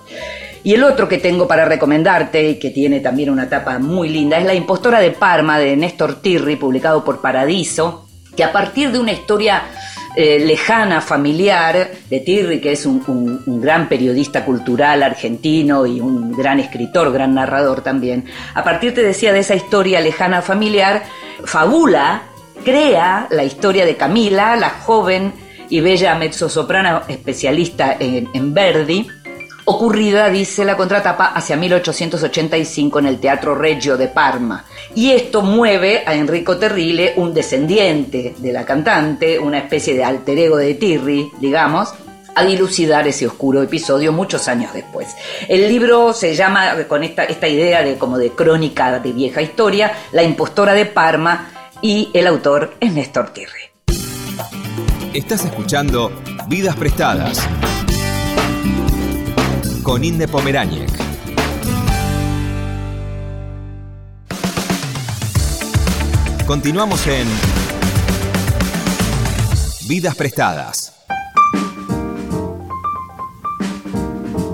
Y 0.63 0.75
el 0.75 0.83
otro 0.83 1.09
que 1.09 1.19
tengo 1.19 1.47
para 1.47 1.67
recomendarte 1.67 2.51
y 2.51 2.59
que 2.59 2.71
tiene 2.71 3.01
también 3.01 3.31
una 3.31 3.49
tapa 3.49 3.79
muy 3.79 4.09
linda 4.09 4.39
es 4.39 4.47
La 4.47 4.55
impostora 4.55 5.01
de 5.01 5.11
Parma 5.11 5.59
de 5.59 5.77
Néstor 5.77 6.23
Tirri, 6.23 6.57
publicado 6.57 7.05
por 7.05 7.21
Paradiso, 7.21 8.07
que 8.35 8.45
a 8.45 8.53
partir 8.53 8.91
de 8.91 8.99
una 8.99 9.13
historia 9.13 9.63
eh, 10.17 10.39
lejana, 10.39 11.03
familiar, 11.03 11.91
de 12.09 12.21
Tirri, 12.21 12.61
que 12.61 12.73
es 12.73 12.87
un, 12.87 13.03
un, 13.47 13.61
gran 13.61 13.89
periodista 13.89 14.45
cultural 14.45 15.03
argentino 15.03 15.87
y 15.87 16.01
un 16.01 16.33
gran 16.33 16.61
escritor, 16.61 17.13
gran 17.13 17.35
narrador 17.35 17.83
también, 17.83 18.25
a 18.55 18.65
partir, 18.65 18.95
te 18.95 19.03
decía, 19.03 19.33
de 19.33 19.41
esa 19.41 19.55
historia 19.55 20.01
lejana 20.01 20.41
familiar, 20.41 21.03
fabula 21.45 22.23
crea 22.65 23.29
la 23.31 23.45
historia 23.45 23.85
de 23.85 23.97
Camila, 23.97 24.57
la 24.57 24.71
joven 24.71 25.33
y 25.69 25.81
bella 25.81 26.15
mezzosoprano 26.15 27.03
especialista 27.07 27.97
en, 27.99 28.55
Verdi, 28.55 29.07
ocurrida, 29.67 30.31
dice 30.31 30.65
la 30.65 30.77
contratapa, 30.77 31.27
hacia 31.27 31.57
1885 31.57 32.99
en 32.99 33.07
el 33.07 33.21
Teatro 33.21 33.55
Reggio 33.55 33.97
de 33.97 34.09
Parma. 34.09 34.65
Y 34.95 35.13
esto 35.13 35.43
mueve 35.43 36.03
a 36.07 36.15
Enrico 36.15 36.57
Terrile, 36.57 37.13
un 37.17 37.35
descendiente 37.35 38.35
de 38.39 38.53
la 38.53 38.65
cantante, 38.65 39.39
una 39.39 39.59
especie 39.59 39.95
de 39.95 40.05
alter 40.05 40.39
ego 40.39 40.57
de 40.57 40.75
Tirri, 40.75 41.31
digamos, 41.41 41.95
a 42.35 42.45
dilucidar 42.45 43.07
ese 43.07 43.27
oscuro 43.27 43.63
episodio 43.63 44.13
muchos 44.13 44.49
años 44.49 44.73
después. 44.73 45.09
El 45.49 45.69
libro 45.69 46.13
se 46.13 46.35
llama, 46.35 46.85
con 46.89 47.05
esta, 47.05 47.25
esta 47.25 47.47
idea 47.47 47.83
de 47.83 47.97
como 47.97 48.19
de 48.19 48.31
crónica 48.31 48.99
de 48.99 49.13
vieja 49.13 49.41
historia, 49.41 49.93
La 50.13 50.23
impostora 50.23 50.75
de 50.75 50.87
Parma, 50.87 51.64
y 51.85 52.09
el 52.15 52.27
autor 52.27 52.75
es 52.81 52.95
Néstor 52.95 53.35
Tirri. 53.35 53.61
Estás 55.13 55.45
escuchando 55.45 56.11
Vidas 56.49 56.77
Prestadas 56.77 57.47
con 59.83 60.03
Inde 60.03 60.27
Pomeráñez. 60.27 60.91
Continuamos 66.47 67.07
en 67.07 67.29
Vidas 69.87 70.15
Prestadas. 70.15 71.04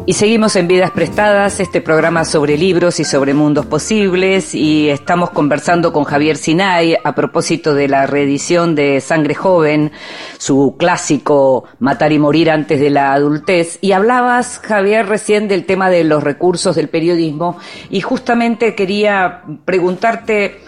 Y 0.07 0.15
seguimos 0.15 0.57
en 0.57 0.67
Vidas 0.67 0.91
Prestadas, 0.91 1.61
este 1.61 1.81
programa 1.81 2.25
sobre 2.25 2.57
libros 2.57 2.99
y 2.99 3.05
sobre 3.05 3.33
mundos 3.33 3.67
posibles, 3.67 4.55
y 4.55 4.89
estamos 4.89 5.31
conversando 5.31 5.93
con 5.93 6.05
Javier 6.05 6.37
Sinay 6.37 6.97
a 7.05 7.15
propósito 7.15 7.75
de 7.75 7.87
la 7.87 8.07
reedición 8.07 8.75
de 8.75 9.01
Sangre 9.01 9.35
Joven, 9.35 9.93
su 10.39 10.75
clásico 10.79 11.65
Matar 11.79 12.13
y 12.13 12.19
Morir 12.19 12.51
antes 12.51 12.81
de 12.81 12.91
la 12.91 13.13
adultez. 13.13 13.79
Y 13.83 13.93
hablabas, 13.93 14.59
Javier, 14.59 15.07
recién 15.07 15.47
del 15.47 15.65
tema 15.65 15.91
de 15.91 16.03
los 16.03 16.25
recursos 16.25 16.75
del 16.75 16.89
periodismo, 16.89 17.59
y 17.89 18.01
justamente 18.01 18.75
quería 18.75 19.43
preguntarte, 19.65 20.61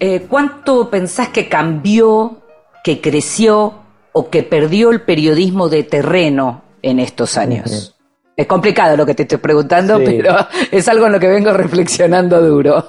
eh, 0.00 0.26
¿cuánto 0.28 0.90
pensás 0.90 1.28
que 1.28 1.48
cambió, 1.48 2.42
que 2.84 3.00
creció 3.00 3.74
o 4.12 4.28
que 4.28 4.42
perdió 4.42 4.90
el 4.90 5.00
periodismo 5.02 5.68
de 5.68 5.84
terreno 5.84 6.64
en 6.82 6.98
estos 6.98 7.38
años? 7.38 7.99
Es 8.40 8.46
complicado 8.46 8.96
lo 8.96 9.04
que 9.04 9.14
te 9.14 9.22
estoy 9.22 9.38
preguntando, 9.38 9.98
Sí. 9.98 10.04
pero 10.06 10.34
es 10.72 10.88
algo 10.88 11.06
en 11.06 11.12
lo 11.12 11.20
que 11.20 11.28
vengo 11.28 11.52
reflexionando 11.52 12.40
duro. 12.40 12.82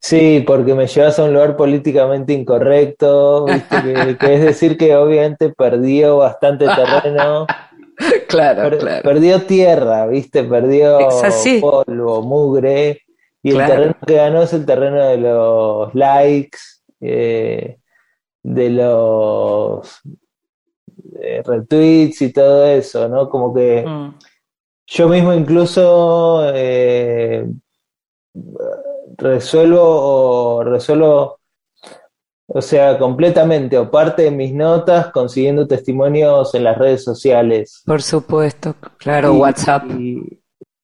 Sí, 0.00 0.42
porque 0.44 0.74
me 0.74 0.88
llevas 0.88 1.16
a 1.20 1.24
un 1.24 1.32
lugar 1.32 1.56
políticamente 1.56 2.32
incorrecto, 2.32 3.44
¿viste? 3.46 3.76
Que, 3.82 4.16
que 4.18 4.34
es 4.34 4.40
decir 4.42 4.76
que 4.76 4.96
obviamente 4.96 5.50
perdió 5.50 6.16
bastante 6.16 6.66
terreno, 6.66 7.46
claro, 8.28 8.62
per- 8.70 8.78
claro. 8.78 9.02
perdió 9.04 9.42
tierra, 9.42 10.06
¿viste? 10.08 10.42
Perdió 10.42 10.98
polvo, 11.60 12.22
mugre, 12.22 13.02
y 13.44 13.50
el 13.52 13.58
terreno 13.64 13.96
que 14.04 14.14
ganó 14.16 14.42
es 14.42 14.52
el 14.52 14.66
terreno 14.66 15.06
de 15.06 15.18
los 15.18 15.94
likes, 15.94 16.58
eh, 17.00 17.78
de 18.42 18.70
los 18.70 20.00
eh, 21.20 21.42
retweets 21.44 22.22
y 22.22 22.32
todo 22.32 22.66
eso, 22.66 23.08
¿no? 23.08 23.28
Como 23.28 23.54
que 23.54 23.84
Mm, 23.86 24.14
yo 24.94 25.08
mismo 25.08 25.32
incluso 25.32 26.42
eh, 26.54 27.46
resuelvo 29.16 29.80
o 29.82 30.64
resuelvo, 30.64 31.38
o 32.46 32.60
sea, 32.60 32.98
completamente 32.98 33.78
o 33.78 33.90
parte 33.90 34.22
de 34.22 34.30
mis 34.30 34.52
notas 34.52 35.10
consiguiendo 35.12 35.66
testimonios 35.66 36.54
en 36.54 36.64
las 36.64 36.76
redes 36.76 37.04
sociales. 37.04 37.82
Por 37.86 38.02
supuesto, 38.02 38.74
claro, 38.98 39.32
Y- 39.34 39.38
WhatsApp. 39.38 39.84
y 39.90 40.40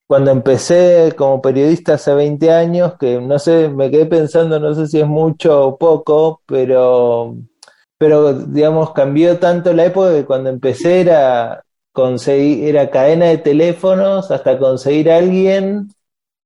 cuando 0.07 0.31
empecé 0.31 1.13
como 1.17 1.43
periodista 1.43 1.95
hace 1.95 2.15
20 2.15 2.51
años, 2.51 2.95
que 2.99 3.21
no 3.21 3.39
sé, 3.39 3.69
me 3.69 3.91
quedé 3.91 4.07
pensando, 4.07 4.59
no 4.59 4.75
sé 4.75 4.87
si 4.87 5.01
es 5.01 5.07
mucho 5.07 5.67
o 5.67 5.77
poco, 5.79 6.41
pero, 6.47 7.37
pero 7.99 8.33
digamos, 8.33 8.93
cambió 8.95 9.39
tanto 9.39 9.75
la 9.75 9.85
época 9.85 10.13
que 10.15 10.25
cuando 10.25 10.49
empecé 10.49 11.03
era 11.03 11.63
conseguir, 11.99 12.69
era 12.69 12.91
cadena 12.91 13.27
de 13.27 13.39
teléfonos 13.39 14.31
hasta 14.31 14.57
conseguir 14.57 15.11
a 15.11 15.17
alguien 15.17 15.89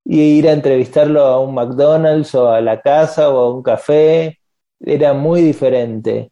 y 0.02 0.38
ir 0.38 0.48
a 0.48 0.52
entrevistarlo 0.52 1.20
a 1.26 1.40
un 1.40 1.54
McDonald's 1.54 2.34
o 2.34 2.48
a 2.48 2.62
la 2.62 2.80
casa 2.80 3.28
o 3.28 3.38
a 3.38 3.54
un 3.54 3.62
café. 3.62 4.38
Era 4.80 5.12
muy 5.12 5.42
diferente. 5.42 6.30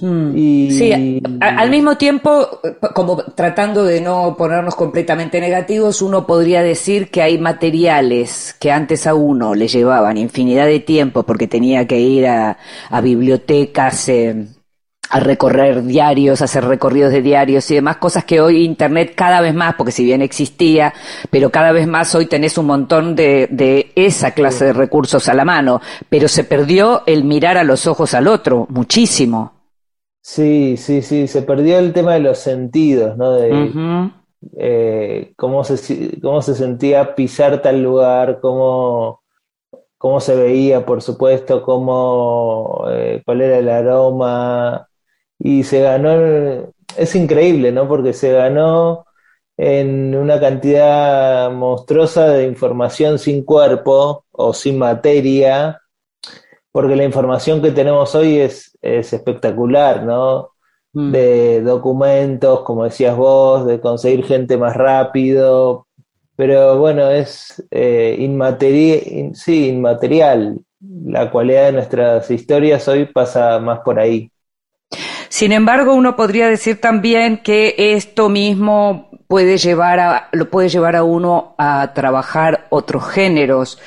Mm. 0.00 0.36
Y 0.36 0.70
Sí, 0.70 1.20
al 1.40 1.68
mismo 1.68 1.96
tiempo, 1.96 2.60
como 2.94 3.16
tratando 3.34 3.82
de 3.82 4.00
no 4.00 4.36
ponernos 4.38 4.76
completamente 4.76 5.40
negativos, 5.40 6.00
uno 6.00 6.24
podría 6.24 6.62
decir 6.62 7.10
que 7.10 7.22
hay 7.22 7.38
materiales 7.38 8.54
que 8.60 8.70
antes 8.70 9.08
a 9.08 9.14
uno 9.14 9.56
le 9.56 9.66
llevaban 9.66 10.16
infinidad 10.16 10.66
de 10.66 10.78
tiempo 10.78 11.24
porque 11.24 11.48
tenía 11.48 11.88
que 11.88 11.98
ir 11.98 12.28
a, 12.28 12.56
a 12.88 13.00
bibliotecas, 13.00 14.08
eh, 14.10 14.46
a 15.10 15.20
recorrer 15.20 15.82
diarios, 15.82 16.40
a 16.40 16.44
hacer 16.44 16.64
recorridos 16.64 17.12
de 17.12 17.20
diarios 17.20 17.70
y 17.70 17.74
demás, 17.74 17.96
cosas 17.96 18.24
que 18.24 18.40
hoy 18.40 18.64
Internet 18.64 19.12
cada 19.16 19.40
vez 19.40 19.54
más, 19.54 19.74
porque 19.74 19.92
si 19.92 20.04
bien 20.04 20.22
existía, 20.22 20.94
pero 21.30 21.50
cada 21.50 21.72
vez 21.72 21.86
más 21.86 22.14
hoy 22.14 22.26
tenés 22.26 22.56
un 22.58 22.66
montón 22.66 23.16
de, 23.16 23.48
de 23.50 23.90
esa 23.96 24.30
clase 24.32 24.66
de 24.66 24.72
recursos 24.72 25.28
a 25.28 25.34
la 25.34 25.44
mano, 25.44 25.80
pero 26.08 26.28
se 26.28 26.44
perdió 26.44 27.02
el 27.06 27.24
mirar 27.24 27.58
a 27.58 27.64
los 27.64 27.86
ojos 27.86 28.14
al 28.14 28.28
otro, 28.28 28.66
muchísimo. 28.70 29.52
Sí, 30.22 30.76
sí, 30.76 31.02
sí, 31.02 31.26
se 31.26 31.42
perdió 31.42 31.78
el 31.78 31.92
tema 31.92 32.14
de 32.14 32.20
los 32.20 32.38
sentidos, 32.38 33.16
¿no? 33.16 33.32
De 33.32 34.10
eh, 34.56 35.32
cómo 35.36 35.64
se, 35.64 36.20
cómo 36.20 36.40
se 36.40 36.54
sentía 36.54 37.14
pisar 37.14 37.60
tal 37.62 37.82
lugar, 37.82 38.38
cómo, 38.40 39.22
cómo 39.98 40.20
se 40.20 40.36
veía, 40.36 40.84
por 40.86 41.02
supuesto, 41.02 41.62
cómo, 41.62 42.84
eh, 42.90 43.22
cuál 43.24 43.40
era 43.40 43.58
el 43.58 43.68
aroma. 43.68 44.86
Y 45.40 45.64
se 45.64 45.80
ganó, 45.82 46.72
es 46.96 47.16
increíble, 47.16 47.72
¿no? 47.72 47.88
Porque 47.88 48.12
se 48.14 48.32
ganó 48.32 49.06
en 49.56 50.14
una 50.16 50.40
cantidad 50.40 51.50
monstruosa 51.52 52.28
de 52.28 52.44
información 52.46 53.18
sin 53.18 53.44
cuerpo 53.44 54.24
o 54.32 54.52
sin 54.54 54.78
materia, 54.78 55.80
porque 56.72 56.96
la 56.96 57.04
información 57.04 57.62
que 57.62 57.72
tenemos 57.72 58.14
hoy 58.14 58.38
es, 58.38 58.76
es 58.82 59.12
espectacular, 59.12 60.04
¿no? 60.04 60.50
Mm. 60.92 61.12
de 61.12 61.62
documentos, 61.62 62.62
como 62.62 62.84
decías 62.84 63.16
vos, 63.16 63.64
de 63.66 63.80
conseguir 63.80 64.24
gente 64.24 64.56
más 64.58 64.76
rápido, 64.76 65.86
pero 66.36 66.78
bueno, 66.78 67.10
es 67.10 67.62
eh, 67.70 68.16
inmateri- 68.20 69.02
in- 69.06 69.34
sí, 69.36 69.68
inmaterial. 69.68 70.60
La 70.80 71.30
cualidad 71.30 71.66
de 71.66 71.72
nuestras 71.72 72.30
historias 72.30 72.88
hoy 72.88 73.06
pasa 73.06 73.58
más 73.60 73.80
por 73.80 74.00
ahí. 74.00 74.32
Sin 75.30 75.52
embargo, 75.52 75.94
uno 75.94 76.16
podría 76.16 76.48
decir 76.48 76.80
también 76.80 77.38
que 77.38 77.74
esto 77.78 78.28
mismo 78.28 79.08
puede 79.28 79.58
llevar 79.58 80.00
a, 80.00 80.28
lo 80.32 80.50
puede 80.50 80.68
llevar 80.68 80.96
a 80.96 81.04
uno 81.04 81.54
a 81.56 81.92
trabajar 81.94 82.66
otros 82.68 83.06
géneros. 83.08 83.78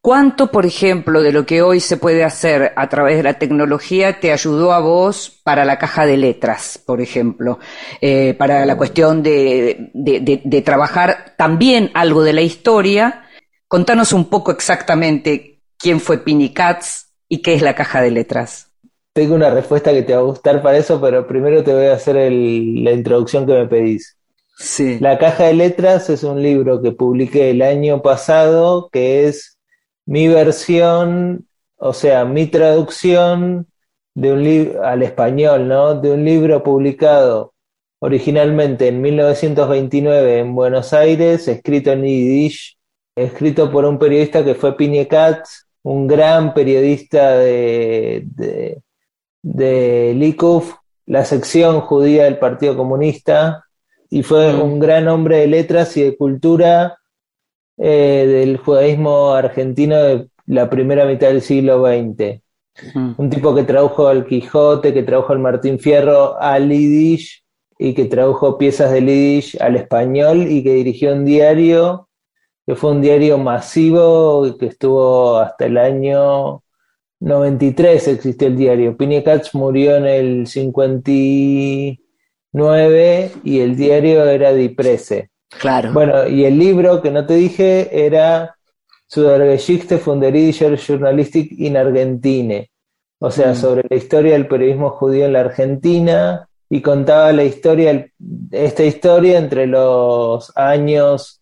¿Cuánto, 0.00 0.50
por 0.50 0.64
ejemplo, 0.64 1.20
de 1.20 1.32
lo 1.32 1.44
que 1.44 1.60
hoy 1.60 1.80
se 1.80 1.98
puede 1.98 2.24
hacer 2.24 2.72
a 2.76 2.88
través 2.88 3.16
de 3.18 3.24
la 3.24 3.34
tecnología 3.34 4.20
te 4.20 4.32
ayudó 4.32 4.72
a 4.72 4.78
vos 4.80 5.40
para 5.44 5.66
la 5.66 5.78
caja 5.78 6.06
de 6.06 6.16
letras, 6.16 6.80
por 6.86 7.02
ejemplo? 7.02 7.58
Eh, 8.00 8.34
para 8.38 8.64
la 8.64 8.76
cuestión 8.78 9.22
de, 9.22 9.90
de- 9.92 10.20
de- 10.20 10.40
de 10.44 10.62
trabajar 10.62 11.34
también 11.36 11.90
algo 11.92 12.22
de 12.22 12.32
la 12.32 12.40
historia. 12.42 13.24
Contanos 13.68 14.12
un 14.14 14.26
poco 14.30 14.50
exactamente 14.52 15.60
quién 15.76 16.00
fue 16.00 16.18
Pini 16.24 16.54
Katz 16.54 17.08
y 17.28 17.42
qué 17.42 17.52
es 17.54 17.60
la 17.60 17.74
caja 17.74 18.00
de 18.00 18.12
letras. 18.12 18.70
Tengo 19.16 19.34
una 19.34 19.48
respuesta 19.48 19.94
que 19.94 20.02
te 20.02 20.12
va 20.12 20.18
a 20.18 20.24
gustar 20.24 20.60
para 20.60 20.76
eso, 20.76 21.00
pero 21.00 21.26
primero 21.26 21.64
te 21.64 21.72
voy 21.72 21.86
a 21.86 21.94
hacer 21.94 22.18
el- 22.18 22.84
la 22.84 22.92
introducción 22.92 23.46
que 23.46 23.54
me 23.54 23.66
pedís. 23.66 24.14
Sí. 24.58 24.98
La 25.00 25.16
caja 25.16 25.44
de 25.44 25.54
letras 25.54 26.10
es 26.10 26.22
un 26.22 26.42
libro 26.42 26.82
que 26.82 26.92
publiqué 26.92 27.48
el 27.48 27.62
año 27.62 28.02
pasado, 28.02 28.90
que 28.92 29.26
es 29.26 29.56
mi 30.04 30.28
versión, 30.28 31.46
o 31.78 31.94
sea, 31.94 32.26
mi 32.26 32.46
traducción 32.46 33.68
de 34.14 34.32
un 34.32 34.44
libro 34.44 34.84
al 34.84 35.02
español, 35.02 35.66
¿no? 35.66 35.94
De 35.98 36.10
un 36.12 36.22
libro 36.22 36.62
publicado 36.62 37.54
originalmente 38.00 38.88
en 38.88 39.00
1929 39.00 40.40
en 40.40 40.54
Buenos 40.54 40.92
Aires, 40.92 41.48
escrito 41.48 41.90
en 41.90 42.02
yiddish, 42.04 42.76
escrito 43.16 43.72
por 43.72 43.86
un 43.86 43.98
periodista 43.98 44.44
que 44.44 44.54
fue 44.54 44.76
Katz, 45.08 45.64
un 45.84 46.06
gran 46.06 46.52
periodista 46.52 47.38
de, 47.38 48.22
de, 48.26 48.82
de 49.46 50.12
Likud, 50.16 50.64
la 51.06 51.24
sección 51.24 51.80
judía 51.80 52.24
del 52.24 52.38
Partido 52.38 52.76
Comunista, 52.76 53.64
y 54.10 54.22
fue 54.22 54.52
Mm. 54.52 54.62
un 54.62 54.78
gran 54.80 55.06
hombre 55.08 55.38
de 55.38 55.46
letras 55.46 55.96
y 55.96 56.02
de 56.02 56.16
cultura 56.16 56.98
eh, 57.78 58.24
del 58.26 58.56
judaísmo 58.56 59.34
argentino 59.34 59.96
de 59.96 60.28
la 60.46 60.68
primera 60.70 61.04
mitad 61.04 61.28
del 61.28 61.42
siglo 61.42 61.84
XX. 61.86 62.40
Mm. 62.94 63.12
Un 63.18 63.30
tipo 63.30 63.54
que 63.54 63.64
tradujo 63.64 64.10
el 64.10 64.24
Quijote, 64.26 64.92
que 64.94 65.02
tradujo 65.02 65.32
el 65.32 65.38
Martín 65.40 65.78
Fierro 65.78 66.40
al 66.40 66.68
Yiddish 66.70 67.44
y 67.78 67.94
que 67.94 68.06
tradujo 68.06 68.56
piezas 68.58 68.90
del 68.92 69.06
Yiddish 69.06 69.58
al 69.60 69.76
español 69.76 70.46
y 70.50 70.62
que 70.64 70.72
dirigió 70.74 71.12
un 71.12 71.24
diario, 71.24 72.08
que 72.66 72.74
fue 72.74 72.90
un 72.92 73.02
diario 73.02 73.38
masivo 73.38 74.56
que 74.58 74.66
estuvo 74.66 75.36
hasta 75.36 75.66
el 75.66 75.76
año 75.78 76.62
93 77.20 78.08
existió 78.08 78.48
el 78.48 78.56
diario. 78.56 78.96
Pini 78.96 79.22
Katz 79.22 79.54
murió 79.54 79.96
en 79.96 80.06
el 80.06 80.46
59 80.46 83.30
y 83.44 83.60
el 83.60 83.76
diario 83.76 84.24
era 84.26 84.52
Di 84.52 84.68
Presse. 84.70 85.30
Claro. 85.60 85.92
Bueno, 85.92 86.26
y 86.28 86.44
el 86.44 86.58
libro 86.58 87.00
que 87.00 87.10
no 87.10 87.24
te 87.24 87.34
dije 87.34 88.04
era 88.06 88.56
Zu 89.08 89.22
der 89.22 89.42
Geschichte 89.42 89.98
von 89.98 90.20
der 90.20 90.32
jüdischer 90.32 90.76
Journalistik 90.76 91.52
in 91.58 91.76
Argentine, 91.76 92.70
o 93.20 93.30
sea, 93.30 93.52
Mm. 93.52 93.54
sobre 93.54 93.84
la 93.88 93.96
historia 93.96 94.32
del 94.32 94.48
periodismo 94.48 94.90
judío 94.90 95.26
en 95.26 95.32
la 95.32 95.40
Argentina, 95.40 96.48
y 96.68 96.80
contaba 96.82 97.32
la 97.32 97.44
historia, 97.44 98.08
esta 98.50 98.82
historia 98.84 99.38
entre 99.38 99.68
los 99.68 100.50
años 100.56 101.40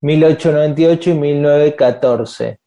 1898 0.00 1.10
y 1.10 1.14
1914. 1.14 2.58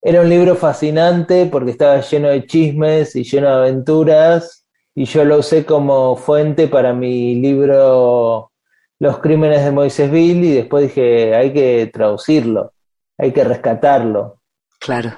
Era 0.00 0.20
un 0.20 0.28
libro 0.28 0.54
fascinante 0.54 1.46
porque 1.46 1.72
estaba 1.72 2.00
lleno 2.00 2.28
de 2.28 2.46
chismes 2.46 3.16
y 3.16 3.24
lleno 3.24 3.48
de 3.48 3.54
aventuras 3.54 4.64
y 4.94 5.04
yo 5.04 5.24
lo 5.24 5.38
usé 5.38 5.64
como 5.64 6.16
fuente 6.16 6.68
para 6.68 6.92
mi 6.92 7.34
libro 7.36 8.52
Los 9.00 9.18
crímenes 9.18 9.64
de 9.64 9.72
Moisésville 9.72 10.46
y 10.46 10.52
después 10.54 10.84
dije, 10.84 11.34
hay 11.34 11.52
que 11.52 11.90
traducirlo, 11.92 12.72
hay 13.16 13.32
que 13.32 13.44
rescatarlo. 13.44 14.40
Claro. 14.78 15.12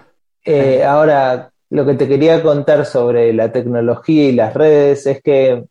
Eh, 0.44 0.82
ahora, 0.84 1.50
lo 1.68 1.84
que 1.84 1.94
te 1.94 2.08
quería 2.08 2.42
contar 2.42 2.86
sobre 2.86 3.32
la 3.32 3.52
tecnología 3.52 4.28
y 4.28 4.32
las 4.32 4.54
redes 4.54 5.06
es 5.06 5.22
que 5.22 5.64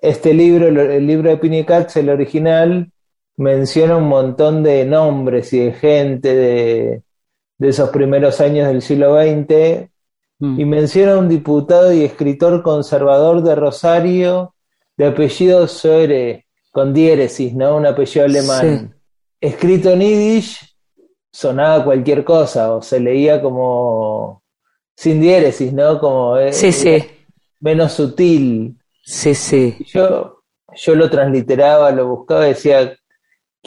este 0.00 0.34
libro, 0.34 0.68
el, 0.68 0.78
el 0.78 1.06
libro 1.06 1.30
de 1.30 1.36
Pinicats, 1.36 1.96
el 1.96 2.10
original, 2.10 2.90
menciona 3.36 3.96
un 3.96 4.08
montón 4.08 4.62
de 4.62 4.84
nombres 4.84 5.52
y 5.52 5.60
de 5.60 5.72
gente 5.72 6.34
de, 6.34 7.02
de 7.58 7.68
esos 7.68 7.90
primeros 7.90 8.40
años 8.40 8.68
del 8.68 8.82
siglo 8.82 9.16
XX 9.20 9.88
Mm. 10.38 10.60
y 10.60 10.64
menciona 10.66 11.14
a 11.14 11.18
un 11.18 11.30
diputado 11.30 11.94
y 11.94 12.04
escritor 12.04 12.62
conservador 12.62 13.42
de 13.42 13.54
Rosario 13.54 14.54
de 14.94 15.06
apellido 15.06 15.66
Soere, 15.66 16.44
con 16.72 16.92
diéresis, 16.92 17.54
¿no? 17.54 17.74
Un 17.76 17.86
apellido 17.86 18.26
alemán. 18.26 18.94
Escrito 19.40 19.88
en 19.92 20.00
yiddish, 20.00 20.76
sonaba 21.32 21.82
cualquier 21.84 22.22
cosa, 22.22 22.74
o 22.74 22.82
se 22.82 23.00
leía 23.00 23.40
como 23.40 24.42
sin 24.94 25.22
diéresis, 25.22 25.72
¿no? 25.72 25.98
Como 25.98 26.36
eh, 26.36 26.52
Sí, 26.52 26.70
sí, 26.70 27.02
menos 27.60 27.92
sutil. 27.92 28.76
sí, 29.02 29.34
sí. 29.34 29.74
Yo, 29.86 30.42
yo 30.74 30.94
lo 30.94 31.08
transliteraba, 31.08 31.90
lo 31.92 32.08
buscaba 32.08 32.44
y 32.44 32.50
decía, 32.50 32.94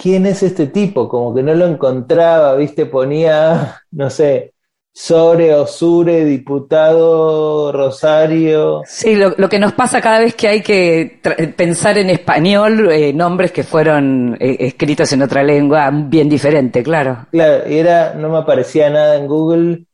¿quién 0.02 0.26
es 0.26 0.44
este 0.44 0.68
tipo? 0.68 1.10
Como 1.10 1.34
que 1.34 1.44
no 1.44 1.54
lo 1.54 1.66
encontraba, 1.66 2.56
¿viste? 2.56 2.86
Ponía, 2.86 3.82
no 3.92 4.10
sé, 4.10 4.54
Sore 4.94 5.54
o 5.54 5.68
Sure, 5.68 6.26
diputado 6.26 7.72
Rosario. 7.72 8.82
Sí, 8.86 9.16
lo, 9.16 9.32
lo 9.38 9.50
que 9.50 9.60
nos 9.60 9.74
pasa 9.74 10.02
cada 10.02 10.20
vez 10.20 10.36
que 10.36 10.48
hay 10.48 10.62
que 10.62 11.20
pensar 11.56 11.98
en 11.98 12.10
español, 12.10 12.92
eh, 12.92 13.14
nombres 13.14 13.52
que 13.52 13.64
fueron 13.64 14.38
eh, 14.40 14.58
escritos 14.60 15.12
en 15.14 15.22
otra 15.22 15.44
lengua, 15.44 15.90
bien 15.92 16.30
diferente, 16.30 16.82
claro. 16.84 17.28
Claro, 17.32 17.70
y 17.70 17.78
era, 17.78 18.14
no 18.14 18.30
me 18.30 18.38
aparecía 18.38 18.90
nada 18.90 19.16
en 19.16 19.28
Google 19.28 19.86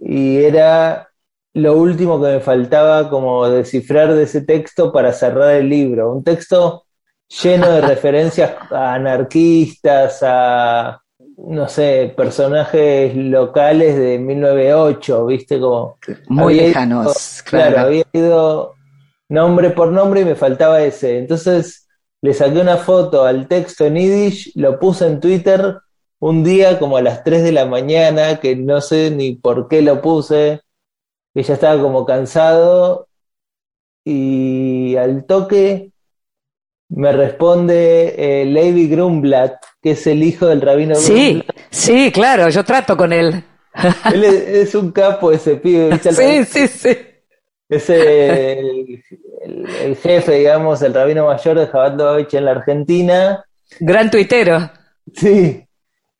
y 0.00 0.36
era 0.38 1.08
lo 1.52 1.76
último 1.76 2.22
que 2.22 2.28
me 2.28 2.40
faltaba 2.40 3.10
como 3.10 3.48
descifrar 3.48 4.14
de 4.14 4.22
ese 4.22 4.42
texto 4.42 4.92
para 4.92 5.12
cerrar 5.12 5.54
el 5.54 5.68
libro. 5.68 6.12
Un 6.12 6.22
texto 6.22 6.84
lleno 7.42 7.70
de 7.70 7.80
referencias 7.80 8.52
a 8.70 8.94
anarquistas, 8.94 10.18
a, 10.22 11.00
no 11.38 11.68
sé, 11.68 12.12
personajes 12.16 13.14
locales 13.16 13.96
de 13.96 14.18
1908, 14.18 15.26
¿viste? 15.26 15.60
Como 15.60 15.96
Muy 16.28 16.54
lejanos, 16.54 17.06
ido- 17.38 17.44
claro. 17.48 17.78
había 17.80 18.04
ido 18.12 18.74
nombre 19.28 19.70
por 19.70 19.92
nombre 19.92 20.22
y 20.22 20.24
me 20.24 20.34
faltaba 20.34 20.82
ese. 20.82 21.18
Entonces 21.18 21.88
le 22.22 22.34
saqué 22.34 22.58
una 22.60 22.76
foto 22.76 23.24
al 23.24 23.46
texto 23.48 23.86
en 23.86 23.94
Yiddish, 23.96 24.52
lo 24.56 24.78
puse 24.78 25.06
en 25.06 25.20
Twitter 25.20 25.76
un 26.18 26.44
día 26.44 26.78
como 26.78 26.96
a 26.98 27.02
las 27.02 27.24
3 27.24 27.42
de 27.42 27.52
la 27.52 27.64
mañana, 27.64 28.40
que 28.40 28.54
no 28.56 28.80
sé 28.82 29.10
ni 29.10 29.36
por 29.36 29.68
qué 29.68 29.80
lo 29.80 30.02
puse, 30.02 30.60
que 31.32 31.42
ya 31.42 31.54
estaba 31.54 31.80
como 31.80 32.04
cansado 32.04 33.06
y 34.04 34.96
al 34.96 35.24
toque 35.24 35.92
me 36.90 37.12
responde 37.12 38.14
eh, 38.18 38.44
Levi 38.44 38.88
Grumblat, 38.88 39.54
que 39.82 39.92
es 39.92 40.06
el 40.06 40.22
hijo 40.22 40.46
del 40.46 40.60
rabino 40.60 40.94
Sí, 40.96 41.34
Grumblat. 41.34 41.56
sí, 41.70 42.10
claro, 42.12 42.48
yo 42.48 42.64
trato 42.64 42.96
con 42.96 43.12
él. 43.12 43.42
Él 44.12 44.24
es, 44.24 44.34
es 44.68 44.74
un 44.74 44.90
capo 44.90 45.30
ese 45.32 45.56
pibe, 45.56 45.90
¿viste? 45.90 46.12
Sí, 46.12 46.44
sí, 46.44 46.66
sí. 46.68 46.98
Es 47.68 47.88
el, 47.88 48.02
el- 49.44 49.66
el 49.82 49.96
jefe, 49.96 50.32
digamos, 50.34 50.82
el 50.82 50.92
rabino 50.92 51.26
mayor 51.26 51.58
de 51.58 51.66
Jabat 51.68 52.34
en 52.34 52.44
la 52.44 52.50
Argentina. 52.50 53.44
Gran 53.78 54.10
tuitero. 54.10 54.70
Sí. 55.14 55.64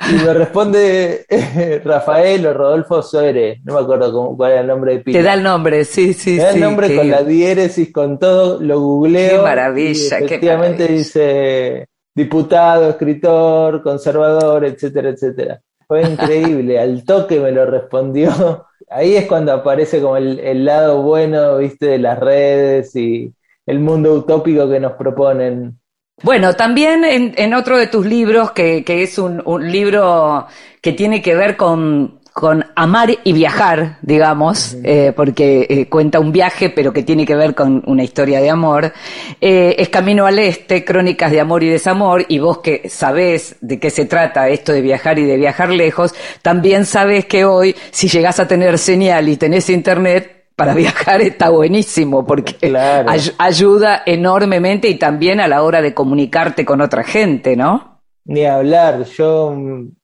Y 0.05 0.19
me 0.19 0.35
responde 0.35 1.25
eh, 1.29 1.81
Rafael 1.85 2.47
o 2.47 2.55
Rodolfo 2.55 3.03
Soere. 3.03 3.61
No 3.65 3.75
me 3.75 3.81
acuerdo 3.81 4.13
cómo, 4.13 4.37
cuál 4.37 4.53
era 4.53 4.61
el 4.63 4.67
nombre 4.67 4.93
de 4.95 4.99
Te 4.99 5.05
pila. 5.05 5.23
da 5.23 5.35
el 5.35 5.43
nombre, 5.43 5.85
sí, 5.85 6.15
sí, 6.15 6.39
Me 6.39 6.43
da 6.45 6.51
el 6.51 6.55
sí. 6.55 6.61
nombre 6.61 6.87
qué- 6.89 6.97
con 6.97 7.11
la 7.11 7.23
diéresis, 7.25 7.93
con 7.93 8.19
todo, 8.19 8.61
lo 8.61 8.81
googleo. 8.81 9.31
Qué 9.31 9.39
maravilla, 9.39 10.21
y 10.21 10.25
qué 10.25 10.25
efectivamente 10.27 10.85
maravilla. 10.85 10.89
dice 10.89 11.87
diputado, 12.15 12.91
escritor, 12.91 13.83
conservador, 13.83 14.65
etcétera, 14.65 15.11
etcétera. 15.11 15.61
Fue 15.87 16.03
increíble, 16.05 16.79
al 16.79 17.05
toque 17.05 17.41
me 17.41 17.53
lo 17.53 17.67
respondió. 17.67 18.67
Ahí 18.89 19.17
es 19.17 19.27
cuando 19.27 19.53
aparece 19.53 20.01
como 20.03 20.17
el, 20.17 20.39
el 20.41 20.65
lado 20.65 21.03
bueno, 21.03 21.59
viste, 21.59 21.87
de 21.87 21.99
las 21.99 22.19
redes 22.19 22.95
y 22.97 23.33
el 23.67 23.81
mundo 23.81 24.15
utópico 24.15 24.69
que 24.69 24.81
nos 24.81 24.93
proponen. 24.95 25.80
Bueno, 26.23 26.55
también 26.55 27.05
en, 27.05 27.33
en 27.37 27.55
otro 27.55 27.79
de 27.79 27.87
tus 27.87 28.05
libros, 28.05 28.51
que, 28.51 28.85
que 28.85 29.03
es 29.03 29.19
un, 29.19 29.43
un 29.45 29.71
libro 29.71 30.47
que 30.83 30.93
tiene 30.93 31.23
que 31.23 31.35
ver 31.35 31.57
con, 31.57 32.21
con 32.33 32.65
amar 32.77 33.11
y 33.25 33.33
viajar, 33.33 33.99
digamos, 34.03 34.77
eh, 34.85 35.13
porque 35.17 35.67
eh, 35.69 35.89
cuenta 35.89 36.21
un 36.21 36.31
viaje, 36.31 36.71
pero 36.71 36.93
que 36.93 37.03
tiene 37.03 37.27
que 37.27 37.35
ver 37.35 37.55
con 37.55 37.83
una 37.87 38.05
historia 38.05 38.41
de 38.41 38.51
amor, 38.51 38.93
eh, 39.41 39.77
es 39.79 39.89
Camino 39.89 40.27
al 40.27 40.39
Este, 40.39 40.85
Crónicas 40.85 41.31
de 41.33 41.41
Amor 41.41 41.63
y 41.63 41.69
Desamor, 41.69 42.25
y 42.29 42.39
vos 42.39 42.59
que 42.59 42.89
sabés 42.89 43.57
de 43.61 43.79
qué 43.79 43.91
se 43.91 44.05
trata 44.05 44.49
esto 44.49 44.73
de 44.73 44.81
viajar 44.81 45.19
y 45.19 45.25
de 45.25 45.37
viajar 45.37 45.71
lejos, 45.71 46.15
también 46.43 46.87
sabés 46.87 47.25
que 47.27 47.45
hoy, 47.45 47.75
si 47.91 48.09
llegás 48.09 48.41
a 48.41 48.47
tener 48.47 48.79
señal 48.79 49.29
y 49.29 49.37
tenés 49.37 49.69
internet, 49.71 50.39
para 50.61 50.75
viajar 50.85 51.20
está 51.20 51.51
buenísimo 51.51 52.27
porque 52.27 52.55
Claro. 52.59 53.09
ay- 53.11 53.33
ayuda 53.38 54.03
enormemente 54.07 54.88
y 54.88 54.96
también 54.99 55.40
a 55.40 55.49
la 55.49 55.62
hora 55.62 55.83
de 55.83 55.94
comunicarte 55.94 56.64
con 56.64 56.81
otra 56.81 57.03
gente, 57.05 57.57
¿no? 57.57 58.01
Ni 58.25 58.44
hablar, 58.44 59.05
yo 59.05 59.57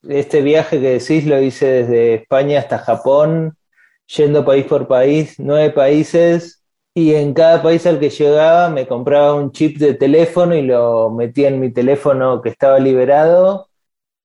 este 0.09 0.41
viaje 0.43 0.81
que 0.81 0.99
decís 0.99 1.27
lo 1.27 1.41
hice 1.41 1.67
desde 1.67 2.15
España 2.15 2.59
hasta 2.59 2.79
Japón, 2.79 3.57
yendo 4.17 4.45
país 4.45 4.65
por 4.67 4.89
país, 4.89 5.35
nueve 5.39 5.71
países, 5.71 6.63
y 6.95 7.15
en 7.15 7.35
cada 7.35 7.63
país 7.63 7.87
al 7.87 8.01
que 8.01 8.09
llegaba 8.11 8.71
me 8.71 8.87
compraba 8.87 9.35
un 9.35 9.53
chip 9.53 9.77
de 9.79 9.95
teléfono 9.95 10.55
y 10.57 10.63
lo 10.63 11.11
metía 11.11 11.49
en 11.49 11.61
mi 11.61 11.71
teléfono 11.73 12.41
que 12.43 12.49
estaba 12.49 12.79
liberado 12.81 13.69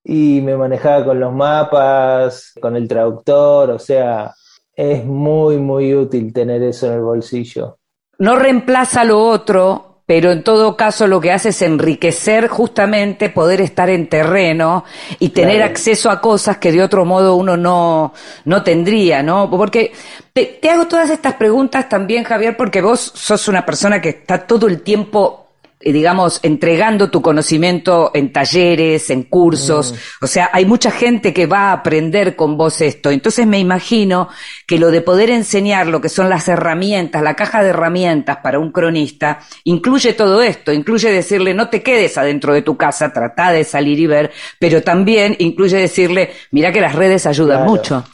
y 0.04 0.40
me 0.42 0.56
manejaba 0.56 1.04
con 1.04 1.20
los 1.20 1.32
mapas, 1.32 2.52
con 2.60 2.76
el 2.76 2.88
traductor, 2.88 3.70
o 3.70 3.78
sea, 3.78 4.34
es 4.74 5.04
muy, 5.04 5.58
muy 5.58 5.94
útil 5.94 6.32
tener 6.32 6.62
eso 6.62 6.86
en 6.86 6.94
el 6.94 7.02
bolsillo. 7.02 7.78
No 8.18 8.36
reemplaza 8.36 9.04
lo 9.04 9.20
otro, 9.20 10.02
pero 10.06 10.30
en 10.30 10.44
todo 10.44 10.76
caso 10.76 11.06
lo 11.06 11.20
que 11.20 11.32
hace 11.32 11.48
es 11.50 11.62
enriquecer 11.62 12.48
justamente 12.48 13.30
poder 13.30 13.60
estar 13.60 13.90
en 13.90 14.08
terreno 14.08 14.84
y 15.18 15.30
tener 15.30 15.56
Claro. 15.56 15.70
acceso 15.70 16.10
a 16.10 16.20
cosas 16.20 16.58
que 16.58 16.72
de 16.72 16.82
otro 16.82 17.04
modo 17.04 17.36
uno 17.36 17.56
no, 17.56 18.12
no 18.44 18.62
tendría, 18.62 19.22
¿no? 19.22 19.50
Porque 19.50 19.92
te, 20.32 20.44
te 20.60 20.70
hago 20.70 20.86
todas 20.86 21.10
estas 21.10 21.34
preguntas 21.34 21.88
también, 21.88 22.24
Javier, 22.24 22.56
porque 22.56 22.80
vos 22.82 23.00
sos 23.14 23.48
una 23.48 23.64
persona 23.66 24.00
que 24.00 24.10
está 24.10 24.46
todo 24.46 24.66
el 24.68 24.82
tiempo 24.82 25.41
digamos, 25.84 26.38
entregando 26.42 27.10
tu 27.10 27.22
conocimiento 27.22 28.10
en 28.14 28.32
talleres, 28.32 29.10
en 29.10 29.22
cursos. 29.24 29.94
O 30.20 30.26
sea, 30.26 30.50
hay 30.52 30.66
mucha 30.66 30.90
gente 30.90 31.32
que 31.32 31.46
va 31.46 31.70
a 31.70 31.72
aprender 31.72 32.36
con 32.36 32.56
vos 32.56 32.80
esto. 32.80 33.10
Entonces 33.10 33.46
me 33.46 33.58
imagino 33.58 34.28
que 34.66 34.78
lo 34.78 34.90
de 34.90 35.00
poder 35.00 35.30
enseñar 35.30 35.86
lo 35.86 36.00
que 36.00 36.08
son 36.08 36.28
las 36.28 36.46
herramientas, 36.48 37.22
la 37.22 37.34
caja 37.34 37.62
de 37.62 37.70
herramientas 37.70 38.38
para 38.42 38.58
un 38.58 38.70
cronista, 38.70 39.40
incluye 39.64 40.12
todo 40.12 40.42
esto, 40.42 40.72
incluye 40.72 41.10
decirle 41.10 41.54
no 41.54 41.68
te 41.70 41.82
quedes 41.82 42.18
adentro 42.18 42.52
de 42.54 42.62
tu 42.62 42.76
casa, 42.76 43.12
trata 43.12 43.50
de 43.50 43.64
salir 43.64 43.98
y 43.98 44.06
ver, 44.06 44.30
pero 44.58 44.82
también 44.82 45.34
incluye 45.38 45.76
decirle, 45.78 46.30
mira 46.50 46.70
que 46.72 46.80
las 46.80 46.94
redes 46.94 47.26
ayudan 47.26 47.58
Claro. 47.58 47.70
mucho. 47.70 48.04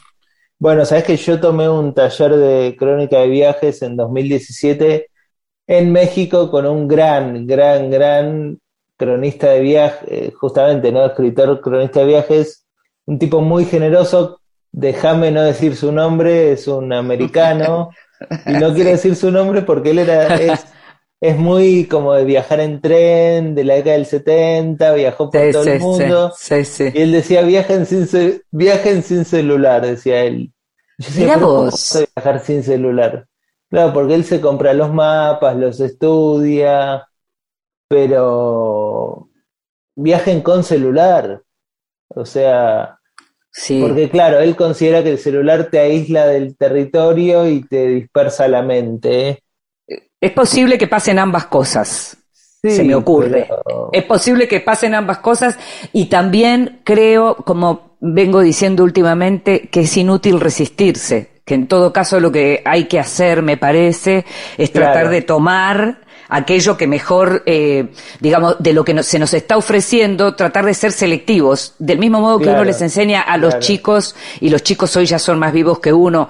Bueno, 0.60 0.84
sabes 0.84 1.04
que 1.04 1.16
yo 1.16 1.38
tomé 1.38 1.68
un 1.68 1.94
taller 1.94 2.34
de 2.36 2.76
crónica 2.76 3.18
de 3.20 3.28
viajes 3.28 3.80
en 3.82 3.96
2017 3.96 5.08
en 5.68 5.92
México 5.92 6.50
con 6.50 6.66
un 6.66 6.88
gran, 6.88 7.46
gran, 7.46 7.90
gran 7.90 8.60
cronista 8.98 9.50
de 9.50 9.60
viajes, 9.60 10.34
justamente, 10.36 10.92
¿no? 10.92 11.06
Escritor 11.06 11.60
cronista 11.62 12.00
de 12.00 12.06
viajes, 12.06 12.66
un 13.06 13.18
tipo 13.20 13.42
muy 13.42 13.66
generoso, 13.66 14.40
déjame 14.72 15.30
no 15.32 15.42
decir 15.44 15.76
su 15.76 15.92
nombre, 15.92 16.52
es 16.52 16.68
un 16.68 16.92
americano, 16.94 17.90
y 18.46 18.56
no 18.56 18.74
quiero 18.74 18.90
decir 18.90 19.16
su 19.16 19.30
nombre 19.32 19.62
porque 19.62 19.92
él 19.92 20.00
era, 20.00 20.34
es, 20.36 20.66
es 21.20 21.36
muy 21.38 21.86
como 21.86 22.14
de 22.14 22.24
viajar 22.24 22.60
en 22.60 22.80
tren, 22.80 23.54
de 23.54 23.64
la 23.64 23.74
década 23.76 23.96
del 23.96 24.06
70, 24.06 24.94
viajó 24.94 25.30
por 25.32 25.46
Sí, 25.46 25.52
todo 25.52 25.64
sí, 25.64 25.70
el 25.70 25.78
mundo. 25.78 26.34
sí, 26.34 26.64
sí. 26.64 26.90
Y 26.92 27.02
él 27.02 27.12
decía, 27.12 27.42
viajen 27.42 27.86
sin, 27.86 28.08
viajen 28.50 29.02
sin 29.04 29.24
celular, 29.24 29.86
decía 29.86 30.22
él. 30.24 30.52
Yo 30.98 31.08
decía, 31.08 31.26
Mirá 31.26 31.34
"¿Pero 31.34 31.48
cómo 31.48 31.70
vos. 31.70 31.98
viajar 32.16 32.40
sin 32.40 32.64
celular? 32.64 33.27
Claro, 33.70 33.92
porque 33.92 34.14
él 34.14 34.24
se 34.24 34.40
compra 34.40 34.72
los 34.72 34.92
mapas, 34.92 35.56
los 35.56 35.78
estudia, 35.80 37.06
pero 37.88 39.28
viajen 39.96 40.40
con 40.42 40.62
celular. 40.64 41.42
O 42.08 42.24
sea, 42.24 42.98
Sí. 43.50 43.80
porque 43.82 44.08
claro, 44.08 44.38
él 44.40 44.54
considera 44.56 45.02
que 45.02 45.10
el 45.10 45.18
celular 45.18 45.68
te 45.70 45.80
aísla 45.80 46.26
del 46.26 46.56
territorio 46.56 47.48
y 47.48 47.62
te 47.66 47.86
dispersa 47.88 48.46
la 48.48 48.62
mente. 48.62 49.42
Es 50.20 50.32
posible 50.32 50.78
que 50.78 50.86
pasen 50.86 51.18
ambas 51.18 51.46
cosas. 51.46 52.16
Sí, 52.32 52.70
se 52.70 52.84
me 52.84 52.94
ocurre. 52.94 53.46
pero- 53.48 53.90
Es 53.92 54.04
posible 54.04 54.48
que 54.48 54.60
pasen 54.60 54.94
ambas 54.94 55.18
cosas 55.18 55.58
y 55.92 56.06
también 56.06 56.80
creo, 56.84 57.36
como 57.36 57.96
vengo 58.00 58.40
diciendo 58.40 58.82
últimamente, 58.84 59.68
que 59.70 59.80
es 59.80 59.96
inútil 59.96 60.40
resistirse, 60.40 61.37
que 61.48 61.54
en 61.54 61.66
todo 61.66 61.92
caso 61.92 62.20
lo 62.20 62.30
que 62.30 62.62
hay 62.64 62.84
que 62.84 63.00
hacer, 63.00 63.42
me 63.42 63.56
parece, 63.56 64.24
es 64.58 64.70
Claro. 64.70 64.92
tratar 64.92 65.10
de 65.10 65.22
tomar 65.22 65.98
aquello 66.28 66.76
que 66.76 66.86
mejor, 66.86 67.42
eh, 67.46 67.86
digamos, 68.20 68.56
de 68.58 68.74
lo 68.74 68.84
que 68.84 69.02
se 69.02 69.18
nos 69.18 69.32
está 69.32 69.56
ofreciendo, 69.56 70.34
tratar 70.34 70.66
de 70.66 70.74
ser 70.74 70.92
selectivos, 70.92 71.74
del 71.78 71.98
mismo 71.98 72.20
modo 72.20 72.38
que 72.38 72.44
Claro, 72.44 72.58
uno 72.58 72.66
les 72.66 72.82
enseña 72.82 73.22
a 73.22 73.38
los 73.38 73.54
claro. 73.54 73.64
chicos, 73.66 74.14
y 74.40 74.50
los 74.50 74.62
chicos 74.62 74.94
hoy 74.96 75.06
ya 75.06 75.18
son 75.18 75.38
más 75.38 75.54
vivos 75.54 75.80
que 75.80 75.90
uno, 75.92 76.28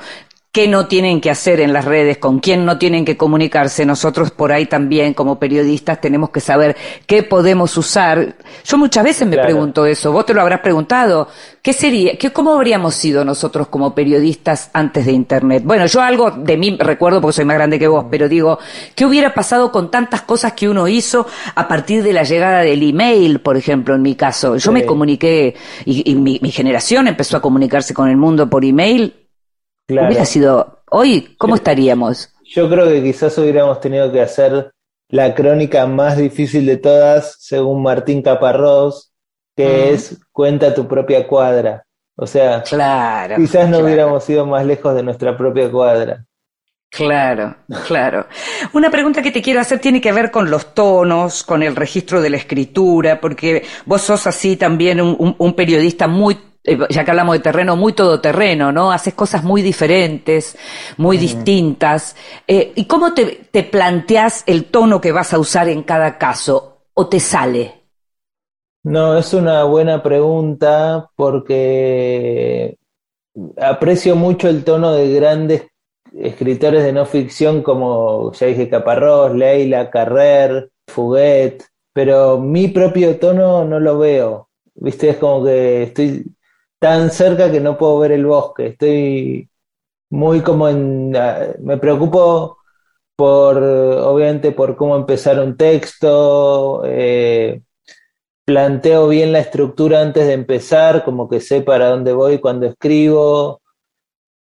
qué 0.50 0.66
no 0.66 0.86
tienen 0.86 1.20
que 1.20 1.30
hacer 1.30 1.60
en 1.60 1.72
las 1.74 1.84
redes, 1.84 2.18
con 2.18 2.38
quién 2.40 2.64
no 2.64 2.78
tienen 2.78 3.04
que 3.04 3.16
comunicarse. 3.18 3.84
Nosotros 3.84 4.30
por 4.30 4.50
ahí 4.50 4.66
también, 4.66 5.12
como 5.14 5.38
periodistas, 5.38 6.00
tenemos 6.00 6.30
que 6.30 6.40
saber 6.40 6.74
qué 7.06 7.22
podemos 7.22 7.76
usar. 7.76 8.36
Yo 8.64 8.78
muchas 8.78 9.04
veces 9.04 9.28
me 9.28 9.34
Claro. 9.36 9.46
pregunto 9.46 9.84
eso, 9.86 10.10
vos 10.10 10.24
te 10.26 10.32
lo 10.34 10.40
habrás 10.40 10.60
preguntado. 10.60 11.28
¿Qué 11.62 11.72
sería, 11.74 12.16
qué, 12.16 12.32
cómo 12.32 12.54
habríamos 12.54 12.94
sido 12.94 13.24
nosotros 13.26 13.68
como 13.68 13.94
periodistas 13.94 14.70
antes 14.72 15.04
de 15.04 15.12
Internet? 15.12 15.62
Bueno, 15.66 15.84
yo 15.86 16.00
algo 16.00 16.30
de 16.30 16.56
mí 16.56 16.76
recuerdo 16.80 17.20
porque 17.20 17.34
soy 17.36 17.44
más 17.44 17.56
grande 17.56 17.78
que 17.78 17.86
vos, 17.86 18.06
pero 18.10 18.26
digo, 18.28 18.58
¿qué 18.94 19.04
hubiera 19.04 19.34
pasado 19.34 19.70
con 19.70 19.90
tantas 19.90 20.22
cosas 20.22 20.54
que 20.54 20.68
uno 20.68 20.88
hizo 20.88 21.26
a 21.54 21.68
partir 21.68 22.02
de 22.02 22.14
la 22.14 22.22
llegada 22.22 22.60
del 22.62 22.82
email, 22.82 23.40
por 23.40 23.56
ejemplo, 23.58 23.94
en 23.94 24.02
mi 24.02 24.14
caso? 24.14 24.56
Yo 24.56 24.70
Sí. 24.70 24.74
me 24.74 24.86
comuniqué 24.86 25.54
y, 25.84 26.10
y 26.10 26.14
mi, 26.14 26.38
mi 26.42 26.50
generación 26.50 27.06
empezó 27.06 27.36
a 27.36 27.42
comunicarse 27.42 27.92
con 27.92 28.08
el 28.08 28.16
mundo 28.16 28.48
por 28.48 28.64
email 28.64 29.14
Claro. 29.88 30.08
Hubiera 30.08 30.24
sido 30.26 30.82
hoy, 30.90 31.34
¿cómo 31.38 31.54
estaríamos? 31.54 32.32
Yo 32.44 32.68
creo 32.68 32.86
que 32.86 33.02
quizás 33.02 33.36
hubiéramos 33.38 33.80
tenido 33.80 34.12
que 34.12 34.20
hacer 34.20 34.70
la 35.08 35.34
crónica 35.34 35.86
más 35.86 36.18
difícil 36.18 36.66
de 36.66 36.76
todas, 36.76 37.36
según 37.40 37.82
Martín 37.82 38.20
Caparrós, 38.22 39.12
que 39.56 39.66
Ujú. 39.66 39.94
es 39.94 40.18
cuenta 40.30 40.74
tu 40.74 40.86
propia 40.86 41.26
cuadra. 41.26 41.84
O 42.16 42.26
sea, 42.26 42.62
Claro. 42.62 43.36
quizás 43.36 43.64
no 43.66 43.78
claro, 43.78 43.84
hubiéramos 43.86 44.28
ido 44.28 44.44
más 44.44 44.66
lejos 44.66 44.94
de 44.94 45.02
nuestra 45.02 45.36
propia 45.36 45.70
cuadra. 45.70 46.24
Claro, 46.90 47.54
claro. 47.86 48.26
Una 48.72 48.90
pregunta 48.90 49.22
que 49.22 49.30
te 49.30 49.42
quiero 49.42 49.60
hacer 49.60 49.78
tiene 49.78 50.00
que 50.00 50.10
ver 50.12 50.30
con 50.30 50.50
los 50.50 50.74
tonos, 50.74 51.44
con 51.44 51.62
el 51.62 51.76
registro 51.76 52.20
de 52.22 52.30
la 52.30 52.38
escritura, 52.38 53.20
porque 53.20 53.62
vos 53.84 54.00
sos 54.02 54.26
así 54.26 54.56
también 54.56 55.00
un, 55.00 55.14
un- 55.18 55.34
un 55.38 55.52
periodista 55.54 56.08
muy, 56.08 56.38
ya 56.90 57.04
que 57.04 57.10
hablamos 57.10 57.36
de 57.36 57.40
terreno, 57.40 57.76
muy 57.76 57.92
todoterreno, 57.92 58.72
¿no? 58.72 58.90
Haces 58.92 59.14
cosas 59.14 59.44
muy 59.44 59.62
diferentes, 59.62 60.56
muy 60.96 61.16
distintas. 61.16 62.16
Eh, 62.46 62.72
¿Y 62.74 62.86
cómo 62.86 63.14
te, 63.14 63.48
te 63.50 63.62
planteas 63.62 64.44
el 64.46 64.66
tono 64.66 65.00
que 65.00 65.12
vas 65.12 65.32
a 65.32 65.38
usar 65.38 65.68
en 65.68 65.82
cada 65.82 66.18
caso? 66.18 66.82
¿O 66.94 67.06
te 67.06 67.20
sale? 67.20 67.74
No, 68.84 69.18
es 69.18 69.34
una 69.34 69.64
buena 69.64 70.02
pregunta 70.02 71.10
porque 71.16 72.78
aprecio 73.60 74.16
mucho 74.16 74.48
el 74.48 74.64
tono 74.64 74.92
de 74.92 75.14
grandes 75.14 75.66
escritores 76.16 76.84
de 76.84 76.92
no 76.92 77.04
ficción 77.06 77.62
como 77.62 78.32
ya 78.32 78.46
dije 78.46 78.68
Caparrós, 78.68 79.34
Leila, 79.34 79.90
Carrer, 79.90 80.70
Fuguet, 80.86 81.64
pero 81.92 82.38
mi 82.38 82.68
propio 82.68 83.18
tono 83.18 83.64
no 83.64 83.80
lo 83.80 83.98
veo. 83.98 84.48
Viste, 84.74 85.10
es 85.10 85.16
como 85.18 85.44
que 85.44 85.82
estoy 85.84 86.24
tan 86.78 87.10
cerca 87.10 87.50
que 87.50 87.60
no 87.60 87.76
puedo 87.78 87.98
ver 88.00 88.12
el 88.12 88.26
bosque. 88.26 88.68
Estoy 88.68 89.50
muy 90.10 90.42
como 90.42 90.68
en... 90.68 91.16
ah, 91.16 91.48
Me 91.60 91.78
preocupo 91.78 92.58
por, 93.16 93.58
obviamente, 93.62 94.52
por 94.52 94.76
cómo 94.76 94.96
empezar 94.96 95.40
un 95.40 95.56
texto. 95.56 96.82
eh, 96.86 97.62
planteo 98.46 99.08
bien 99.08 99.32
la 99.32 99.40
estructura 99.40 100.00
antes 100.02 100.26
de 100.26 100.32
empezar, 100.34 101.04
como 101.04 101.28
que 101.28 101.40
sé 101.40 101.62
para 101.62 101.90
dónde 101.90 102.12
voy 102.14 102.40
cuando 102.40 102.66
escribo. 102.66 103.60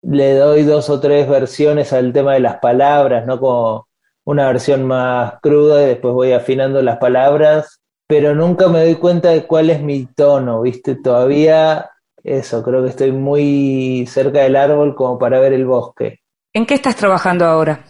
Le 0.03 0.35
doy 0.37 0.65
dos 0.65 0.91
o 0.91 1.01
tres 1.01 1.29
versiones 1.29 1.93
al 1.93 2.13
tema 2.13 2.35
de 2.35 2.41
las 2.41 2.59
palabras, 2.59 3.27
¿no? 3.27 3.39
Como 3.41 3.89
una 4.25 4.47
versión 4.49 4.85
más 4.87 5.35
cruda 5.43 5.83
y 5.83 5.87
después 5.87 6.15
voy 6.15 6.33
afinando 6.33 6.83
las 6.83 6.99
palabras, 6.99 7.81
pero 8.09 8.35
nunca 8.35 8.69
me 8.69 8.81
doy 8.85 8.97
cuenta 8.97 9.31
de 9.31 9.47
cuál 9.47 9.71
es 9.71 9.81
mi 9.83 10.07
tono, 10.07 10.63
¿viste? 10.63 10.97
Todavía 10.97 11.91
eso, 12.25 12.63
creo 12.63 12.83
que 12.83 12.91
estoy 12.91 13.13
muy 13.13 14.07
cerca 14.09 14.41
del 14.41 14.57
árbol 14.57 14.95
como 14.95 15.19
para 15.19 15.41
ver 15.41 15.53
el 15.53 15.67
bosque. 15.67 16.21
¿En 16.55 16.65
qué 16.67 16.75
estás 16.75 16.97
trabajando 16.97 17.45
ahora? 17.45 17.85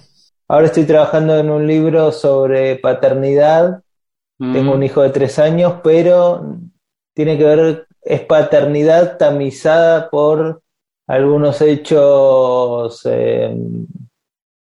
Ahora 0.48 0.66
estoy 0.66 0.84
trabajando 0.84 1.38
en 1.38 1.50
un 1.50 1.66
libro 1.66 2.12
sobre 2.12 2.76
paternidad 2.76 3.82
tengo 4.50 4.72
Mm. 4.72 4.76
un 4.76 4.82
hijo 4.82 5.02
de 5.02 5.10
tres 5.10 5.38
años, 5.38 5.76
pero 5.84 6.58
tiene 7.14 7.38
que 7.38 7.44
ver, 7.44 7.88
es 8.02 8.22
paternidad 8.22 9.18
tamizada 9.18 10.10
por 10.10 10.62
algunos 11.06 11.60
hechos 11.62 13.02
eh, 13.06 13.54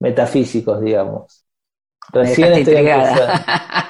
metafísicos, 0.01 0.81
digamos. 0.81 1.45
Recién 2.13 2.53
estoy 2.55 2.77
empezando. 2.77 3.33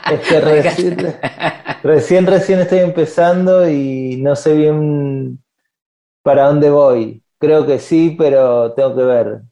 Es 0.06 0.20
que 0.28 0.40
recién, 1.82 2.26
recién 2.26 2.60
estoy 2.60 2.78
empezando 2.80 3.68
y 3.68 4.18
no 4.22 4.36
sé 4.36 4.54
bien 4.54 5.43
para 6.25 6.49
dónde 6.49 6.70
voy. 6.70 7.22
Creo 7.39 7.64
que 7.64 7.79
sí, 7.79 8.16
pero 8.18 8.72
tengo 8.72 8.97
que 8.97 9.03
ver. 9.05 9.43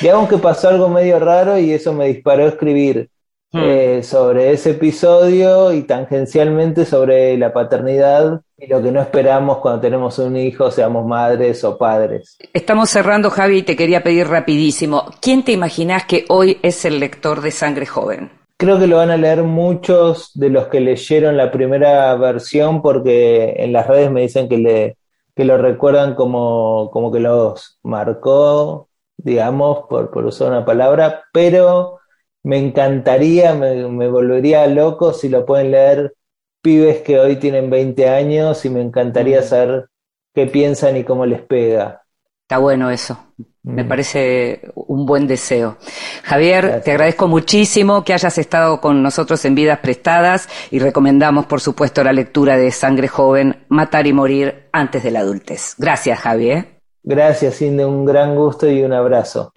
Digamos 0.00 0.30
que 0.30 0.38
pasó 0.38 0.70
algo 0.70 0.88
medio 0.88 1.18
raro 1.18 1.58
y 1.58 1.72
eso 1.72 1.92
me 1.92 2.08
disparó 2.08 2.44
a 2.44 2.48
escribir 2.48 3.10
Mm. 3.54 3.60
eh, 3.64 4.02
sobre 4.02 4.50
ese 4.52 4.70
episodio 4.70 5.74
y 5.74 5.82
tangencialmente 5.82 6.86
sobre 6.86 7.36
la 7.36 7.52
paternidad 7.52 8.40
y 8.56 8.66
lo 8.66 8.82
que 8.82 8.90
no 8.90 9.02
esperamos 9.02 9.58
cuando 9.58 9.78
tenemos 9.82 10.18
un 10.18 10.38
hijo, 10.38 10.70
seamos 10.70 11.04
madres 11.06 11.62
o 11.62 11.76
padres. 11.76 12.38
Estamos 12.54 12.88
cerrando, 12.88 13.28
Javi, 13.28 13.58
y 13.58 13.62
te 13.62 13.76
quería 13.76 14.02
pedir 14.02 14.28
rapidísimo. 14.28 15.04
¿Quién 15.20 15.44
te 15.44 15.52
imaginás 15.52 16.06
que 16.06 16.24
hoy 16.28 16.58
es 16.62 16.86
el 16.86 16.98
lector 16.98 17.42
de 17.42 17.50
Sangre 17.50 17.84
Joven? 17.84 18.30
Creo 18.56 18.78
que 18.78 18.86
lo 18.86 18.96
van 18.96 19.10
a 19.10 19.18
leer 19.18 19.42
muchos 19.42 20.30
de 20.32 20.48
los 20.48 20.68
que 20.68 20.80
leyeron 20.80 21.36
la 21.36 21.50
primera 21.50 22.14
versión 22.14 22.80
porque 22.80 23.52
en 23.58 23.74
las 23.74 23.86
redes 23.86 24.10
me 24.10 24.22
dicen 24.22 24.48
que, 24.48 24.56
le, 24.56 24.96
que 25.34 25.44
lo 25.44 25.58
recuerdan 25.58 26.14
como, 26.14 26.90
como 26.92 27.10
que 27.12 27.20
los 27.20 27.78
marcó, 27.82 28.88
digamos, 29.16 29.86
por, 29.88 30.10
por 30.10 30.24
usar 30.26 30.48
una 30.48 30.64
palabra, 30.64 31.24
pero 31.32 31.98
me 32.42 32.58
encantaría, 32.58 33.54
me, 33.54 33.88
me 33.88 34.08
volvería 34.08 34.66
loco 34.66 35.12
si 35.12 35.28
lo 35.28 35.46
pueden 35.46 35.70
leer 35.72 36.14
pibes 36.62 37.02
que 37.02 37.18
hoy 37.20 37.36
tienen 37.36 37.70
20 37.70 38.08
años 38.08 38.64
y 38.64 38.70
me 38.70 38.82
encantaría 38.82 39.42
saber 39.42 39.88
qué 40.34 40.46
piensan 40.46 40.96
y 40.96 41.04
cómo 41.04 41.26
les 41.26 41.42
pega. 41.42 42.02
Está 42.44 42.58
bueno 42.58 42.90
eso. 42.90 43.18
Me 43.64 43.84
Mm. 43.84 43.88
parece 43.88 44.60
un 44.74 45.06
buen 45.06 45.26
deseo. 45.28 45.76
Javier, 46.24 46.62
Gracias. 46.64 46.84
te 46.84 46.90
agradezco 46.90 47.28
muchísimo 47.28 48.02
que 48.02 48.12
hayas 48.12 48.36
estado 48.38 48.80
con 48.80 49.02
nosotros 49.02 49.44
en 49.44 49.54
Vidas 49.54 49.78
Prestadas 49.78 50.48
y 50.72 50.80
recomendamos, 50.80 51.46
por 51.46 51.60
supuesto, 51.60 52.02
la 52.02 52.12
lectura 52.12 52.56
de 52.56 52.70
Sangre 52.72 53.06
Joven, 53.06 53.64
Matar 53.68 54.06
y 54.08 54.12
Morir 54.12 54.68
antes 54.72 55.04
de 55.04 55.12
la 55.12 55.20
adultez. 55.20 55.74
Gracias, 55.78 56.18
Javi. 56.18 56.50
¿eh? 56.50 56.68
Gracias, 57.04 57.62
Inde, 57.62 57.84
un 57.84 58.04
gran 58.04 58.34
gusto 58.34 58.68
y 58.68 58.82
un 58.82 58.92
abrazo. 58.92 59.52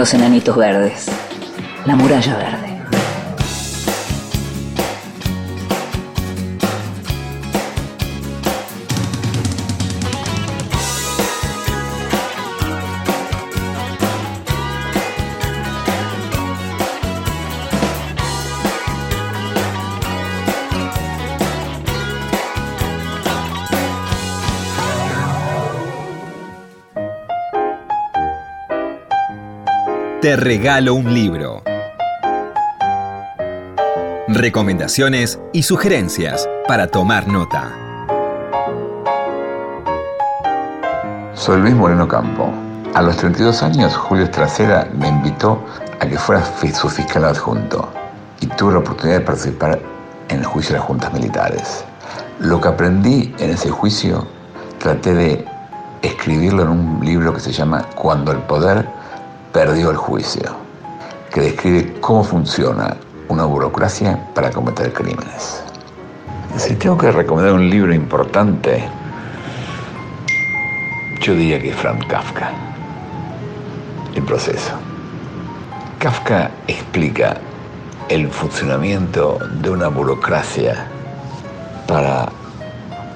Los 0.00 0.14
enanitos 0.14 0.56
verdes. 0.56 1.10
La 1.84 1.94
muralla 1.94 2.34
verde. 2.38 2.59
Te 30.20 30.36
regalo 30.36 30.92
un 30.92 31.14
libro. 31.14 31.62
Recomendaciones 34.28 35.40
y 35.54 35.62
sugerencias 35.62 36.46
para 36.68 36.88
tomar 36.88 37.26
nota. 37.26 37.72
Soy 41.32 41.62
Luis 41.62 41.74
Moreno 41.74 42.06
Campo. 42.06 42.52
A 42.92 43.00
los 43.00 43.16
32 43.16 43.62
años, 43.62 43.96
Julio 43.96 44.24
Estracera 44.24 44.90
me 44.92 45.08
invitó 45.08 45.64
a 46.00 46.06
que 46.06 46.18
fuera 46.18 46.44
su 46.74 46.90
fiscal 46.90 47.24
adjunto 47.24 47.88
y 48.42 48.46
tuve 48.46 48.74
la 48.74 48.80
oportunidad 48.80 49.20
de 49.20 49.24
participar 49.24 49.80
en 50.28 50.40
el 50.40 50.44
juicio 50.44 50.74
de 50.74 50.80
las 50.80 50.86
juntas 50.86 51.14
militares. 51.14 51.82
Lo 52.40 52.60
que 52.60 52.68
aprendí 52.68 53.34
en 53.38 53.52
ese 53.52 53.70
juicio 53.70 54.26
traté 54.78 55.14
de 55.14 55.46
escribirlo 56.02 56.64
en 56.64 56.68
un 56.68 57.00
libro 57.06 57.32
que 57.32 57.40
se 57.40 57.52
llama 57.52 57.86
Cuando 57.94 58.32
el 58.32 58.38
poder 58.40 58.99
perdió 59.52 59.90
el 59.90 59.96
juicio, 59.96 60.56
que 61.32 61.40
describe 61.40 62.00
cómo 62.00 62.22
funciona 62.24 62.96
una 63.28 63.44
burocracia 63.44 64.18
para 64.34 64.50
cometer 64.50 64.92
crímenes. 64.92 65.62
Si 66.56 66.74
tengo 66.76 66.98
que 66.98 67.12
recomendar 67.12 67.54
un 67.54 67.70
libro 67.70 67.94
importante, 67.94 68.88
yo 71.20 71.34
diría 71.34 71.60
que 71.60 71.72
Franz 71.72 72.04
Kafka. 72.06 72.50
El 74.14 74.24
proceso. 74.24 74.72
Kafka 75.98 76.50
explica 76.66 77.36
el 78.08 78.28
funcionamiento 78.28 79.38
de 79.60 79.70
una 79.70 79.88
burocracia 79.88 80.86
para 81.86 82.28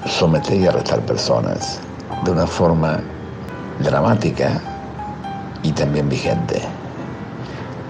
someter 0.05 0.55
y 0.55 0.67
arrestar 0.67 1.01
personas 1.01 1.81
de 2.23 2.31
una 2.31 2.47
forma 2.47 3.01
dramática 3.79 4.61
y 5.65 5.71
también 5.71 6.07
vigente. 6.07 6.61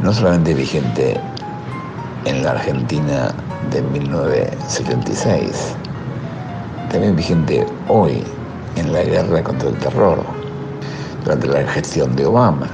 No 0.02 0.14
solamente 0.14 0.54
vigente 0.54 1.20
en 2.24 2.42
la 2.42 2.52
Argentina 2.52 3.34
de 3.70 3.82
1976, 3.82 5.76
también 6.90 7.18
vigente 7.18 7.66
hoy 7.90 8.24
en 8.78 8.94
la 8.94 9.04
guerra 9.04 9.44
contra 9.44 9.68
el 9.70 9.76
terror, 9.76 10.24
durante 11.24 11.48
la 11.48 11.68
gestión 11.68 12.16
de 12.16 12.26
Obama. 12.26 12.68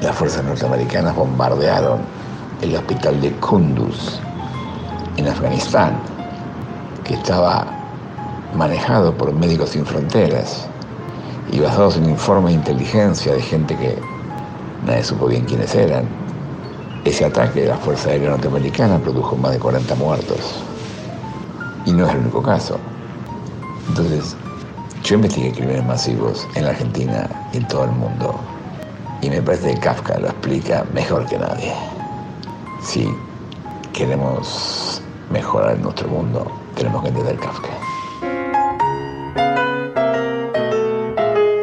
Las 0.00 0.16
fuerzas 0.16 0.42
norteamericanas 0.44 1.14
bombardearon 1.14 2.00
el 2.62 2.74
hospital 2.74 3.20
de 3.20 3.30
Kunduz 3.34 4.18
en 5.16 5.28
Afganistán, 5.28 5.94
que 7.04 7.14
estaba 7.14 7.64
manejado 8.56 9.16
por 9.16 9.32
Médicos 9.32 9.70
Sin 9.70 9.86
Fronteras 9.86 10.68
y 11.52 11.60
basados 11.60 11.96
en 11.96 12.08
informes 12.08 12.52
de 12.52 12.58
inteligencia 12.58 13.32
de 13.32 13.42
gente 13.42 13.76
que 13.76 13.98
nadie 14.86 15.04
supo 15.04 15.26
bien 15.26 15.44
quiénes 15.44 15.74
eran. 15.74 16.04
Ese 17.04 17.24
ataque 17.24 17.62
de 17.62 17.68
la 17.68 17.76
Fuerza 17.76 18.10
Aérea 18.10 18.30
Norteamericana 18.30 18.98
produjo 18.98 19.36
más 19.36 19.52
de 19.52 19.58
40 19.58 19.94
muertos. 19.96 20.64
Y 21.84 21.92
no 21.92 22.06
es 22.06 22.12
el 22.12 22.20
único 22.20 22.42
caso. 22.42 22.78
Entonces, 23.88 24.34
yo 25.04 25.16
investigué 25.16 25.52
crímenes 25.52 25.84
masivos 25.84 26.48
en 26.54 26.64
la 26.64 26.70
Argentina 26.70 27.28
y 27.52 27.58
en 27.58 27.68
todo 27.68 27.84
el 27.84 27.92
mundo. 27.92 28.34
Y 29.20 29.28
me 29.28 29.42
parece 29.42 29.74
que 29.74 29.80
Kafka 29.80 30.18
lo 30.18 30.28
explica 30.28 30.84
mejor 30.94 31.26
que 31.26 31.38
nadie. 31.38 31.74
Si 32.82 33.14
queremos 33.92 35.02
mejorar 35.30 35.78
nuestro 35.78 36.08
mundo, 36.08 36.50
tenemos 36.74 37.02
que 37.02 37.08
entender 37.08 37.36
Kafka. 37.38 37.83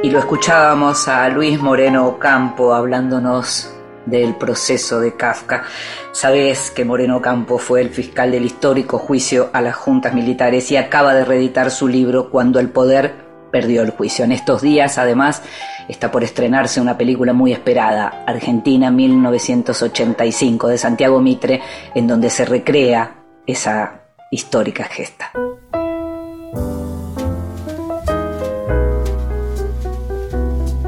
Y 0.03 0.09
lo 0.09 0.17
escuchábamos 0.17 1.07
a 1.07 1.29
Luis 1.29 1.61
Moreno 1.61 2.07
Ocampo 2.07 2.73
hablándonos 2.73 3.71
del 4.07 4.33
proceso 4.35 4.99
de 4.99 5.15
Kafka. 5.15 5.63
Sabés 6.11 6.71
que 6.71 6.83
Moreno 6.83 7.17
Ocampo 7.17 7.59
fue 7.59 7.81
el 7.81 7.91
fiscal 7.91 8.31
del 8.31 8.45
histórico 8.45 8.97
juicio 8.97 9.51
a 9.53 9.61
las 9.61 9.75
juntas 9.75 10.15
militares 10.15 10.71
y 10.71 10.77
acaba 10.77 11.13
de 11.13 11.23
reeditar 11.23 11.69
su 11.69 11.87
libro 11.87 12.31
Cuando 12.31 12.59
el 12.59 12.69
poder 12.69 13.13
perdió 13.51 13.83
el 13.83 13.91
juicio. 13.91 14.25
En 14.25 14.31
estos 14.31 14.63
días, 14.63 14.97
además, 14.97 15.43
está 15.87 16.09
por 16.09 16.23
estrenarse 16.23 16.81
una 16.81 16.97
película 16.97 17.33
muy 17.33 17.53
esperada, 17.53 18.23
Argentina 18.25 18.89
1985, 18.89 20.67
de 20.67 20.77
Santiago 20.79 21.19
Mitre, 21.19 21.61
en 21.93 22.07
donde 22.07 22.31
se 22.31 22.45
recrea 22.45 23.17
esa 23.45 24.01
histórica 24.31 24.85
gesta. 24.85 25.31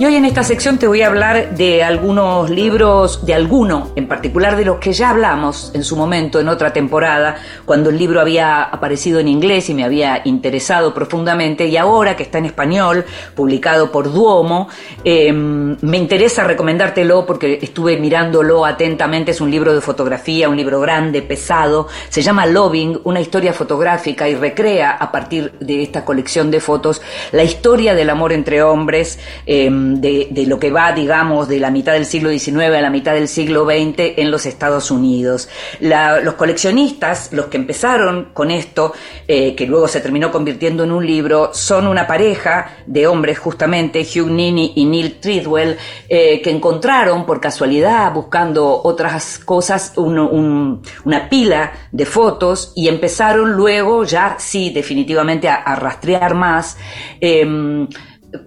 Y 0.00 0.04
hoy 0.04 0.14
en 0.14 0.24
esta 0.24 0.44
sección 0.44 0.78
te 0.78 0.86
voy 0.86 1.02
a 1.02 1.08
hablar 1.08 1.56
de 1.56 1.82
algunos 1.82 2.50
libros, 2.50 3.26
de 3.26 3.34
alguno 3.34 3.90
en 3.96 4.06
particular 4.06 4.56
de 4.56 4.64
los 4.64 4.78
que 4.78 4.92
ya 4.92 5.10
hablamos 5.10 5.72
en 5.74 5.82
su 5.82 5.96
momento, 5.96 6.38
en 6.38 6.48
otra 6.48 6.72
temporada, 6.72 7.34
cuando 7.64 7.90
el 7.90 7.98
libro 7.98 8.20
había 8.20 8.62
aparecido 8.62 9.18
en 9.18 9.26
inglés 9.26 9.68
y 9.70 9.74
me 9.74 9.82
había 9.82 10.22
interesado 10.24 10.94
profundamente, 10.94 11.66
y 11.66 11.76
ahora 11.76 12.14
que 12.14 12.22
está 12.22 12.38
en 12.38 12.44
español, 12.44 13.04
publicado 13.34 13.90
por 13.90 14.12
Duomo, 14.12 14.68
eh, 15.02 15.32
me 15.32 15.96
interesa 15.96 16.44
recomendártelo 16.44 17.26
porque 17.26 17.58
estuve 17.60 17.96
mirándolo 17.96 18.64
atentamente, 18.64 19.32
es 19.32 19.40
un 19.40 19.50
libro 19.50 19.74
de 19.74 19.80
fotografía, 19.80 20.48
un 20.48 20.56
libro 20.56 20.80
grande, 20.80 21.22
pesado, 21.22 21.88
se 22.08 22.22
llama 22.22 22.46
Loving, 22.46 23.00
una 23.02 23.20
historia 23.20 23.52
fotográfica 23.52 24.28
y 24.28 24.36
recrea 24.36 24.92
a 24.92 25.10
partir 25.10 25.54
de 25.58 25.82
esta 25.82 26.04
colección 26.04 26.52
de 26.52 26.60
fotos 26.60 27.02
la 27.32 27.42
historia 27.42 27.96
del 27.96 28.10
amor 28.10 28.32
entre 28.32 28.62
hombres, 28.62 29.18
eh, 29.44 29.68
de, 29.96 30.44
lo 30.46 30.58
que 30.58 30.70
va, 30.70 30.92
digamos, 30.92 31.48
de 31.48 31.58
la 31.58 31.70
mitad 31.70 31.92
del 31.92 32.06
siglo 32.06 32.30
XIX 32.30 32.76
a 32.76 32.80
la 32.80 32.90
mitad 32.90 33.14
del 33.14 33.28
siglo 33.28 33.64
XX 33.64 34.14
en 34.16 34.30
los 34.30 34.46
Estados 34.46 34.90
Unidos. 34.90 35.48
Los 35.80 36.34
coleccionistas, 36.34 37.32
los 37.32 37.46
que 37.46 37.56
empezaron 37.56 38.30
con 38.32 38.50
esto, 38.50 38.92
eh, 39.26 39.54
que 39.54 39.66
luego 39.66 39.88
se 39.88 40.00
terminó 40.00 40.30
convirtiendo 40.30 40.84
en 40.84 40.92
un 40.92 41.06
libro, 41.06 41.50
son 41.52 41.86
una 41.86 42.06
pareja 42.06 42.78
de 42.86 43.06
hombres 43.06 43.38
justamente, 43.38 44.00
Hugh 44.00 44.30
Nini 44.30 44.72
y 44.76 44.84
Neil 44.84 45.18
Tridwell, 45.20 45.76
eh, 46.08 46.40
que 46.42 46.50
encontraron 46.50 47.26
por 47.26 47.40
casualidad, 47.40 48.12
buscando 48.12 48.82
otras 48.84 49.38
cosas, 49.38 49.92
un, 49.96 50.18
un, 50.18 50.82
una 51.04 51.28
pila 51.28 51.72
de 51.90 52.06
fotos 52.06 52.72
y 52.76 52.88
empezaron 52.88 53.52
luego 53.52 54.04
ya, 54.04 54.36
sí, 54.38 54.70
definitivamente 54.70 55.48
a, 55.48 55.74
rastrear 55.76 56.34
más. 56.34 56.76
Eh, 57.20 57.86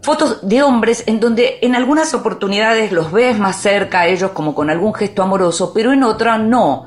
fotos 0.02 0.48
de 0.48 0.62
hombres 0.64 1.04
en 1.08 1.20
donde 1.20 1.60
en 1.62 1.76
algunas 1.76 2.14
oportunidades 2.14 2.92
los 2.92 3.12
ves 3.12 3.38
más 3.38 3.58
cerca 3.58 4.02
a 4.02 4.08
ellos 4.08 4.32
como 4.32 4.54
con 4.54 4.70
algún 4.70 4.94
gesto 4.94 5.24
amoroso, 5.24 5.72
pero 5.74 5.92
en 5.94 6.04
otra 6.04 6.38
no. 6.38 6.86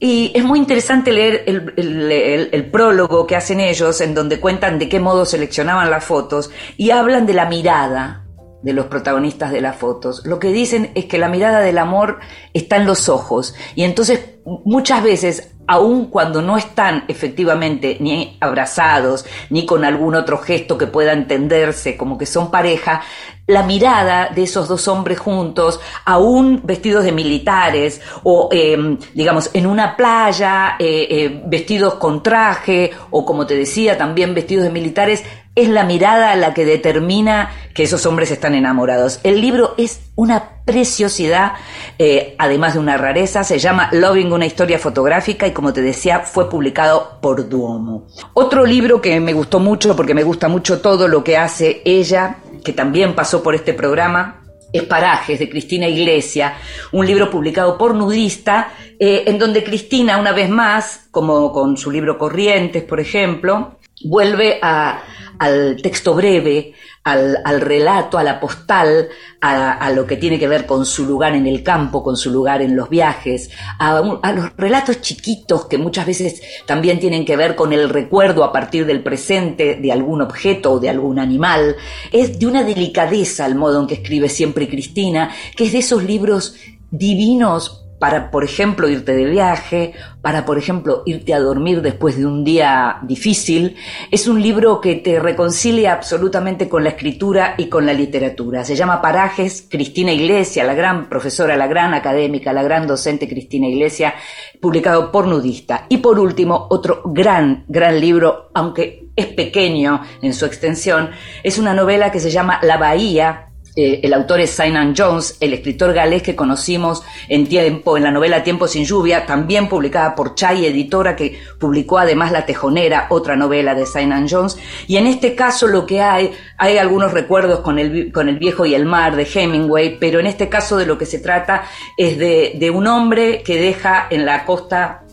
Y 0.00 0.30
es 0.34 0.44
muy 0.44 0.60
interesante 0.60 1.12
leer 1.12 1.42
el, 1.46 2.52
el, 2.52 2.70
prólogo 2.70 3.26
que 3.26 3.34
hacen 3.34 3.58
ellos, 3.58 4.00
en 4.00 4.14
donde 4.14 4.38
cuentan 4.38 4.78
de 4.78 4.88
qué 4.88 5.00
modo 5.00 5.26
seleccionaban 5.26 5.90
las 5.90 6.04
fotos 6.04 6.50
y 6.76 6.92
hablan 6.92 7.26
de 7.26 7.34
la 7.34 7.46
mirada 7.46 8.27
de 8.62 8.72
los 8.72 8.86
protagonistas 8.86 9.52
de 9.52 9.60
las 9.60 9.76
fotos. 9.76 10.24
Lo 10.24 10.38
que 10.38 10.48
dicen 10.48 10.90
es 10.94 11.06
que 11.06 11.18
la 11.18 11.28
mirada 11.28 11.60
del 11.60 11.78
amor 11.78 12.18
está 12.52 12.76
en 12.76 12.86
los 12.86 13.08
ojos 13.08 13.54
y 13.74 13.84
entonces 13.84 14.20
muchas 14.64 15.02
veces 15.02 15.54
aun 15.68 16.06
cuando 16.06 16.40
no 16.40 16.56
están 16.56 17.04
efectivamente 17.08 17.98
ni 18.00 18.38
abrazados, 18.40 19.26
ni 19.50 19.66
con 19.66 19.84
algún 19.84 20.14
otro 20.14 20.38
gesto 20.38 20.78
que 20.78 20.86
pueda 20.86 21.12
entenderse 21.12 21.96
como 21.96 22.16
que 22.16 22.24
son 22.24 22.50
pareja, 22.50 23.02
la 23.46 23.62
mirada 23.62 24.30
de 24.34 24.42
esos 24.42 24.66
dos 24.66 24.88
hombres 24.88 25.18
juntos, 25.18 25.78
aún 26.06 26.62
vestidos 26.64 27.04
de 27.04 27.12
militares, 27.12 28.00
o 28.22 28.48
eh, 28.50 28.98
digamos, 29.14 29.50
en 29.52 29.66
una 29.66 29.96
playa, 29.96 30.76
eh, 30.78 31.06
eh, 31.10 31.42
vestidos 31.46 31.94
con 31.94 32.22
traje, 32.22 32.90
o 33.10 33.24
como 33.24 33.46
te 33.46 33.54
decía, 33.54 33.96
también 33.96 34.34
vestidos 34.34 34.64
de 34.64 34.70
militares, 34.70 35.24
es 35.54 35.68
la 35.68 35.84
mirada 35.84 36.34
la 36.36 36.54
que 36.54 36.64
determina 36.64 37.50
que 37.78 37.84
esos 37.84 38.06
hombres 38.06 38.32
están 38.32 38.56
enamorados. 38.56 39.20
El 39.22 39.40
libro 39.40 39.74
es 39.78 40.00
una 40.16 40.62
preciosidad, 40.64 41.52
eh, 41.96 42.34
además 42.36 42.74
de 42.74 42.80
una 42.80 42.96
rareza, 42.96 43.44
se 43.44 43.60
llama 43.60 43.88
Loving, 43.92 44.32
una 44.32 44.46
historia 44.46 44.80
fotográfica 44.80 45.46
y 45.46 45.52
como 45.52 45.72
te 45.72 45.80
decía, 45.80 46.18
fue 46.18 46.50
publicado 46.50 47.20
por 47.22 47.48
Duomo. 47.48 48.08
Otro 48.34 48.66
libro 48.66 49.00
que 49.00 49.20
me 49.20 49.32
gustó 49.32 49.60
mucho, 49.60 49.94
porque 49.94 50.12
me 50.12 50.24
gusta 50.24 50.48
mucho 50.48 50.80
todo 50.80 51.06
lo 51.06 51.22
que 51.22 51.36
hace 51.36 51.80
ella, 51.84 52.38
que 52.64 52.72
también 52.72 53.14
pasó 53.14 53.44
por 53.44 53.54
este 53.54 53.74
programa, 53.74 54.42
es 54.72 54.82
Parajes 54.82 55.38
de 55.38 55.48
Cristina 55.48 55.86
Iglesia, 55.86 56.54
un 56.90 57.06
libro 57.06 57.30
publicado 57.30 57.78
por 57.78 57.94
Nudista, 57.94 58.72
eh, 58.98 59.22
en 59.28 59.38
donde 59.38 59.62
Cristina, 59.62 60.18
una 60.18 60.32
vez 60.32 60.50
más, 60.50 61.06
como 61.12 61.52
con 61.52 61.76
su 61.76 61.92
libro 61.92 62.18
Corrientes, 62.18 62.82
por 62.82 62.98
ejemplo, 62.98 63.78
vuelve 64.04 64.58
al 64.60 65.76
texto 65.80 66.14
breve, 66.14 66.74
al, 67.12 67.60
relato, 67.60 68.18
a 68.18 68.22
la 68.22 68.40
postal, 68.40 69.08
a, 69.40 69.72
a, 69.72 69.90
lo 69.90 70.06
que 70.06 70.16
tiene 70.16 70.38
que 70.38 70.48
ver 70.48 70.66
con 70.66 70.84
su 70.84 71.06
lugar 71.06 71.34
en 71.34 71.46
el 71.46 71.62
campo, 71.62 72.02
con 72.02 72.16
su 72.16 72.30
lugar 72.30 72.62
en 72.62 72.76
los 72.76 72.88
viajes, 72.88 73.50
a, 73.78 73.98
a, 73.98 74.32
los 74.32 74.56
relatos 74.56 75.00
chiquitos 75.00 75.66
que 75.66 75.78
muchas 75.78 76.06
veces 76.06 76.42
también 76.66 76.98
tienen 76.98 77.24
que 77.24 77.36
ver 77.36 77.54
con 77.56 77.72
el 77.72 77.88
recuerdo 77.88 78.44
a 78.44 78.52
partir 78.52 78.86
del 78.86 79.02
presente 79.02 79.76
de 79.76 79.92
algún 79.92 80.22
objeto 80.22 80.72
o 80.72 80.80
de 80.80 80.90
algún 80.90 81.18
animal. 81.18 81.76
Es 82.12 82.38
de 82.38 82.46
una 82.46 82.62
delicadeza 82.62 83.46
el 83.46 83.54
modo 83.54 83.80
en 83.80 83.86
que 83.86 83.94
escribe 83.94 84.28
siempre 84.28 84.68
Cristina, 84.68 85.30
que 85.56 85.64
es 85.64 85.72
de 85.72 85.78
esos 85.78 86.04
libros 86.04 86.54
divinos 86.90 87.87
para, 87.98 88.30
por 88.30 88.44
ejemplo, 88.44 88.88
irte 88.88 89.12
de 89.12 89.24
viaje, 89.24 89.92
para, 90.22 90.44
por 90.44 90.58
ejemplo, 90.58 91.02
irte 91.06 91.34
a 91.34 91.40
dormir 91.40 91.82
después 91.82 92.16
de 92.16 92.26
un 92.26 92.44
día 92.44 92.98
difícil. 93.02 93.76
Es 94.10 94.28
un 94.28 94.42
libro 94.42 94.80
que 94.80 94.96
te 94.96 95.18
reconcilia 95.20 95.92
absolutamente 95.92 96.68
con 96.68 96.84
la 96.84 96.90
escritura 96.90 97.54
y 97.58 97.68
con 97.68 97.86
la 97.86 97.92
literatura. 97.92 98.64
Se 98.64 98.76
llama 98.76 99.00
Parajes, 99.00 99.66
Cristina 99.68 100.12
Iglesia, 100.12 100.64
la 100.64 100.74
gran 100.74 101.08
profesora, 101.08 101.56
la 101.56 101.66
gran 101.66 101.94
académica, 101.94 102.52
la 102.52 102.62
gran 102.62 102.86
docente 102.86 103.28
Cristina 103.28 103.66
Iglesia, 103.66 104.14
publicado 104.60 105.10
por 105.10 105.26
Nudista. 105.26 105.86
Y 105.88 105.98
por 105.98 106.18
último, 106.18 106.66
otro 106.70 107.02
gran, 107.04 107.64
gran 107.68 108.00
libro, 108.00 108.50
aunque 108.54 109.08
es 109.16 109.26
pequeño 109.26 110.02
en 110.22 110.32
su 110.32 110.46
extensión, 110.46 111.10
es 111.42 111.58
una 111.58 111.74
novela 111.74 112.12
que 112.12 112.20
se 112.20 112.30
llama 112.30 112.60
La 112.62 112.76
Bahía, 112.76 113.47
eh, 113.80 114.00
el 114.02 114.12
autor 114.12 114.40
es 114.40 114.50
Simon 114.50 114.92
Jones, 114.96 115.36
el 115.38 115.52
escritor 115.52 115.94
galés 115.94 116.24
que 116.24 116.34
conocimos 116.34 117.04
en 117.28 117.46
tiempo, 117.46 117.96
en 117.96 118.02
la 118.02 118.10
novela 118.10 118.42
Tiempo 118.42 118.66
sin 118.66 118.84
lluvia, 118.84 119.24
también 119.24 119.68
publicada 119.68 120.16
por 120.16 120.34
Chay 120.34 120.66
Editora, 120.66 121.14
que 121.14 121.38
publicó 121.60 121.98
además 121.98 122.32
La 122.32 122.44
Tejonera, 122.44 123.06
otra 123.10 123.36
novela 123.36 123.76
de 123.76 123.86
Simon 123.86 124.26
Jones. 124.28 124.58
Y 124.88 124.96
en 124.96 125.06
este 125.06 125.36
caso 125.36 125.68
lo 125.68 125.86
que 125.86 126.00
hay, 126.00 126.32
hay 126.56 126.76
algunos 126.76 127.12
recuerdos 127.12 127.60
con 127.60 127.78
el, 127.78 128.10
con 128.10 128.28
el 128.28 128.40
viejo 128.40 128.66
y 128.66 128.74
el 128.74 128.84
mar 128.84 129.14
de 129.14 129.28
Hemingway, 129.32 129.96
pero 130.00 130.18
en 130.18 130.26
este 130.26 130.48
caso 130.48 130.76
de 130.76 130.84
lo 130.84 130.98
que 130.98 131.06
se 131.06 131.20
trata 131.20 131.62
es 131.96 132.18
de, 132.18 132.54
de 132.56 132.70
un 132.70 132.88
hombre 132.88 133.44
que 133.44 133.60
deja 133.60 134.08
en 134.10 134.26
la 134.26 134.44
costa 134.44 135.04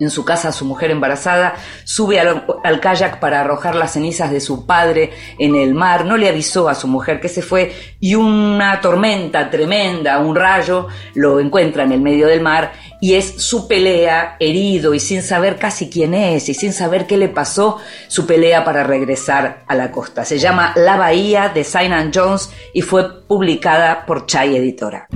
en 0.00 0.10
su 0.10 0.24
casa 0.24 0.50
su 0.50 0.64
mujer 0.64 0.90
embarazada, 0.90 1.54
sube 1.84 2.18
al, 2.18 2.80
kayak 2.80 3.20
para 3.20 3.40
arrojar 3.40 3.74
las 3.76 3.92
cenizas 3.92 4.30
de 4.30 4.40
su 4.40 4.66
padre 4.66 5.12
en 5.38 5.54
el 5.54 5.74
mar, 5.74 6.04
no 6.04 6.16
le 6.16 6.28
avisó 6.28 6.68
a 6.68 6.74
su 6.74 6.88
mujer 6.88 7.20
que 7.20 7.28
se 7.28 7.42
fue 7.42 7.72
y 8.00 8.14
una 8.14 8.80
tormenta 8.80 9.50
tremenda, 9.50 10.18
un 10.18 10.34
rayo, 10.34 10.88
lo 11.14 11.38
encuentra 11.38 11.84
en 11.84 11.92
el 11.92 12.00
medio 12.00 12.26
del 12.26 12.40
mar 12.40 12.72
y 13.00 13.14
es 13.14 13.42
su 13.42 13.68
pelea, 13.68 14.36
herido 14.40 14.94
y 14.94 15.00
sin 15.00 15.22
saber 15.22 15.56
casi 15.56 15.88
quién 15.88 16.14
es 16.14 16.48
y 16.48 16.54
sin 16.54 16.72
saber 16.72 17.06
qué 17.06 17.16
le 17.16 17.28
pasó, 17.28 17.78
su 18.08 18.26
pelea 18.26 18.64
para 18.64 18.84
regresar 18.84 19.64
a 19.66 19.74
la 19.74 19.90
costa. 19.90 20.24
Se 20.24 20.38
llama 20.38 20.72
La 20.76 20.96
Bahía 20.96 21.50
de 21.50 21.64
Simon 21.64 22.10
Jones 22.14 22.50
y 22.72 22.82
fue 22.82 23.22
publicada 23.26 24.06
por 24.06 24.26
Chay 24.26 24.56
Editora. 24.56 25.08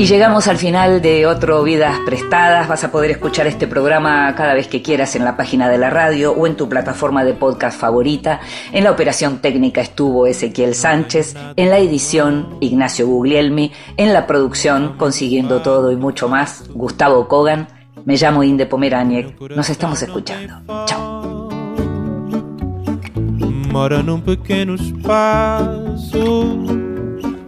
Y 0.00 0.06
llegamos 0.06 0.48
al 0.48 0.56
final 0.56 1.02
de 1.02 1.26
otro 1.26 1.62
Vidas 1.62 1.98
Prestadas. 2.06 2.66
Vas 2.66 2.82
a 2.84 2.90
poder 2.90 3.10
escuchar 3.10 3.46
este 3.46 3.66
programa 3.66 4.34
cada 4.34 4.54
vez 4.54 4.66
que 4.66 4.80
quieras 4.80 5.14
en 5.14 5.26
la 5.26 5.36
página 5.36 5.68
de 5.68 5.76
la 5.76 5.90
radio 5.90 6.32
o 6.32 6.46
en 6.46 6.56
tu 6.56 6.70
plataforma 6.70 7.22
de 7.22 7.34
podcast 7.34 7.78
favorita. 7.78 8.40
En 8.72 8.84
la 8.84 8.92
operación 8.92 9.40
técnica 9.40 9.82
estuvo 9.82 10.26
Ezequiel 10.26 10.74
Sánchez, 10.74 11.36
en 11.54 11.68
la 11.68 11.76
edición 11.76 12.56
Ignacio 12.60 13.06
Guglielmi, 13.06 13.72
en 13.98 14.14
la 14.14 14.26
producción 14.26 14.96
Consiguiendo 14.96 15.60
Todo 15.60 15.92
y 15.92 15.96
mucho 15.96 16.30
más 16.30 16.64
Gustavo 16.72 17.28
Kogan. 17.28 17.68
Me 18.06 18.16
llamo 18.16 18.42
Inde 18.42 18.64
Pomeraniec. 18.64 19.38
Nos 19.54 19.68
estamos 19.68 20.00
escuchando. 20.00 20.62
Chao. 20.86 21.50